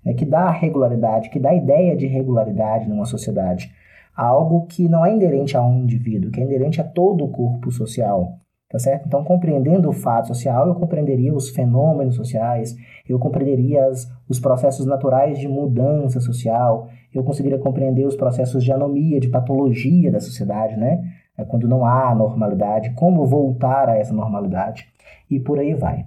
né, 0.03 0.13
que 0.13 0.25
dá 0.25 0.49
regularidade, 0.49 1.29
que 1.29 1.39
dá 1.39 1.53
ideia 1.53 1.95
de 1.95 2.07
regularidade 2.07 2.89
numa 2.89 3.05
sociedade. 3.05 3.71
Algo 4.15 4.65
que 4.67 4.87
não 4.87 5.05
é 5.05 5.13
inerente 5.13 5.55
a 5.55 5.63
um 5.63 5.79
indivíduo, 5.79 6.31
que 6.31 6.39
é 6.39 6.43
inerente 6.43 6.81
a 6.81 6.83
todo 6.83 7.23
o 7.23 7.29
corpo 7.29 7.71
social. 7.71 8.37
Tá 8.71 8.79
certo? 8.79 9.05
Então, 9.05 9.21
compreendendo 9.21 9.89
o 9.89 9.93
fato 9.93 10.29
social, 10.29 10.65
eu 10.65 10.75
compreenderia 10.75 11.33
os 11.33 11.49
fenômenos 11.49 12.15
sociais, 12.15 12.73
eu 13.07 13.19
compreenderia 13.19 13.85
as, 13.87 14.09
os 14.29 14.39
processos 14.39 14.85
naturais 14.85 15.37
de 15.39 15.47
mudança 15.47 16.21
social, 16.21 16.87
eu 17.13 17.21
conseguiria 17.21 17.59
compreender 17.59 18.05
os 18.05 18.15
processos 18.15 18.63
de 18.63 18.71
anomia, 18.71 19.19
de 19.19 19.27
patologia 19.27 20.09
da 20.09 20.21
sociedade, 20.21 20.77
né? 20.77 21.03
É 21.37 21.43
quando 21.43 21.67
não 21.67 21.85
há 21.85 22.15
normalidade, 22.15 22.91
como 22.91 23.25
voltar 23.25 23.89
a 23.89 23.97
essa 23.97 24.13
normalidade, 24.13 24.87
e 25.29 25.37
por 25.37 25.59
aí 25.59 25.73
vai. 25.73 26.05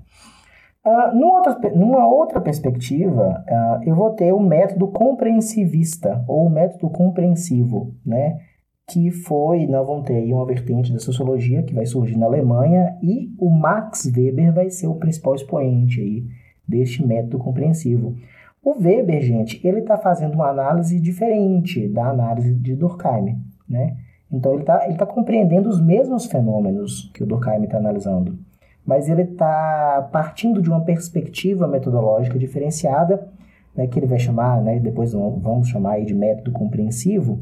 Uh, 0.87 1.16
numa, 1.16 1.39
outra, 1.39 1.70
numa 1.70 2.07
outra 2.07 2.41
perspectiva, 2.41 3.43
uh, 3.49 3.89
eu 3.89 3.95
vou 3.95 4.11
ter 4.11 4.32
o 4.32 4.41
método 4.41 4.89
compreensivista, 4.89 6.22
ou 6.28 6.47
o 6.47 6.51
método 6.51 6.91
compreensivo, 6.91 7.95
né? 8.05 8.39
que 8.87 9.11
foi, 9.11 9.66
nós 9.66 9.87
vamos 9.87 10.07
ter 10.07 10.16
aí 10.16 10.32
uma 10.32 10.45
vertente 10.45 10.93
da 10.93 10.99
sociologia 10.99 11.62
que 11.62 11.74
vai 11.74 11.87
surgir 11.87 12.18
na 12.18 12.26
Alemanha, 12.26 12.99
e 13.03 13.32
o 13.39 13.49
Max 13.49 14.05
Weber 14.14 14.53
vai 14.53 14.68
ser 14.68 14.87
o 14.87 14.97
principal 14.97 15.35
expoente 15.35 16.01
aí 16.01 16.24
deste 16.68 17.07
método 17.07 17.39
compreensivo. 17.39 18.14
O 18.62 18.72
Weber, 18.78 19.22
gente, 19.22 19.66
ele 19.66 19.80
está 19.80 19.97
fazendo 19.97 20.35
uma 20.35 20.49
análise 20.49 21.01
diferente 21.01 21.89
da 21.89 22.09
análise 22.09 22.55
de 22.55 22.74
Durkheim, 22.74 23.39
né? 23.68 23.97
Então 24.30 24.53
ele 24.53 24.62
está 24.62 24.87
ele 24.87 24.97
tá 24.97 25.07
compreendendo 25.07 25.68
os 25.68 25.80
mesmos 25.80 26.26
fenômenos 26.26 27.11
que 27.14 27.22
o 27.22 27.26
Durkheim 27.26 27.62
está 27.62 27.76
analisando 27.76 28.39
mas 28.87 29.09
ele 29.09 29.22
está 29.22 30.09
partindo 30.12 30.61
de 30.61 30.68
uma 30.68 30.80
perspectiva 30.82 31.66
metodológica 31.66 32.39
diferenciada, 32.39 33.28
né, 33.74 33.87
que 33.87 33.99
ele 33.99 34.07
vai 34.07 34.18
chamar, 34.18 34.61
né, 34.62 34.78
depois 34.78 35.12
vamos 35.12 35.68
chamar 35.68 36.01
de 36.05 36.14
método 36.14 36.53
compreensivo, 36.53 37.41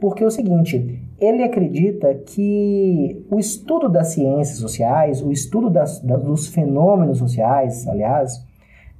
porque 0.00 0.22
é 0.22 0.26
o 0.26 0.30
seguinte, 0.30 1.00
ele 1.20 1.42
acredita 1.42 2.14
que 2.14 3.24
o 3.30 3.38
estudo 3.38 3.88
das 3.88 4.08
ciências 4.08 4.58
sociais, 4.58 5.22
o 5.22 5.30
estudo 5.30 5.70
das, 5.70 6.00
dos 6.00 6.48
fenômenos 6.48 7.18
sociais, 7.18 7.86
aliás, 7.88 8.44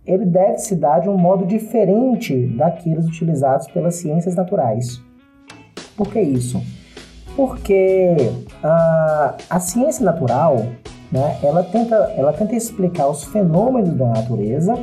ele 0.07 0.25
deve 0.25 0.59
se 0.59 0.77
dar 0.77 1.01
de 1.01 1.09
um 1.09 1.17
modo 1.17 1.47
diferente 1.47 2.47
daqueles 2.57 3.07
utilizados 3.07 3.67
pelas 3.69 3.97
ciências 3.97 4.35
naturais. 4.35 5.03
Por 5.97 6.09
que 6.09 6.21
isso? 6.21 6.63
Porque 7.37 8.17
uh, 8.63 9.35
a 9.49 9.61
ciência 9.61 10.05
natural 10.05 10.57
né, 11.15 11.39
ela, 11.45 11.63
tenta, 11.63 11.95
ela 12.17 12.33
tenta 12.33 12.57
explicar 12.57 13.07
os 13.07 13.23
fenômenos 13.23 13.97
da 13.97 14.07
natureza 14.07 14.75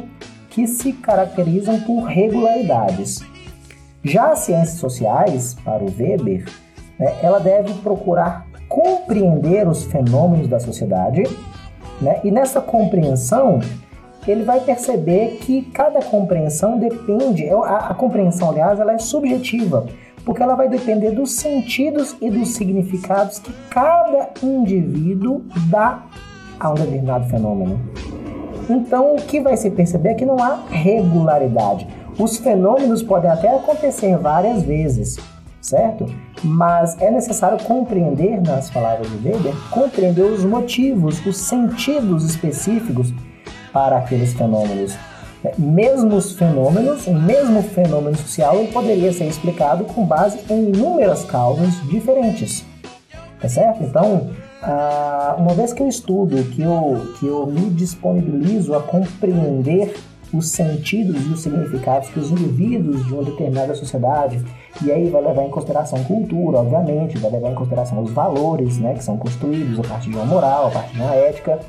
que 0.50 0.66
se 0.66 0.94
caracterizam 0.94 1.82
por 1.82 2.04
regularidades. 2.04 3.20
Já 4.02 4.32
as 4.32 4.40
ciências 4.40 4.80
sociais, 4.80 5.58
para 5.62 5.84
o 5.84 5.88
Weber, 5.88 6.46
né, 6.98 7.18
ela 7.22 7.38
deve 7.40 7.74
procurar 7.82 8.48
compreender 8.70 9.68
os 9.68 9.84
fenômenos 9.84 10.48
da 10.48 10.58
sociedade, 10.58 11.24
né, 12.00 12.22
e 12.24 12.32
nessa 12.32 12.62
compreensão 12.62 13.60
ele 14.26 14.44
vai 14.44 14.62
perceber 14.62 15.40
que 15.42 15.64
cada 15.64 16.00
compreensão 16.02 16.80
depende, 16.80 17.50
a, 17.50 17.90
a 17.90 17.94
compreensão, 17.94 18.52
aliás, 18.52 18.80
ela 18.80 18.94
é 18.94 19.00
subjetiva, 19.00 19.86
porque 20.26 20.41
ela 20.41 20.55
vai 20.55 20.69
depender 20.69 21.11
dos 21.11 21.32
sentidos 21.32 22.15
e 22.22 22.30
dos 22.30 22.49
significados 22.49 23.39
que 23.39 23.51
cada 23.69 24.30
indivíduo 24.43 25.43
dá 25.69 26.03
a 26.59 26.72
um 26.72 26.76
determinado 26.76 27.28
fenômeno. 27.28 27.80
Então, 28.69 29.15
o 29.15 29.17
que 29.17 29.39
vai 29.39 29.57
se 29.57 29.69
perceber 29.72 30.09
é 30.09 30.13
que 30.13 30.26
não 30.26 30.41
há 30.41 30.59
regularidade. 30.69 31.88
Os 32.17 32.38
fenômenos 32.38 33.01
podem 33.01 33.30
até 33.30 33.53
acontecer 33.55 34.17
várias 34.17 34.61
vezes, 34.61 35.17
certo? 35.59 36.05
Mas 36.43 36.99
é 37.01 37.09
necessário 37.09 37.63
compreender, 37.63 38.41
nas 38.41 38.69
palavras 38.69 39.09
de 39.09 39.28
Weber, 39.28 39.53
compreender 39.72 40.24
os 40.24 40.45
motivos, 40.45 41.26
os 41.26 41.38
sentidos 41.38 42.24
específicos 42.26 43.13
para 43.74 43.97
aqueles 43.97 44.34
fenômenos. 44.34 44.95
Mesmo 45.58 46.16
os 46.16 46.34
fenômenos, 46.34 47.08
o 47.08 47.14
mesmo 47.14 47.64
fenômeno 47.64 48.16
social, 48.18 48.58
poderia 48.72 49.12
ser 49.12 49.26
explicado 49.26 49.86
com 49.86 50.06
base 50.06 50.39
em 50.50 50.70
inúmeras 50.70 51.24
causas 51.26 51.74
diferentes. 51.89 52.64
Tá 53.39 53.50
certo? 53.50 53.84
Então, 53.84 54.30
ah, 54.62 55.36
uma 55.39 55.54
vez 55.54 55.74
que 55.74 55.82
eu 55.82 55.88
estudo, 55.88 56.44
que 56.52 56.62
eu, 56.62 57.14
que 57.20 57.26
eu 57.26 57.48
me 57.48 57.72
disponibilizo 57.72 58.76
a 58.76 58.84
compreender 58.84 59.96
os 60.34 60.48
sentidos 60.48 61.26
e 61.26 61.30
os 61.30 61.42
significados 61.42 62.10
que 62.10 62.20
os 62.20 62.32
indivíduos 62.32 63.06
de 63.06 63.14
uma 63.14 63.24
determinada 63.24 63.76
sociedade, 63.76 64.44
e 64.82 64.92
aí 64.92 65.10
vai 65.10 65.22
levar 65.22 65.44
em 65.44 65.50
consideração 65.50 66.04
cultura, 66.04 66.60
obviamente, 66.60 67.18
vai 67.18 67.32
levar 67.32 67.52
em 67.52 67.56
consideração 67.56 68.02
os 68.02 68.12
valores 68.12 68.78
né, 68.78 68.94
que 68.94 69.04
são 69.04 69.18
construídos 69.18 69.80
a 69.80 69.84
partir 69.84 70.10
de 70.10 70.16
uma 70.16 70.26
moral, 70.26 70.68
a 70.68 70.72
partir 70.72 70.96
de 70.96 71.02
uma 71.02 71.14
ética, 71.16 71.60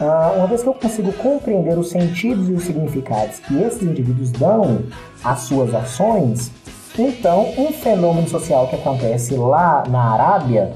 uma 0.00 0.46
vez 0.46 0.62
que 0.62 0.68
eu 0.68 0.74
consigo 0.74 1.12
compreender 1.12 1.78
os 1.78 1.90
sentidos 1.90 2.48
e 2.48 2.52
os 2.52 2.64
significados 2.64 3.38
que 3.38 3.56
esses 3.62 3.82
indivíduos 3.82 4.32
dão 4.32 4.80
às 5.22 5.40
suas 5.40 5.72
ações, 5.74 6.50
então 6.98 7.46
um 7.56 7.72
fenômeno 7.72 8.28
social 8.28 8.66
que 8.68 8.76
acontece 8.76 9.34
lá 9.34 9.84
na 9.88 10.12
Arábia, 10.12 10.72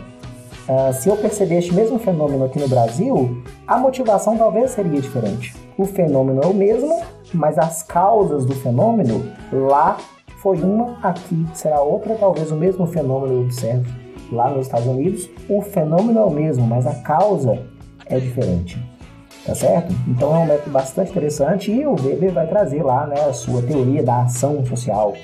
ah, 0.68 0.92
se 0.92 1.08
eu 1.08 1.16
perceber 1.16 1.58
este 1.58 1.74
mesmo 1.74 1.98
fenômeno 1.98 2.44
aqui 2.44 2.58
no 2.58 2.68
Brasil, 2.68 3.42
a 3.66 3.78
motivação 3.78 4.36
talvez 4.36 4.72
seria 4.72 5.00
diferente. 5.00 5.54
O 5.76 5.84
fenômeno 5.84 6.42
é 6.42 6.46
o 6.46 6.54
mesmo, 6.54 7.02
mas 7.32 7.58
as 7.58 7.82
causas 7.82 8.44
do 8.44 8.54
fenômeno 8.54 9.32
lá 9.52 9.96
foi 10.42 10.60
uma, 10.60 10.98
aqui 11.02 11.46
será 11.54 11.80
outra, 11.80 12.14
talvez 12.14 12.52
o 12.52 12.56
mesmo 12.56 12.86
fenômeno 12.86 13.32
eu 13.32 13.40
observo 13.42 13.86
lá 14.30 14.50
nos 14.50 14.66
Estados 14.66 14.86
Unidos. 14.86 15.28
O 15.48 15.62
fenômeno 15.62 16.18
é 16.20 16.24
o 16.24 16.30
mesmo, 16.30 16.66
mas 16.66 16.86
a 16.86 16.94
causa 16.96 17.58
é 18.06 18.20
diferente 18.20 18.78
tá 19.48 19.54
certo? 19.54 19.94
Então 20.06 20.36
é 20.36 20.40
um 20.40 20.46
método 20.46 20.70
bastante 20.70 21.10
interessante 21.10 21.72
e 21.72 21.86
o 21.86 21.94
Weber 21.94 22.32
vai 22.32 22.46
trazer 22.46 22.82
lá 22.82 23.06
né, 23.06 23.18
a 23.18 23.32
sua 23.32 23.62
teoria 23.62 24.02
da 24.02 24.24
ação 24.24 24.62
social, 24.66 25.14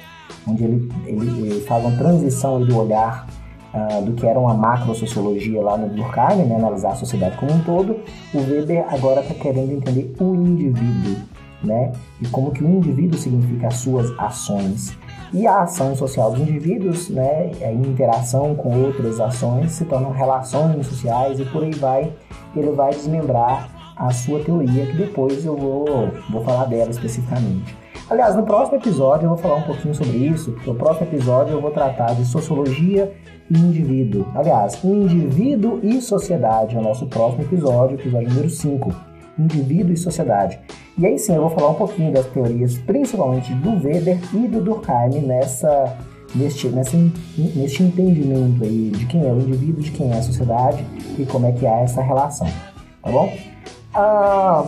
onde 0.49 0.65
ele, 0.65 0.93
ele, 1.05 1.47
ele 1.47 1.61
faz 1.61 1.85
uma 1.85 1.95
transição 1.95 2.65
do 2.65 2.75
olhar 2.79 3.27
uh, 3.75 4.03
do 4.03 4.13
que 4.15 4.27
era 4.27 4.41
uma 4.41 4.55
macro-sociologia 4.55 5.61
lá 5.61 5.77
no 5.77 5.91
Durkheim, 5.91 6.47
né, 6.47 6.57
analisar 6.57 6.93
a 6.93 6.97
sociedade 6.97 7.37
como 7.37 7.53
um 7.53 7.61
todo, 7.65 8.01
o 8.33 8.39
Weber 8.39 8.87
agora 8.89 9.21
está 9.21 9.35
querendo 9.35 9.73
entender 9.73 10.15
o 10.19 10.35
indivíduo, 10.35 11.17
né? 11.63 11.93
E 12.19 12.27
como 12.29 12.51
que 12.51 12.65
o 12.65 12.69
indivíduo 12.69 13.19
significa 13.19 13.67
as 13.67 13.77
suas 13.77 14.11
ações. 14.19 14.97
E 15.35 15.47
a 15.47 15.63
ação 15.63 15.95
social 15.95 16.31
dos 16.31 16.41
indivíduos, 16.41 17.11
né, 17.11 17.51
em 17.61 17.83
interação 17.83 18.55
com 18.55 18.85
outras 18.85 19.21
ações, 19.21 19.73
se 19.73 19.85
tornam 19.85 20.13
relações 20.13 20.87
sociais 20.87 21.39
e 21.41 21.45
por 21.45 21.63
aí 21.63 21.73
vai. 21.73 22.13
Ele 22.57 22.71
vai 22.71 22.91
desmembrar 22.91 23.74
a 23.97 24.11
sua 24.11 24.41
teoria, 24.41 24.87
que 24.87 24.97
depois 24.97 25.45
eu 25.45 25.57
vou, 25.57 26.11
vou 26.31 26.45
falar 26.45 26.65
dela 26.67 26.91
especificamente. 26.91 27.77
Aliás, 28.11 28.37
no 28.37 28.43
próximo 28.43 28.77
episódio 28.77 29.25
eu 29.25 29.31
vou 29.31 29.39
falar 29.39 29.57
um 29.57 29.63
pouquinho 29.63 29.95
sobre 29.95 30.19
isso. 30.19 30.55
No 30.67 30.75
próximo 30.75 31.07
episódio 31.07 31.55
eu 31.55 31.61
vou 31.61 31.71
tratar 31.71 32.15
de 32.15 32.25
sociologia 32.27 33.13
e 33.51 33.59
indivíduo. 33.59 34.27
Aliás, 34.35 34.83
indivíduo 34.85 35.81
e 35.83 36.01
sociedade 36.01 36.77
é 36.77 36.79
o 36.79 36.83
nosso 36.83 37.07
próximo 37.07 37.43
episódio, 37.43 37.97
episódio 37.99 38.29
número 38.29 38.51
5. 38.51 38.95
Indivíduo 39.39 39.93
e 39.93 39.97
sociedade. 39.97 40.61
E 40.99 41.07
aí 41.07 41.19
sim 41.19 41.35
eu 41.35 41.41
vou 41.41 41.51
falar 41.51 41.71
um 41.71 41.75
pouquinho 41.75 42.13
das 42.13 42.27
teorias, 42.27 42.77
principalmente 42.79 43.53
do 43.55 43.71
Weber 43.83 44.19
e 44.33 44.49
do 44.49 44.61
Durkheim 44.61 45.23
nessa, 45.23 45.97
neste, 46.35 46.69
neste 46.69 47.83
entendimento 47.83 48.63
aí 48.63 48.93
de 48.95 49.07
quem 49.07 49.27
é 49.27 49.33
o 49.33 49.41
indivíduo, 49.41 49.83
de 49.83 49.91
quem 49.91 50.13
é 50.13 50.19
a 50.19 50.23
sociedade 50.23 50.85
e 51.19 51.25
como 51.25 51.47
é 51.47 51.53
que 51.53 51.67
há 51.67 51.81
essa 51.81 52.03
relação. 52.03 52.47
Tá 53.03 53.11
bom? 53.11 53.33
Ah, 53.95 54.65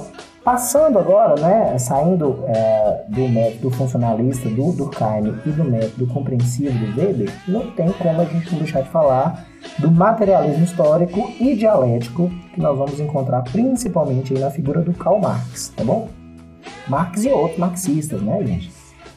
Passando 0.46 1.00
agora, 1.00 1.34
né, 1.40 1.76
saindo 1.76 2.44
é, 2.46 3.04
do 3.08 3.28
método 3.28 3.68
funcionalista 3.68 4.48
do 4.48 4.70
Durkheim 4.70 5.34
e 5.44 5.50
do 5.50 5.64
método 5.64 6.06
compreensivo 6.06 6.78
do 6.78 7.00
Weber, 7.00 7.32
não 7.48 7.72
tem 7.72 7.90
como 7.90 8.20
a 8.20 8.24
gente 8.24 8.52
não 8.52 8.60
deixar 8.60 8.82
de 8.82 8.88
falar 8.90 9.44
do 9.80 9.90
materialismo 9.90 10.62
histórico 10.62 11.32
e 11.40 11.56
dialético 11.56 12.30
que 12.54 12.60
nós 12.60 12.78
vamos 12.78 13.00
encontrar 13.00 13.42
principalmente 13.42 14.34
na 14.34 14.48
figura 14.48 14.82
do 14.82 14.94
Karl 14.94 15.18
Marx, 15.18 15.70
tá 15.76 15.82
bom? 15.82 16.08
Marx 16.86 17.24
e 17.24 17.28
outros 17.28 17.58
marxistas, 17.58 18.22
né, 18.22 18.40
gente? 18.46 18.70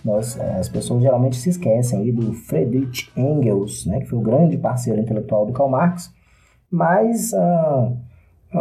Nós, 0.04 0.36
é, 0.36 0.56
as 0.56 0.68
pessoas 0.68 1.04
geralmente 1.04 1.36
se 1.36 1.52
esquecem 1.52 2.00
aí 2.00 2.12
do 2.12 2.34
Friedrich 2.34 3.12
Engels, 3.16 3.86
né, 3.86 4.00
que 4.00 4.08
foi 4.08 4.18
o 4.18 4.24
grande 4.24 4.58
parceiro 4.58 5.00
intelectual 5.00 5.46
do 5.46 5.54
Karl 5.54 5.70
Marx, 5.70 6.12
mas... 6.72 7.34
Uh, 7.34 8.09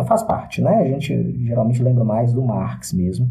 faz 0.07 0.23
parte, 0.23 0.61
né? 0.61 0.81
A 0.81 0.85
gente 0.85 1.45
geralmente 1.47 1.83
lembra 1.83 2.05
mais 2.05 2.33
do 2.33 2.43
Marx 2.43 2.93
mesmo. 2.93 3.27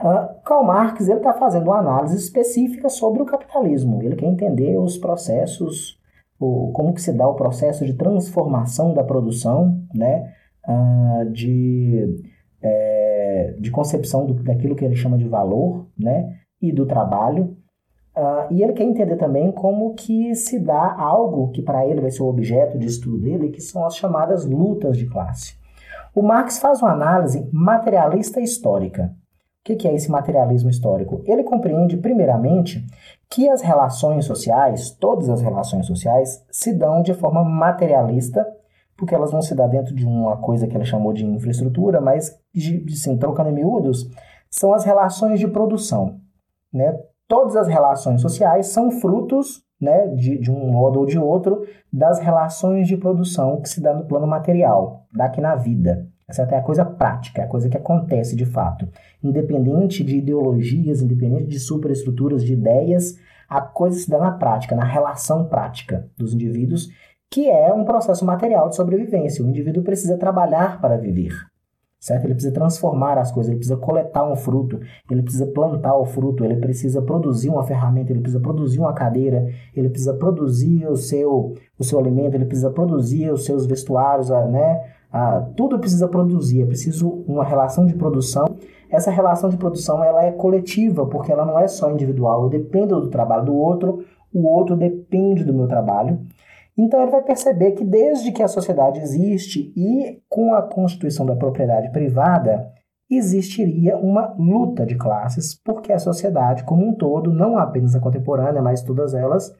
Uh, 0.00 0.40
Karl 0.44 0.64
Marx 0.64 1.06
ele 1.08 1.18
está 1.18 1.34
fazendo 1.34 1.64
uma 1.64 1.78
análise 1.78 2.16
específica 2.16 2.88
sobre 2.88 3.22
o 3.22 3.26
capitalismo. 3.26 4.02
Ele 4.02 4.16
quer 4.16 4.26
entender 4.26 4.78
os 4.78 4.96
processos, 4.96 5.98
o, 6.38 6.72
como 6.72 6.94
que 6.94 7.02
se 7.02 7.12
dá 7.12 7.28
o 7.28 7.34
processo 7.34 7.84
de 7.84 7.92
transformação 7.94 8.94
da 8.94 9.04
produção, 9.04 9.78
né? 9.94 10.32
Uh, 10.66 11.30
de, 11.30 12.22
é, 12.62 13.56
de 13.58 13.70
concepção 13.70 14.26
do, 14.26 14.34
daquilo 14.34 14.74
que 14.74 14.84
ele 14.84 14.96
chama 14.96 15.18
de 15.18 15.28
valor, 15.28 15.86
né? 15.98 16.34
E 16.62 16.72
do 16.72 16.86
trabalho. 16.86 17.56
Uh, 18.16 18.52
e 18.52 18.62
ele 18.62 18.72
quer 18.72 18.84
entender 18.84 19.16
também 19.16 19.52
como 19.52 19.94
que 19.94 20.34
se 20.34 20.58
dá 20.58 20.94
algo 20.98 21.50
que 21.50 21.62
para 21.62 21.86
ele 21.86 22.00
vai 22.00 22.10
ser 22.10 22.22
o 22.22 22.28
objeto 22.28 22.78
de 22.78 22.86
estudo 22.86 23.18
dele, 23.18 23.50
que 23.50 23.60
são 23.60 23.84
as 23.84 23.96
chamadas 23.96 24.46
lutas 24.46 24.96
de 24.96 25.06
classe. 25.06 25.59
O 26.14 26.22
Marx 26.22 26.58
faz 26.58 26.82
uma 26.82 26.92
análise 26.92 27.48
materialista 27.52 28.40
histórica. 28.40 29.14
O 29.60 29.76
que 29.76 29.86
é 29.86 29.94
esse 29.94 30.10
materialismo 30.10 30.70
histórico? 30.70 31.22
Ele 31.24 31.44
compreende, 31.44 31.96
primeiramente, 31.96 32.84
que 33.28 33.48
as 33.48 33.60
relações 33.60 34.24
sociais, 34.24 34.90
todas 34.90 35.28
as 35.28 35.40
relações 35.40 35.86
sociais, 35.86 36.44
se 36.50 36.72
dão 36.72 37.02
de 37.02 37.14
forma 37.14 37.44
materialista, 37.44 38.44
porque 38.96 39.14
elas 39.14 39.30
vão 39.30 39.40
se 39.40 39.54
dar 39.54 39.68
dentro 39.68 39.94
de 39.94 40.04
uma 40.04 40.38
coisa 40.38 40.66
que 40.66 40.76
ele 40.76 40.84
chamou 40.84 41.12
de 41.12 41.24
infraestrutura, 41.24 42.00
mas, 42.00 42.36
assim, 42.90 43.16
trocando 43.16 43.50
em 43.50 43.54
miúdos, 43.54 44.10
são 44.50 44.74
as 44.74 44.84
relações 44.84 45.38
de 45.38 45.46
produção. 45.46 46.18
Né? 46.72 46.98
Todas 47.28 47.54
as 47.54 47.68
relações 47.68 48.20
sociais 48.20 48.66
são 48.68 48.90
frutos 48.90 49.62
né, 49.80 50.08
de, 50.08 50.38
de 50.38 50.50
um 50.50 50.70
modo 50.70 51.00
ou 51.00 51.06
de 51.06 51.18
outro, 51.18 51.64
das 51.92 52.18
relações 52.20 52.86
de 52.86 52.96
produção 52.96 53.60
que 53.60 53.68
se 53.68 53.80
dá 53.80 53.94
no 53.94 54.04
plano 54.04 54.26
material, 54.26 55.06
daqui 55.12 55.40
na 55.40 55.56
vida. 55.56 56.06
Essa 56.28 56.42
é 56.42 56.58
a 56.58 56.62
coisa 56.62 56.84
prática, 56.84 57.42
é 57.42 57.44
a 57.44 57.48
coisa 57.48 57.68
que 57.68 57.76
acontece 57.76 58.36
de 58.36 58.44
fato. 58.44 58.88
Independente 59.22 60.04
de 60.04 60.18
ideologias, 60.18 61.02
independente 61.02 61.46
de 61.46 61.58
superestruturas, 61.58 62.44
de 62.44 62.52
ideias, 62.52 63.16
a 63.48 63.60
coisa 63.60 63.98
se 63.98 64.08
dá 64.08 64.18
na 64.18 64.30
prática, 64.30 64.76
na 64.76 64.84
relação 64.84 65.46
prática 65.46 66.08
dos 66.16 66.32
indivíduos, 66.32 66.88
que 67.28 67.48
é 67.48 67.72
um 67.72 67.84
processo 67.84 68.24
material 68.24 68.68
de 68.68 68.76
sobrevivência. 68.76 69.44
O 69.44 69.48
indivíduo 69.48 69.82
precisa 69.82 70.16
trabalhar 70.16 70.80
para 70.80 70.96
viver 70.96 71.49
certo? 72.00 72.24
Ele 72.24 72.34
precisa 72.34 72.54
transformar 72.54 73.18
as 73.18 73.30
coisas, 73.30 73.50
ele 73.50 73.58
precisa 73.58 73.76
coletar 73.78 74.24
um 74.24 74.34
fruto, 74.34 74.80
ele 75.10 75.22
precisa 75.22 75.46
plantar 75.46 75.94
o 75.96 76.06
fruto, 76.06 76.44
ele 76.44 76.56
precisa 76.56 77.02
produzir 77.02 77.50
uma 77.50 77.62
ferramenta, 77.62 78.10
ele 78.10 78.20
precisa 78.20 78.42
produzir 78.42 78.78
uma 78.80 78.94
cadeira, 78.94 79.46
ele 79.76 79.90
precisa 79.90 80.14
produzir 80.14 80.86
o 80.86 80.96
seu, 80.96 81.54
o 81.78 81.84
seu 81.84 81.98
alimento, 81.98 82.34
ele 82.34 82.46
precisa 82.46 82.70
produzir 82.70 83.30
os 83.30 83.44
seus 83.44 83.66
vestuários, 83.66 84.30
né? 84.30 84.80
Ah, 85.12 85.44
tudo 85.56 85.78
precisa 85.78 86.08
produzir, 86.08 86.62
é 86.62 86.66
preciso 86.66 87.24
uma 87.26 87.44
relação 87.44 87.84
de 87.84 87.94
produção. 87.94 88.46
Essa 88.88 89.10
relação 89.10 89.50
de 89.50 89.56
produção 89.56 90.02
ela 90.02 90.24
é 90.24 90.32
coletiva, 90.32 91.04
porque 91.06 91.30
ela 91.30 91.44
não 91.44 91.58
é 91.58 91.68
só 91.68 91.90
individual. 91.90 92.44
Eu 92.44 92.48
dependo 92.48 93.00
do 93.00 93.10
trabalho 93.10 93.44
do 93.44 93.54
outro, 93.54 94.04
o 94.32 94.46
outro 94.46 94.76
depende 94.76 95.44
do 95.44 95.52
meu 95.52 95.66
trabalho. 95.66 96.20
Então 96.80 97.02
ele 97.02 97.10
vai 97.10 97.22
perceber 97.22 97.72
que 97.72 97.84
desde 97.84 98.32
que 98.32 98.42
a 98.42 98.48
sociedade 98.48 99.00
existe 99.00 99.70
e 99.76 100.22
com 100.30 100.54
a 100.54 100.62
constituição 100.62 101.26
da 101.26 101.36
propriedade 101.36 101.90
privada, 101.90 102.72
existiria 103.10 103.98
uma 103.98 104.34
luta 104.38 104.86
de 104.86 104.94
classes, 104.94 105.54
porque 105.54 105.92
a 105.92 105.98
sociedade 105.98 106.64
como 106.64 106.88
um 106.88 106.94
todo, 106.94 107.34
não 107.34 107.58
apenas 107.58 107.94
a 107.94 108.00
contemporânea, 108.00 108.62
mas 108.62 108.82
todas 108.82 109.12
elas, 109.12 109.54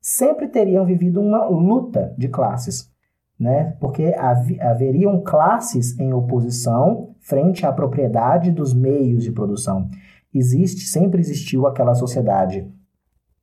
sempre 0.00 0.46
teriam 0.46 0.86
vivido 0.86 1.20
uma 1.20 1.44
luta 1.46 2.14
de 2.16 2.28
classes, 2.28 2.88
né? 3.36 3.76
Porque 3.80 4.14
haveriam 4.60 5.20
classes 5.22 5.98
em 5.98 6.12
oposição 6.12 7.16
frente 7.18 7.66
à 7.66 7.72
propriedade 7.72 8.52
dos 8.52 8.72
meios 8.72 9.24
de 9.24 9.32
produção. 9.32 9.88
Existe, 10.32 10.82
sempre 10.82 11.18
existiu 11.20 11.66
aquela 11.66 11.94
sociedade 11.96 12.72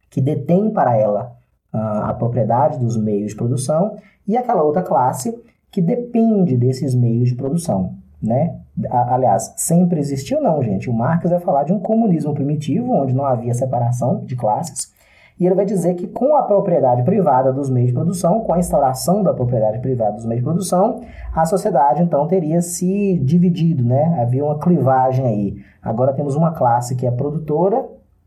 que 0.09 0.21
detém 0.21 0.71
para 0.71 0.95
ela 0.95 1.36
a, 1.71 2.13
propriedade 2.13 2.79
dos 2.79 2.97
meios 2.97 3.31
de 3.31 3.35
produção 3.35 3.97
e 4.27 4.37
aquela 4.37 4.63
outra 4.63 4.81
classe 4.81 5.37
que 5.71 5.81
depende 5.81 6.57
desses 6.57 6.95
meios 6.95 7.29
de 7.29 7.35
produção, 7.35 7.93
né? 8.21 8.55
Aliás, 8.89 9.53
sempre 9.57 9.99
existiu 9.99 10.41
não, 10.41 10.61
gente. 10.61 10.89
O 10.89 10.93
Marx 10.93 11.29
vai 11.29 11.39
falar 11.39 11.63
de 11.63 11.73
um 11.73 11.79
comunismo 11.79 12.33
primitivo, 12.33 12.93
onde 12.93 13.13
não 13.13 13.25
havia 13.25 13.53
separação 13.53 14.23
de 14.23 14.35
classes, 14.35 14.93
e 15.39 15.45
ele 15.45 15.53
vai 15.53 15.65
dizer 15.65 15.93
que 15.93 16.07
com 16.07 16.35
a 16.35 16.43
propriedade 16.43 17.03
privada 17.03 17.53
dos 17.53 17.69
meios 17.69 17.89
de 17.89 17.93
produção, 17.93 18.41
com 18.41 18.53
a 18.53 18.59
instauração 18.59 19.21
da 19.21 19.33
propriedade 19.33 19.79
privada 19.79 20.13
dos 20.13 20.25
meios 20.25 20.41
de 20.41 20.45
produção, 20.45 21.01
a 21.33 21.45
sociedade 21.45 22.01
então 22.01 22.27
teria 22.27 22.61
se 22.61 23.19
dividido, 23.19 23.83
né? 23.83 24.19
Havia 24.19 24.43
uma 24.43 24.57
clivagem 24.57 25.25
aí. 25.25 25.57
Agora 25.81 26.13
temos 26.13 26.35
uma 26.35 26.51
classe 26.53 26.95
que 26.95 27.05
é 27.05 27.11
produtora, 27.11 27.85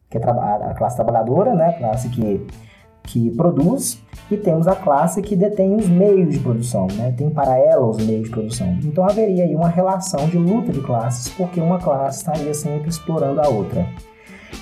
que 0.08 0.18
é 0.18 0.20
a 0.20 0.74
classe 0.76 0.96
trabalhadora, 0.96 1.54
né? 1.54 1.70
A 1.70 1.72
classe 1.72 2.08
que 2.10 2.46
que 3.02 3.30
produz 3.30 4.02
e 4.30 4.36
temos 4.36 4.68
a 4.68 4.76
classe 4.76 5.20
que 5.20 5.34
detém 5.34 5.74
os 5.74 5.88
meios 5.88 6.32
de 6.32 6.38
produção, 6.38 6.86
né? 6.94 7.12
tem 7.16 7.30
para 7.30 7.58
ela 7.58 7.86
os 7.86 7.98
meios 7.98 8.24
de 8.24 8.30
produção. 8.30 8.78
Então 8.84 9.04
haveria 9.04 9.44
aí 9.44 9.54
uma 9.54 9.68
relação 9.68 10.28
de 10.28 10.38
luta 10.38 10.72
de 10.72 10.80
classes, 10.80 11.28
porque 11.30 11.60
uma 11.60 11.78
classe 11.78 12.18
estaria 12.18 12.54
sempre 12.54 12.88
explorando 12.88 13.40
a 13.40 13.48
outra. 13.48 13.86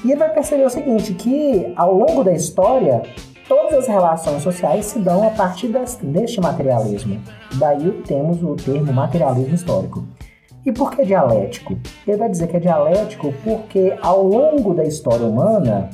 E 0.04 0.10
ele 0.10 0.18
vai 0.18 0.32
perceber 0.32 0.64
o 0.64 0.70
seguinte, 0.70 1.12
que 1.14 1.72
ao 1.76 1.92
longo 1.94 2.22
da 2.22 2.32
história, 2.32 3.02
todas 3.48 3.74
as 3.74 3.86
relações 3.86 4.42
sociais 4.42 4.86
se 4.86 4.98
dão 4.98 5.26
a 5.26 5.30
partir 5.30 5.72
deste 6.02 6.40
materialismo. 6.40 7.20
Daí 7.58 7.90
temos 8.06 8.42
o 8.42 8.54
termo 8.54 8.92
materialismo 8.92 9.54
histórico. 9.54 10.04
E 10.64 10.72
por 10.72 10.90
que 10.90 11.04
dialético? 11.04 11.78
Ele 12.06 12.16
vai 12.16 12.28
dizer 12.28 12.46
que 12.48 12.56
é 12.56 12.60
dialético 12.60 13.32
porque 13.42 13.96
ao 14.02 14.22
longo 14.22 14.74
da 14.74 14.84
história 14.84 15.26
humana, 15.26 15.88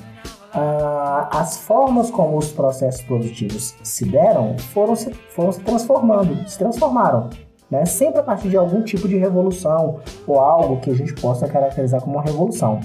ah, 0.55 1.28
as 1.32 1.57
formas 1.57 2.11
como 2.11 2.38
os 2.38 2.52
processos 2.52 3.02
produtivos 3.02 3.74
se 3.82 4.05
deram 4.05 4.57
foram 4.59 4.94
se, 4.94 5.12
foram 5.12 5.50
se 5.50 5.61
transformando, 5.61 6.48
se 6.48 6.57
transformaram. 6.57 7.28
Né? 7.70 7.84
Sempre 7.84 8.20
a 8.20 8.22
partir 8.22 8.48
de 8.48 8.57
algum 8.57 8.82
tipo 8.82 9.09
de 9.09 9.16
revolução 9.16 10.00
ou 10.26 10.38
algo 10.38 10.80
que 10.80 10.90
a 10.90 10.94
gente 10.94 11.12
possa 11.14 11.48
caracterizar 11.48 12.00
como 12.00 12.16
uma 12.16 12.22
revolução. 12.22 12.78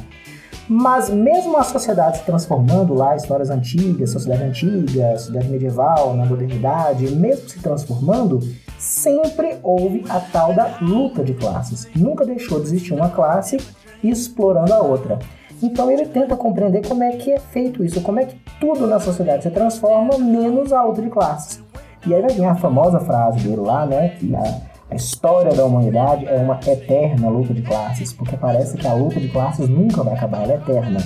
Mas 0.67 1.09
mesmo 1.09 1.57
a 1.57 1.63
sociedade 1.63 2.19
se 2.19 2.23
transformando 2.23 2.93
lá, 2.93 3.15
histórias 3.15 3.49
antigas, 3.49 4.11
sociedade 4.11 4.43
antiga, 4.43 5.17
sociedade 5.17 5.49
medieval, 5.49 6.15
na 6.15 6.25
modernidade, 6.25 7.09
mesmo 7.15 7.49
se 7.49 7.59
transformando, 7.59 8.39
sempre 8.77 9.57
houve 9.63 10.05
a 10.09 10.19
tal 10.19 10.53
da 10.53 10.77
luta 10.79 11.23
de 11.23 11.33
classes. 11.33 11.87
Nunca 11.95 12.23
deixou 12.23 12.59
de 12.59 12.67
existir 12.67 12.93
uma 12.93 13.09
classe 13.09 13.57
explorando 14.03 14.73
a 14.73 14.79
outra. 14.79 15.17
Então 15.61 15.91
ele 15.91 16.05
tenta 16.05 16.35
compreender 16.35 16.87
como 16.87 17.03
é 17.03 17.11
que 17.11 17.31
é 17.31 17.39
feito 17.39 17.83
isso, 17.83 18.01
como 18.01 18.19
é 18.19 18.25
que 18.25 18.35
tudo 18.59 18.87
na 18.87 18.99
sociedade 18.99 19.43
se 19.43 19.49
transforma, 19.49 20.17
menos 20.17 20.71
a 20.71 20.83
luta 20.83 21.01
de 21.01 21.09
classes. 21.09 21.63
E 22.07 22.13
aí 22.13 22.21
vai 22.21 22.31
vir 22.31 22.45
a 22.45 22.55
famosa 22.55 22.99
frase 22.99 23.39
dele 23.39 23.61
lá, 23.61 23.85
né? 23.85 24.09
Que 24.09 24.33
a, 24.33 24.61
a 24.89 24.95
história 24.95 25.53
da 25.53 25.65
humanidade 25.65 26.25
é 26.25 26.37
uma 26.37 26.59
eterna 26.65 27.29
luta 27.29 27.53
de 27.53 27.61
classes, 27.61 28.13
porque 28.13 28.37
parece 28.37 28.77
que 28.77 28.87
a 28.87 28.93
luta 28.93 29.19
de 29.19 29.27
classes 29.27 29.67
nunca 29.67 30.01
vai 30.01 30.13
acabar, 30.13 30.43
ela 30.43 30.53
é 30.53 30.55
eterna. 30.55 30.99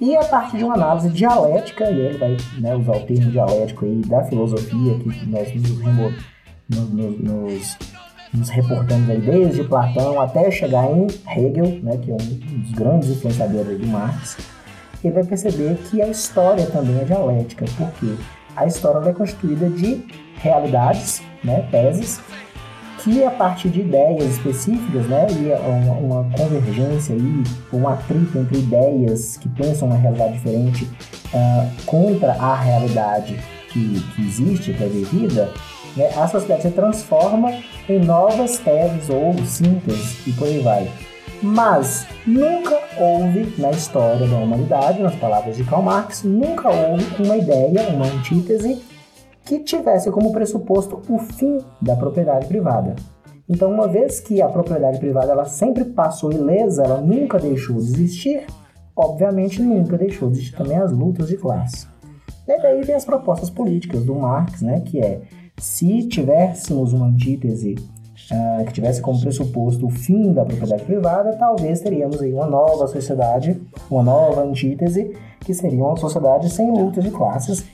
E 0.00 0.16
a 0.16 0.24
partir 0.24 0.58
de 0.58 0.64
uma 0.64 0.74
análise 0.74 1.08
dialética, 1.10 1.90
e 1.90 1.98
ele 1.98 2.18
vai 2.18 2.36
né, 2.58 2.74
usar 2.74 2.96
o 2.96 3.00
termo 3.00 3.30
dialético 3.30 3.84
aí 3.84 4.00
da 4.02 4.24
filosofia, 4.24 4.98
que 4.98 5.26
nós 5.26 5.54
nos, 5.54 6.90
nos, 6.90 7.20
nos, 7.20 7.78
nos 8.34 8.48
reportamos 8.48 9.08
aí 9.08 9.20
desde 9.20 9.64
Platão 9.64 10.20
até 10.20 10.50
chegar 10.50 10.90
em 10.90 11.06
Hegel, 11.28 11.80
né, 11.82 11.96
que 11.96 12.10
é 12.10 12.14
um 12.14 12.16
dos 12.16 12.72
grandes 12.72 13.08
influenciadores 13.10 13.78
do 13.78 13.86
Marx, 13.86 14.36
ele 15.02 15.14
vai 15.14 15.24
perceber 15.24 15.76
que 15.88 16.02
a 16.02 16.08
história 16.08 16.66
também 16.66 16.98
é 16.98 17.04
dialética, 17.04 17.64
porque 17.76 18.14
a 18.56 18.66
história 18.66 19.08
é 19.08 19.12
constituída 19.12 19.68
de 19.68 20.04
realidades, 20.36 21.22
né, 21.42 21.68
teses, 21.70 22.20
que 22.98 23.22
a 23.22 23.30
partir 23.30 23.68
de 23.68 23.80
ideias 23.80 24.24
específicas, 24.24 25.06
né, 25.06 25.26
e 25.30 25.52
uma, 25.68 26.22
uma 26.22 26.30
convergência 26.36 27.14
aí, 27.14 27.44
um 27.72 27.86
atrito 27.86 28.38
entre 28.38 28.58
ideias 28.58 29.36
que 29.36 29.48
pensam 29.48 29.88
uma 29.88 29.96
realidade 29.96 30.32
diferente 30.32 30.84
uh, 31.34 31.84
contra 31.84 32.32
a 32.32 32.54
realidade 32.54 33.38
que, 33.68 34.00
que 34.14 34.22
existe, 34.22 34.72
que 34.72 34.82
é 34.82 34.86
vivida, 34.86 35.52
né, 35.96 36.10
a 36.16 36.26
sociedade 36.28 36.62
se 36.62 36.70
transforma 36.70 37.52
em 37.88 37.98
novas 37.98 38.58
teses 38.58 39.08
ou 39.10 39.34
sínteses 39.44 40.26
e 40.26 40.32
por 40.32 40.46
aí 40.46 40.60
vai. 40.60 40.90
Mas 41.42 42.06
nunca 42.26 42.78
houve 42.98 43.54
na 43.60 43.70
história 43.70 44.26
da 44.26 44.36
humanidade, 44.36 45.02
nas 45.02 45.14
palavras 45.16 45.56
de 45.56 45.64
Karl 45.64 45.82
Marx, 45.82 46.22
nunca 46.22 46.70
houve 46.70 47.22
uma 47.22 47.36
ideia, 47.36 47.88
uma 47.90 48.06
antítese 48.06 48.80
que 49.44 49.58
tivesse 49.58 50.10
como 50.10 50.32
pressuposto 50.32 51.02
o 51.08 51.18
fim 51.18 51.58
da 51.82 51.94
propriedade 51.96 52.46
privada. 52.46 52.96
Então, 53.46 53.70
uma 53.70 53.86
vez 53.86 54.20
que 54.20 54.40
a 54.40 54.48
propriedade 54.48 54.98
privada 54.98 55.32
ela 55.32 55.44
sempre 55.44 55.84
passou 55.84 56.32
ilesa, 56.32 56.82
ela 56.82 57.00
nunca 57.00 57.38
deixou 57.38 57.76
de 57.76 57.82
existir, 57.82 58.46
obviamente 58.96 59.60
nunca 59.60 59.98
deixou 59.98 60.30
de 60.30 60.38
existir 60.38 60.56
também 60.56 60.78
as 60.78 60.90
lutas 60.90 61.28
de 61.28 61.36
classe. 61.36 61.86
E 62.48 62.58
daí 62.58 62.82
vem 62.82 62.94
as 62.94 63.04
propostas 63.04 63.50
políticas 63.50 64.02
do 64.04 64.14
Marx, 64.14 64.62
né, 64.62 64.80
que 64.80 64.98
é 64.98 65.20
se 65.58 66.08
tivéssemos 66.08 66.92
uma 66.92 67.06
antítese 67.06 67.74
uh, 68.30 68.64
que 68.64 68.72
tivesse 68.72 69.00
como 69.00 69.20
pressuposto 69.20 69.86
o 69.86 69.90
fim 69.90 70.32
da 70.32 70.44
propriedade 70.44 70.84
privada, 70.84 71.36
talvez 71.36 71.80
teríamos 71.80 72.20
aí 72.20 72.32
uma 72.32 72.46
nova 72.46 72.86
sociedade, 72.86 73.60
uma 73.90 74.02
nova 74.02 74.42
antítese, 74.42 75.16
que 75.40 75.54
seria 75.54 75.82
uma 75.82 75.96
sociedade 75.96 76.50
sem 76.50 76.70
lutas 76.70 77.04
de 77.04 77.10
classes. 77.10 77.64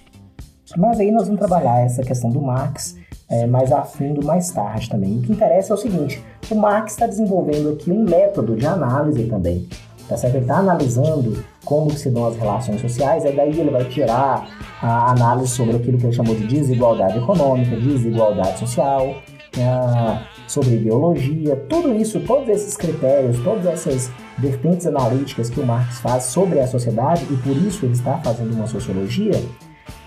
Mas 0.76 1.00
aí 1.00 1.10
nós 1.10 1.24
vamos 1.24 1.38
trabalhar 1.38 1.80
essa 1.80 2.02
questão 2.02 2.30
do 2.30 2.40
Marx 2.40 2.96
é, 3.28 3.46
mais 3.46 3.70
a 3.70 3.82
fundo 3.82 4.24
mais 4.24 4.50
tarde 4.50 4.90
também. 4.90 5.18
O 5.18 5.22
que 5.22 5.32
interessa 5.32 5.72
é 5.72 5.74
o 5.74 5.78
seguinte: 5.78 6.22
o 6.50 6.54
Marx 6.54 6.92
está 6.92 7.06
desenvolvendo 7.06 7.70
aqui 7.70 7.90
um 7.90 8.02
método 8.02 8.56
de 8.56 8.66
análise 8.66 9.24
também. 9.24 9.68
Tá 10.08 10.16
certo? 10.16 10.34
Ele 10.34 10.44
está 10.44 10.58
analisando 10.58 11.44
como 11.70 11.88
se 11.92 12.10
dão 12.10 12.26
as 12.26 12.36
relações 12.36 12.80
sociais, 12.80 13.24
e 13.24 13.30
daí 13.30 13.60
ele 13.60 13.70
vai 13.70 13.84
tirar 13.84 14.44
a 14.82 15.12
análise 15.12 15.52
sobre 15.52 15.76
aquilo 15.76 15.96
que 15.98 16.06
ele 16.06 16.12
chamou 16.12 16.34
de 16.34 16.44
desigualdade 16.44 17.16
econômica, 17.16 17.76
desigualdade 17.76 18.58
social, 18.58 19.14
ah, 19.56 20.20
sobre 20.48 20.74
ideologia, 20.74 21.54
tudo 21.68 21.94
isso, 21.94 22.18
todos 22.26 22.48
esses 22.48 22.76
critérios, 22.76 23.38
todas 23.44 23.66
essas 23.66 24.10
vertentes 24.36 24.84
analíticas 24.84 25.48
que 25.48 25.60
o 25.60 25.64
Marx 25.64 26.00
faz 26.00 26.24
sobre 26.24 26.58
a 26.58 26.66
sociedade, 26.66 27.24
e 27.30 27.36
por 27.36 27.56
isso 27.56 27.86
ele 27.86 27.92
está 27.92 28.18
fazendo 28.18 28.52
uma 28.52 28.66
sociologia, 28.66 29.40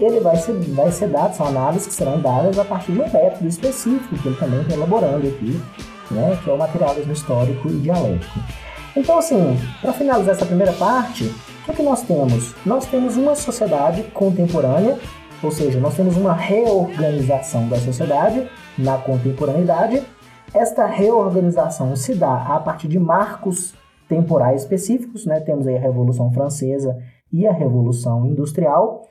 ele 0.01 0.19
vai 0.19 0.35
ser, 0.35 0.51
vai 0.51 0.91
ser 0.91 1.07
dado, 1.07 1.33
são 1.33 1.45
análises 1.45 1.87
que 1.87 1.93
serão 1.93 2.19
dadas 2.19 2.59
a 2.59 2.65
partir 2.65 2.91
de 2.91 2.99
um 2.99 3.09
método 3.09 3.47
específico 3.47 4.17
que 4.17 4.27
ele 4.27 4.35
também 4.35 4.59
está 4.63 4.73
elaborando 4.73 5.25
aqui, 5.25 5.57
né, 6.11 6.37
que 6.43 6.49
é 6.49 6.53
o 6.53 6.57
materialismo 6.57 7.13
histórico 7.13 7.69
e 7.69 7.79
dialético. 7.79 8.37
Então, 8.97 9.17
assim, 9.17 9.57
para 9.81 9.93
finalizar 9.93 10.35
essa 10.35 10.45
primeira 10.45 10.73
parte, 10.73 11.33
o 11.67 11.73
que, 11.73 11.81
nós 11.81 12.01
temos? 12.01 12.53
Nós 12.65 12.85
temos 12.85 13.15
uma 13.15 13.35
sociedade 13.35 14.03
contemporânea, 14.13 14.99
ou 15.41 15.49
seja, 15.49 15.79
nós 15.79 15.95
temos 15.95 16.17
uma 16.17 16.33
reorganização 16.33 17.69
da 17.69 17.77
sociedade 17.77 18.49
na 18.77 18.97
contemporaneidade. 18.97 20.03
Esta 20.53 20.85
reorganização 20.85 21.95
se 21.95 22.15
dá 22.15 22.35
a 22.35 22.59
partir 22.59 22.87
de 22.87 22.99
marcos 22.99 23.73
temporais 24.09 24.63
específicos, 24.63 25.25
né? 25.25 25.39
Temos 25.39 25.65
aí 25.65 25.77
a 25.77 25.79
Revolução 25.79 26.31
Francesa 26.31 26.97
e 27.31 27.47
a 27.47 27.53
Revolução 27.53 28.27
Industrial. 28.27 29.07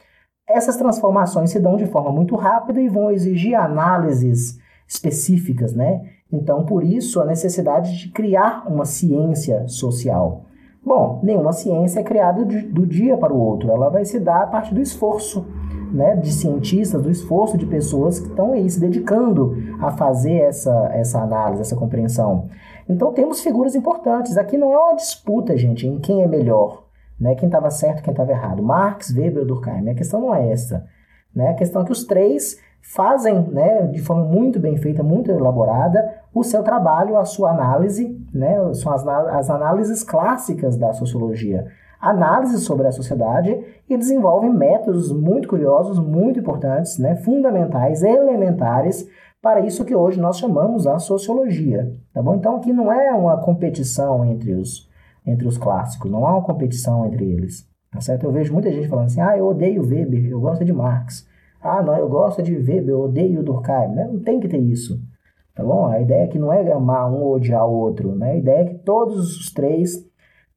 Essas 0.48 0.76
transformações 0.76 1.50
se 1.50 1.58
dão 1.58 1.76
de 1.76 1.86
forma 1.86 2.12
muito 2.12 2.36
rápida 2.36 2.80
e 2.80 2.88
vão 2.88 3.10
exigir 3.10 3.54
análises 3.54 4.58
específicas, 4.86 5.72
né? 5.72 6.02
Então, 6.30 6.64
por 6.64 6.84
isso, 6.84 7.20
a 7.20 7.24
necessidade 7.24 7.98
de 7.98 8.10
criar 8.10 8.66
uma 8.68 8.84
ciência 8.84 9.66
social. 9.68 10.44
Bom, 10.84 11.20
nenhuma 11.22 11.52
ciência 11.52 12.00
é 12.00 12.02
criada 12.02 12.44
do 12.44 12.86
dia 12.86 13.16
para 13.16 13.32
o 13.32 13.38
outro, 13.38 13.70
ela 13.70 13.88
vai 13.88 14.04
se 14.04 14.18
dar 14.18 14.42
a 14.42 14.46
partir 14.46 14.74
do 14.74 14.80
esforço 14.80 15.46
né, 15.92 16.16
de 16.16 16.32
cientistas, 16.32 17.02
do 17.02 17.10
esforço 17.10 17.56
de 17.56 17.66
pessoas 17.66 18.18
que 18.18 18.28
estão 18.28 18.52
aí 18.52 18.68
se 18.68 18.80
dedicando 18.80 19.54
a 19.80 19.92
fazer 19.92 20.38
essa, 20.38 20.90
essa 20.92 21.20
análise, 21.20 21.60
essa 21.60 21.76
compreensão. 21.76 22.48
Então, 22.88 23.12
temos 23.12 23.42
figuras 23.42 23.74
importantes. 23.74 24.36
Aqui 24.36 24.56
não 24.56 24.72
é 24.72 24.78
uma 24.78 24.96
disputa, 24.96 25.56
gente, 25.56 25.86
em 25.86 26.00
quem 26.00 26.22
é 26.22 26.26
melhor 26.26 26.82
né? 27.22 27.36
Quem 27.36 27.46
estava 27.46 27.70
certo, 27.70 28.02
quem 28.02 28.10
estava 28.10 28.32
errado. 28.32 28.62
Marx, 28.64 29.14
Weber, 29.14 29.44
Durkheim. 29.44 29.88
A 29.88 29.94
questão 29.94 30.20
não 30.20 30.34
é 30.34 30.50
essa. 30.50 30.84
Né? 31.32 31.50
A 31.50 31.54
questão 31.54 31.82
é 31.82 31.84
que 31.84 31.92
os 31.92 32.04
três 32.04 32.58
fazem, 32.80 33.42
né, 33.42 33.86
de 33.86 34.02
forma 34.02 34.24
muito 34.24 34.58
bem 34.58 34.76
feita, 34.76 35.04
muito 35.04 35.30
elaborada, 35.30 36.16
o 36.34 36.42
seu 36.42 36.64
trabalho, 36.64 37.16
a 37.16 37.24
sua 37.24 37.52
análise, 37.52 38.20
né, 38.32 38.56
são 38.74 38.92
as, 38.92 39.06
as 39.06 39.50
análises 39.50 40.02
clássicas 40.02 40.76
da 40.76 40.92
sociologia, 40.92 41.66
análise 42.00 42.58
sobre 42.58 42.86
a 42.86 42.92
sociedade 42.92 43.64
e 43.88 43.96
desenvolvem 43.96 44.52
métodos 44.52 45.12
muito 45.12 45.48
curiosos, 45.48 45.98
muito 45.98 46.40
importantes, 46.40 46.98
né, 46.98 47.16
fundamentais, 47.16 48.02
elementares 48.02 49.08
para 49.40 49.60
isso 49.60 49.84
que 49.84 49.94
hoje 49.94 50.20
nós 50.20 50.38
chamamos 50.38 50.86
a 50.86 50.98
sociologia, 50.98 51.92
tá 52.14 52.22
bom? 52.22 52.36
Então 52.36 52.56
aqui 52.56 52.72
não 52.72 52.92
é 52.92 53.12
uma 53.12 53.36
competição 53.38 54.24
entre 54.24 54.54
os 54.54 54.90
entre 55.24 55.46
os 55.46 55.56
clássicos, 55.56 56.10
não 56.10 56.26
há 56.26 56.32
uma 56.32 56.42
competição 56.42 57.06
entre 57.06 57.24
eles. 57.24 57.70
Tá 57.92 58.00
certo? 58.00 58.24
Eu 58.24 58.32
vejo 58.32 58.52
muita 58.52 58.72
gente 58.72 58.88
falando 58.88 59.06
assim: 59.06 59.20
ah, 59.20 59.36
eu 59.36 59.46
odeio 59.46 59.86
Weber, 59.86 60.26
eu 60.26 60.40
gosto 60.40 60.64
de 60.64 60.72
Marx. 60.72 61.28
Ah, 61.60 61.82
não, 61.82 61.94
eu 61.96 62.08
gosto 62.08 62.42
de 62.42 62.54
Weber, 62.54 62.88
eu 62.88 63.02
odeio 63.02 63.42
Durkheim. 63.42 63.94
Né? 63.94 64.08
Não 64.10 64.18
tem 64.18 64.40
que 64.40 64.48
ter 64.48 64.58
isso. 64.58 64.98
Tá 65.54 65.62
bom? 65.62 65.86
A 65.86 66.00
ideia 66.00 66.24
é 66.24 66.28
que 66.28 66.38
não 66.38 66.52
é 66.52 66.72
amar 66.72 67.10
um 67.10 67.22
ou 67.22 67.34
odiar 67.34 67.66
o 67.66 67.72
outro. 67.72 68.14
Né? 68.14 68.32
A 68.32 68.36
ideia 68.36 68.60
é 68.60 68.64
que 68.64 68.78
todos 68.78 69.36
os 69.36 69.52
três 69.52 70.04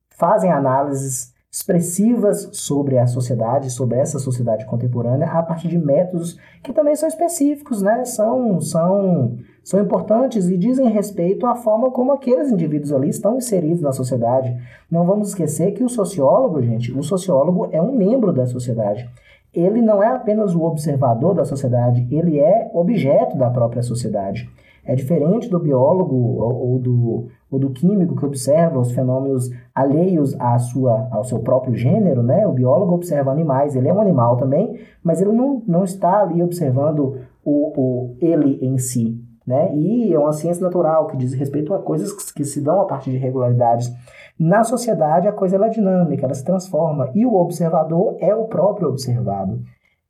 fazem 0.10 0.52
análises 0.52 1.36
expressivas 1.56 2.50
sobre 2.52 2.98
a 2.98 3.08
sociedade, 3.08 3.70
sobre 3.70 3.98
essa 3.98 4.20
sociedade 4.20 4.66
contemporânea, 4.66 5.26
a 5.26 5.42
partir 5.42 5.70
de 5.70 5.78
métodos 5.78 6.38
que 6.62 6.74
também 6.74 6.98
são 6.98 7.08
específicos, 7.08 7.82
né? 7.82 8.04
São, 8.04 8.60
são, 8.60 9.38
são 9.64 9.80
importantes 9.80 10.50
e 10.50 10.58
dizem 10.58 10.90
respeito 10.90 11.46
à 11.46 11.56
forma 11.56 11.92
como 11.92 12.12
aqueles 12.12 12.52
indivíduos 12.52 12.92
ali 12.92 13.08
estão 13.08 13.38
inseridos 13.38 13.82
na 13.82 13.94
sociedade. 13.94 14.54
Não 14.92 15.06
vamos 15.06 15.30
esquecer 15.30 15.72
que 15.72 15.82
o 15.82 15.88
sociólogo, 15.88 16.62
gente, 16.62 16.92
o 16.92 17.02
sociólogo 17.02 17.70
é 17.72 17.82
um 17.82 17.96
membro 17.96 18.34
da 18.34 18.46
sociedade. 18.46 19.10
Ele 19.54 19.82
não 19.82 20.04
é 20.04 20.08
apenas 20.08 20.54
o 20.54 20.62
observador 20.62 21.36
da 21.36 21.46
sociedade, 21.46 22.06
ele 22.12 22.38
é 22.38 22.70
objeto 22.74 23.38
da 23.38 23.50
própria 23.50 23.82
sociedade. 23.82 24.50
É 24.86 24.94
diferente 24.94 25.50
do 25.50 25.60
biólogo 25.60 26.16
ou 26.16 26.80
do, 26.80 27.28
ou 27.50 27.60
do 27.60 27.72
químico 27.72 28.16
que 28.16 28.26
observa 28.26 28.80
os 28.80 28.92
fenômenos 28.92 29.50
alheios 29.74 30.40
à 30.40 30.58
sua, 30.60 31.08
ao 31.12 31.24
seu 31.24 31.40
próprio 31.40 31.74
gênero, 31.74 32.22
né? 32.22 32.46
O 32.48 32.54
biólogo 32.54 32.94
observa 32.94 33.32
animais, 33.32 33.76
ele 33.76 33.88
é 33.88 33.94
um 33.94 34.00
animal 34.00 34.38
também, 34.38 34.80
mas 35.04 35.22
ele 35.22 35.32
não, 35.32 35.64
não 35.68 35.84
está 35.84 36.22
ali 36.22 36.44
observando 36.44 37.18
o, 37.44 37.80
o 37.80 38.16
ele 38.22 38.60
em 38.62 38.78
si, 38.78 39.20
né? 39.46 39.76
E 39.76 40.14
é 40.14 40.20
uma 40.20 40.34
ciência 40.34 40.64
natural 40.64 41.08
que 41.08 41.18
diz 41.18 41.34
respeito 41.34 41.74
a 41.74 41.80
coisas 41.80 42.12
que, 42.12 42.34
que 42.36 42.44
se 42.44 42.62
dão 42.62 42.80
a 42.80 42.86
partir 42.86 43.10
de 43.10 43.18
regularidades. 43.18 43.92
Na 44.38 44.64
sociedade, 44.64 45.28
a 45.28 45.34
coisa 45.34 45.56
é 45.56 45.70
dinâmica, 45.70 46.26
ela 46.26 46.34
se 46.34 46.44
transforma, 46.44 47.10
e 47.16 47.26
o 47.26 47.34
observador 47.34 48.18
é 48.20 48.36
o 48.36 48.46
próprio 48.46 48.90
observado. 48.90 49.62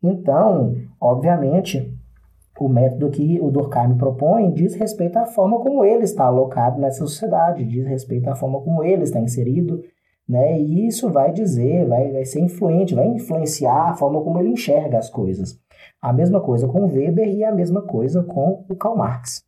Então, 0.04 0.76
obviamente, 1.00 1.94
o 2.60 2.70
método 2.70 3.10
que 3.10 3.40
o 3.42 3.52
Durkheim 3.52 3.98
propõe 3.98 4.52
diz 4.52 4.76
respeito 4.76 5.18
à 5.18 5.26
forma 5.26 5.60
como 5.60 5.84
ele 5.84 6.04
está 6.04 6.26
alocado 6.26 6.80
nessa 6.80 7.00
sociedade, 7.00 7.66
diz 7.66 7.86
respeito 7.86 8.30
à 8.30 8.36
forma 8.36 8.62
como 8.62 8.84
ele 8.84 9.04
está 9.04 9.20
inserido, 9.20 9.84
né? 10.28 10.60
E 10.60 10.88
isso 10.88 11.10
vai 11.10 11.32
dizer, 11.32 11.86
vai, 11.88 12.12
vai 12.12 12.26
ser 12.26 12.40
influente, 12.40 12.96
vai 12.96 13.08
influenciar 13.08 13.90
a 13.90 13.94
forma 13.94 14.22
como 14.22 14.40
ele 14.40 14.50
enxerga 14.50 14.98
as 14.98 15.10
coisas. 15.10 15.60
A 16.02 16.14
mesma 16.14 16.40
coisa 16.42 16.68
com 16.68 16.88
Weber 16.88 17.28
e 17.28 17.44
a 17.44 17.52
mesma 17.52 17.82
coisa 17.82 18.24
com 18.24 18.66
o 18.70 18.76
Karl 18.76 18.96
Marx, 18.96 19.44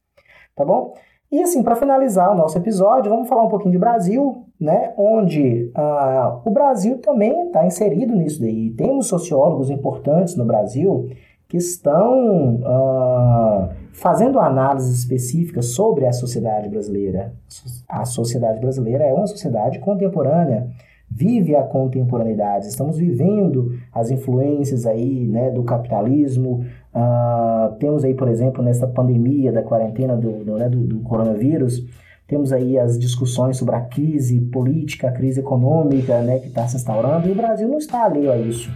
tá 0.56 0.66
bom? 0.66 0.94
E 1.32 1.42
assim, 1.42 1.62
para 1.62 1.76
finalizar 1.76 2.32
o 2.32 2.36
nosso 2.36 2.58
episódio, 2.58 3.12
vamos 3.12 3.28
falar 3.28 3.44
um 3.44 3.50
pouquinho 3.50 3.74
de 3.74 3.78
Brasil, 3.78 4.46
né? 4.60 4.94
Onde 4.98 5.72
ah, 5.76 6.42
o 6.46 6.50
Brasil 6.50 7.00
também 7.00 7.48
está 7.48 7.66
inserido 7.66 8.16
nisso 8.16 8.40
daí. 8.40 8.72
Temos 8.72 9.08
sociólogos 9.08 9.70
importantes 9.70 10.38
no 10.38 10.46
Brasil 10.46 11.10
que 11.48 11.58
estão 11.58 12.56
uh, 12.56 13.70
fazendo 13.94 14.40
análises 14.40 15.00
específicas 15.00 15.68
sobre 15.68 16.06
a 16.06 16.12
sociedade 16.12 16.68
brasileira. 16.70 17.34
A 17.88 18.04
sociedade 18.06 18.60
brasileira 18.60 19.06
é 19.06 19.14
uma 19.14 19.28
sociedade 19.28 19.80
contemporânea, 19.80 20.68
vive 21.10 21.56
a 21.56 21.64
contemporaneidade, 21.64 22.68
estamos 22.68 22.98
vivendo 22.98 23.72
as 23.94 24.12
influências 24.12 24.86
aí, 24.86 25.26
né, 25.26 25.50
do 25.50 25.64
capitalismo. 25.64 26.66
Uh, 26.94 27.76
temos 27.80 28.04
aí, 28.04 28.14
por 28.14 28.28
exemplo, 28.28 28.62
nessa 28.62 28.86
pandemia 28.86 29.52
da 29.52 29.64
quarentena 29.64 30.18
do, 30.18 30.44
do, 30.44 30.58
né, 30.58 30.68
do, 30.68 30.80
do 30.86 31.00
coronavírus, 31.00 31.86
temos 32.28 32.52
aí 32.52 32.78
as 32.78 33.00
discussões 33.00 33.56
sobre 33.56 33.76
a 33.76 33.82
crise 33.82 34.42
política, 34.42 35.08
a 35.08 35.12
crise 35.14 35.40
econômica 35.40 36.22
né, 36.22 36.40
que 36.40 36.48
está 36.48 36.68
se 36.68 36.76
instaurando, 36.76 37.30
e 37.30 37.32
o 37.32 37.36
Brasil 37.36 37.70
não 37.70 37.78
está 37.78 38.04
alheio 38.04 38.30
a 38.30 38.38
isso. 38.38 38.70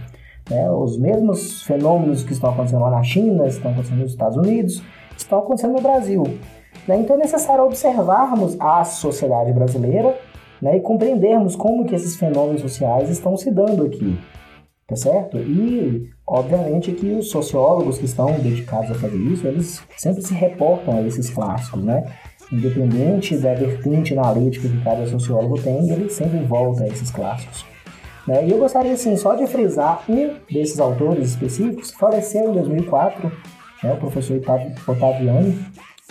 Né? 0.52 0.70
Os 0.70 0.98
mesmos 0.98 1.62
fenômenos 1.62 2.22
que 2.22 2.34
estão 2.34 2.50
acontecendo 2.50 2.82
lá 2.82 2.90
na 2.90 3.02
China, 3.02 3.46
estão 3.46 3.70
acontecendo 3.70 4.00
nos 4.00 4.12
Estados 4.12 4.36
Unidos, 4.36 4.82
estão 5.16 5.38
acontecendo 5.38 5.72
no 5.72 5.80
Brasil. 5.80 6.22
Né? 6.86 6.98
Então 6.98 7.16
é 7.16 7.20
necessário 7.20 7.64
observarmos 7.64 8.56
a 8.60 8.84
sociedade 8.84 9.52
brasileira 9.52 10.14
né, 10.60 10.76
e 10.76 10.80
compreendermos 10.80 11.56
como 11.56 11.86
que 11.86 11.94
esses 11.94 12.16
fenômenos 12.16 12.60
sociais 12.60 13.08
estão 13.08 13.36
se 13.36 13.50
dando 13.50 13.84
aqui, 13.84 14.16
tá 14.86 14.94
certo? 14.94 15.38
E, 15.38 16.08
obviamente, 16.24 16.92
que 16.92 17.14
os 17.14 17.30
sociólogos 17.30 17.98
que 17.98 18.04
estão 18.04 18.26
dedicados 18.38 18.90
a 18.90 18.94
fazer 18.94 19.16
isso, 19.16 19.46
eles 19.46 19.82
sempre 19.96 20.22
se 20.22 20.34
reportam 20.34 20.98
a 20.98 21.02
esses 21.02 21.30
clássicos, 21.30 21.82
né? 21.82 22.04
Independente 22.52 23.36
da 23.38 23.54
vertente 23.54 24.16
analítica 24.16 24.68
que 24.68 24.84
cada 24.84 25.06
sociólogo 25.06 25.60
tem, 25.60 25.90
ele 25.90 26.08
sempre 26.10 26.38
volta 26.44 26.84
a 26.84 26.88
esses 26.88 27.10
clássicos. 27.10 27.71
Né? 28.26 28.46
E 28.46 28.50
eu 28.52 28.58
gostaria, 28.58 28.92
assim, 28.92 29.16
só 29.16 29.34
de 29.34 29.46
frisar 29.46 30.02
um 30.08 30.34
desses 30.50 30.78
autores 30.78 31.30
específicos, 31.30 31.92
faleceu 31.92 32.50
em 32.50 32.52
2004, 32.54 33.32
né, 33.82 33.92
o 33.92 33.96
professor 33.96 34.40
Otaviani, 34.86 35.58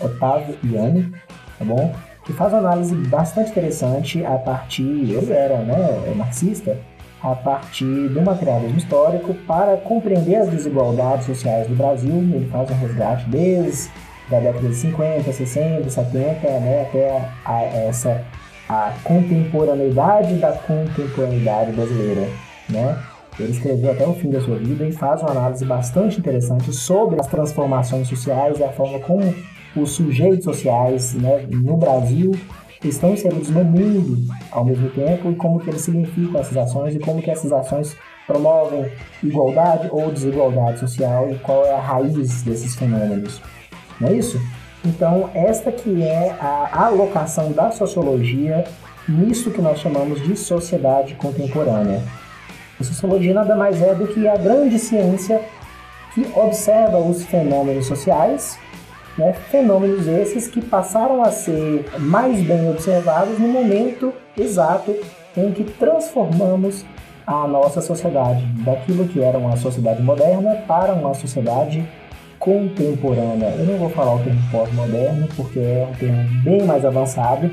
Otávio 0.02 0.58
Iani, 0.64 1.12
tá 1.58 1.66
bom? 1.66 1.94
que 2.24 2.34
faz 2.34 2.54
uma 2.54 2.60
análise 2.60 2.96
bastante 2.96 3.52
interessante 3.52 4.24
a 4.26 4.38
partir, 4.38 4.84
ele 4.84 5.32
era 5.32 5.58
né, 5.58 6.14
marxista, 6.16 6.78
a 7.22 7.36
partir 7.36 8.10
do 8.10 8.22
materialismo 8.22 8.78
histórico 8.78 9.34
para 9.48 9.78
compreender 9.78 10.36
as 10.36 10.50
desigualdades 10.50 11.26
sociais 11.26 11.68
do 11.68 11.76
Brasil. 11.76 12.12
Ele 12.12 12.50
faz 12.52 12.70
um 12.70 12.76
resgate 12.76 13.30
desde 13.30 13.90
a 14.32 14.40
década 14.40 14.68
de 14.68 14.76
50, 14.76 15.32
60, 15.32 15.90
70, 15.90 16.60
né, 16.60 16.88
até 16.88 17.30
a, 17.46 17.64
essa 17.64 18.24
a 18.72 18.94
contemporaneidade 19.04 20.36
da 20.36 20.54
contemporaneidade 20.54 21.74
brasileira, 21.74 22.30
né? 22.70 22.98
Ele 23.38 23.52
escreveu 23.52 23.92
até 23.92 24.08
o 24.08 24.14
fim 24.14 24.30
da 24.30 24.40
sua 24.40 24.58
vida 24.58 24.88
e 24.88 24.94
faz 24.94 25.22
uma 25.22 25.32
análise 25.32 25.66
bastante 25.66 26.20
interessante 26.20 26.72
sobre 26.72 27.20
as 27.20 27.28
transformações 27.28 28.08
sociais 28.08 28.60
e 28.60 28.64
a 28.64 28.72
forma 28.72 29.00
como 29.00 29.34
os 29.76 29.92
sujeitos 29.92 30.46
sociais 30.46 31.14
né, 31.16 31.46
no 31.50 31.76
Brasil 31.76 32.32
estão 32.84 33.12
inseridos 33.14 33.50
no 33.50 33.64
mundo 33.64 34.18
ao 34.52 34.64
mesmo 34.64 34.90
tempo 34.90 35.32
e 35.32 35.36
como 35.36 35.60
que 35.60 35.70
eles 35.70 35.82
significam 35.82 36.40
essas 36.40 36.56
ações 36.56 36.96
e 36.96 37.00
como 37.00 37.22
que 37.22 37.30
essas 37.30 37.52
ações 37.52 37.96
promovem 38.26 38.90
igualdade 39.22 39.90
ou 39.92 40.12
desigualdade 40.12 40.80
social 40.80 41.30
e 41.30 41.36
qual 41.40 41.66
é 41.66 41.74
a 41.74 41.80
raiz 41.80 42.42
desses 42.44 42.76
fenômenos. 42.76 43.42
Não 44.00 44.10
é 44.10 44.14
isso? 44.14 44.40
Então, 44.84 45.30
esta 45.34 45.72
que 45.72 46.04
é 46.04 46.36
a 46.40 46.86
alocação 46.86 47.52
da 47.52 47.72
sociologia 47.72 48.64
nisso 49.08 49.52
que 49.52 49.62
nós 49.62 49.80
chamamos 49.80 50.22
de 50.22 50.36
sociedade 50.36 51.16
contemporânea. 51.16 52.02
A 52.80 52.84
sociologia 52.84 53.34
nada 53.34 53.56
mais 53.56 53.82
é 53.82 53.94
do 53.94 54.08
que 54.08 54.28
a 54.28 54.38
grande 54.38 54.80
ciência 54.80 55.42
que 56.14 56.28
observa 56.36 56.98
os 56.98 57.24
fenômenos 57.24 57.86
sociais 57.86 58.58
né? 59.18 59.34
Fenômenos 59.34 60.08
esses 60.08 60.48
que 60.48 60.62
passaram 60.62 61.22
a 61.22 61.32
ser 61.32 61.86
mais 62.00 62.42
bem 62.42 62.70
observados 62.70 63.38
no 63.40 63.48
momento 63.48 64.14
exato 64.38 64.96
em 65.36 65.52
que 65.52 65.64
transformamos 65.64 66.86
a 67.26 67.48
nossa 67.48 67.82
sociedade 67.82 68.44
daquilo 68.64 69.08
que 69.08 69.22
era 69.22 69.38
uma 69.38 69.56
sociedade 69.58 70.02
moderna 70.02 70.56
para 70.68 70.94
uma 70.94 71.14
sociedade 71.14 71.88
contemporânea. 72.42 73.54
Eu 73.58 73.66
não 73.66 73.78
vou 73.78 73.90
falar 73.90 74.16
o 74.16 74.20
termo 74.20 74.42
pós-moderno 74.52 75.28
porque 75.38 75.60
é 75.60 75.88
um 75.90 75.94
termo 75.94 76.28
bem 76.44 76.64
mais 76.64 76.84
avançado, 76.84 77.52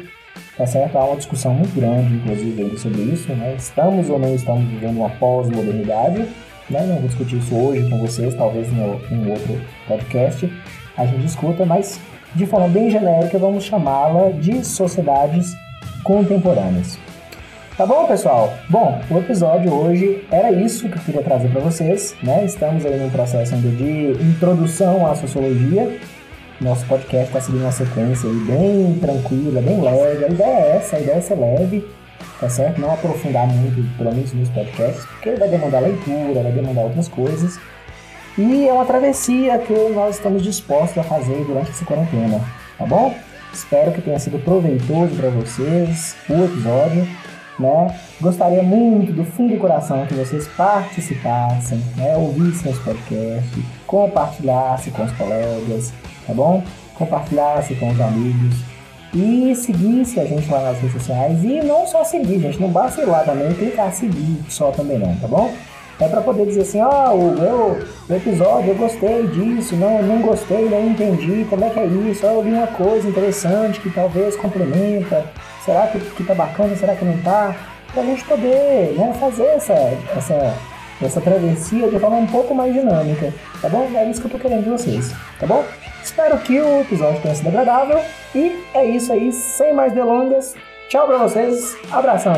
tá 0.57 0.66
certo? 0.66 0.97
Há 0.97 1.05
uma 1.05 1.16
discussão 1.16 1.55
muito 1.55 1.78
grande, 1.78 2.14
inclusive, 2.14 2.78
sobre 2.78 3.03
isso, 3.03 3.30
né? 3.34 3.55
Estamos 3.57 4.09
ou 4.09 4.18
não 4.18 4.34
estamos 4.34 4.64
vivendo 4.64 4.97
uma 4.97 5.11
pós-modernidade, 5.11 6.26
né? 6.70 6.86
Não 6.86 6.97
vou 6.97 7.07
discutir 7.07 7.36
isso 7.36 7.55
hoje 7.55 7.89
com 7.89 7.99
vocês, 7.99 8.34
talvez 8.34 8.66
em 8.72 8.80
um 9.14 9.30
outro 9.30 9.61
podcast, 9.86 10.51
a 10.97 11.05
gente 11.05 11.26
escuta, 11.26 11.66
mas 11.66 12.01
de 12.34 12.47
forma 12.47 12.68
bem 12.68 12.91
genérica 12.91 13.39
vamos 13.39 13.64
chamá-la 13.64 14.30
de 14.30 14.64
sociedades 14.64 15.55
contemporâneas. 16.03 16.99
Tá 17.79 17.87
bom, 17.87 18.09
pessoal? 18.09 18.53
Bom, 18.68 19.01
o 19.09 19.18
episódio 19.18 19.72
hoje 19.72 20.26
era 20.33 20.51
isso 20.51 20.89
que 20.89 20.99
eu 20.99 21.01
queria 21.01 21.22
trazer 21.22 21.49
para 21.49 21.61
vocês, 21.61 22.12
né? 22.24 22.45
Estamos 22.45 22.85
aí 22.85 22.99
num 22.99 23.09
processo 23.09 23.55
ainda 23.55 23.68
de 23.68 24.20
introdução 24.20 25.07
à 25.07 25.14
sociologia. 25.14 25.97
Nosso 26.61 26.85
podcast 26.87 27.29
está 27.29 27.41
seguindo 27.41 27.61
uma 27.61 27.70
sequência 27.70 28.29
aí 28.29 28.35
bem 28.35 28.99
tranquila, 29.01 29.62
bem 29.62 29.81
leve. 29.81 30.24
A 30.24 30.29
ideia 30.29 30.57
é 30.57 30.76
essa, 30.76 30.97
a 30.97 31.01
ideia 31.01 31.18
é 31.18 31.20
ser 31.20 31.37
leve, 31.37 31.89
tá 32.41 32.51
certo? 32.51 32.81
Não 32.81 32.93
aprofundar 32.93 33.47
muito, 33.47 33.97
pelo 33.97 34.12
menos 34.12 34.33
nos 34.33 34.49
podcasts, 34.49 35.05
porque 35.05 35.37
vai 35.37 35.49
demandar 35.49 35.79
leitura, 35.79 36.43
vai 36.43 36.51
demandar 36.51 36.83
outras 36.83 37.07
coisas. 37.07 37.61
E 38.37 38.66
é 38.66 38.72
uma 38.72 38.87
travessia 38.87 39.57
que 39.59 39.72
nós 39.95 40.16
estamos 40.16 40.43
dispostos 40.43 40.99
a 40.99 41.05
fazer 41.05 41.45
durante 41.45 41.70
essa 41.70 41.85
quarentena, 41.85 42.41
tá 42.76 42.85
bom? 42.85 43.14
Espero 43.53 43.93
que 43.93 44.03
tenha 44.03 44.18
sido 44.18 44.41
proveitoso 44.41 45.14
para 45.14 45.31
vocês 45.31 46.16
o 46.29 46.45
episódio, 46.45 47.07
né? 47.59 47.98
Gostaria 48.20 48.62
muito 48.62 49.12
do 49.12 49.24
fundo 49.24 49.54
do 49.54 49.61
coração 49.61 50.06
que 50.06 50.14
vocês 50.14 50.46
participassem, 50.48 51.82
né? 51.96 52.16
Ouvissem 52.16 52.72
os 52.72 52.78
podcasts, 52.78 53.64
compartilhassem 53.86 54.92
com 54.92 55.04
os 55.04 55.12
colegas, 55.12 55.92
tá 56.26 56.34
bom? 56.34 56.62
Compartilhassem 56.94 57.76
com 57.76 57.90
os 57.90 58.00
amigos 58.00 58.56
e 59.14 59.54
seguisse 59.54 60.20
a 60.20 60.24
gente 60.24 60.50
lá 60.50 60.61
nas 60.61 60.78
redes 60.78 60.92
sociais 60.92 61.42
e 61.42 61.62
não 61.62 61.86
só 61.86 62.04
seguir, 62.04 62.40
gente, 62.40 62.61
não 62.61 62.68
basta 62.68 63.00
ir 63.00 63.06
lá 63.06 63.20
também 63.20 63.52
clicar 63.54 63.92
seguir 63.92 64.44
só 64.48 64.70
também 64.70 64.98
não, 64.98 65.14
tá 65.16 65.26
bom? 65.26 65.50
É 66.00 66.06
para 66.06 66.20
poder 66.20 66.46
dizer 66.46 66.61
assim, 66.61 66.80
ó, 66.80 67.12
oh, 67.12 68.12
o 68.12 68.14
episódio, 68.14 68.70
eu 68.70 68.76
gostei 68.76 69.26
disso, 69.26 69.74
não, 69.74 70.00
não 70.00 70.22
gostei, 70.22 70.68
não 70.68 70.90
entendi, 70.90 71.44
como 71.50 71.64
é 71.64 71.70
que 71.70 71.80
é 71.80 71.86
isso? 71.86 72.24
Eu 72.24 72.40
vi 72.40 72.52
uma 72.52 72.68
coisa 72.68 73.09
interessante 73.09 73.80
que 73.80 73.90
talvez 73.90 74.36
complementa, 74.36 75.28
será 75.69 75.87
que, 75.87 76.01
que 76.01 76.25
tá 76.25 76.35
bacana, 76.35 76.75
será 76.77 76.95
que 76.95 77.05
não 77.05 77.19
tá? 77.19 77.55
Pra 77.93 78.03
gente 78.03 78.25
poder 78.25 78.95
né, 78.97 79.14
fazer 79.21 79.45
essa, 79.45 79.75
essa, 80.16 80.55
essa 81.03 81.21
travessia 81.21 81.89
de 81.89 81.99
forma 81.99 82.16
um 82.16 82.27
pouco 82.27 82.55
mais 82.55 82.73
dinâmica, 82.73 83.35
tá 83.61 83.69
bom? 83.69 83.91
É 83.95 84.09
isso 84.11 84.21
que 84.21 84.29
eu 84.29 84.31
tô 84.31 84.39
querendo 84.39 84.64
de 84.64 84.71
vocês, 84.71 85.12
tá 85.39 85.47
bom? 85.47 85.64
Espero 86.03 86.39
que 86.39 86.59
o 86.59 86.81
episódio 86.81 87.21
tenha 87.21 87.35
sido 87.35 87.49
agradável 87.49 88.01
e 88.35 88.64
é 88.73 88.85
isso 88.85 89.12
aí, 89.12 89.31
sem 89.31 89.75
mais 89.75 89.93
delongas. 89.93 90.55
Tchau 90.89 91.07
pra 91.07 91.19
vocês, 91.19 91.77
abração! 91.93 92.33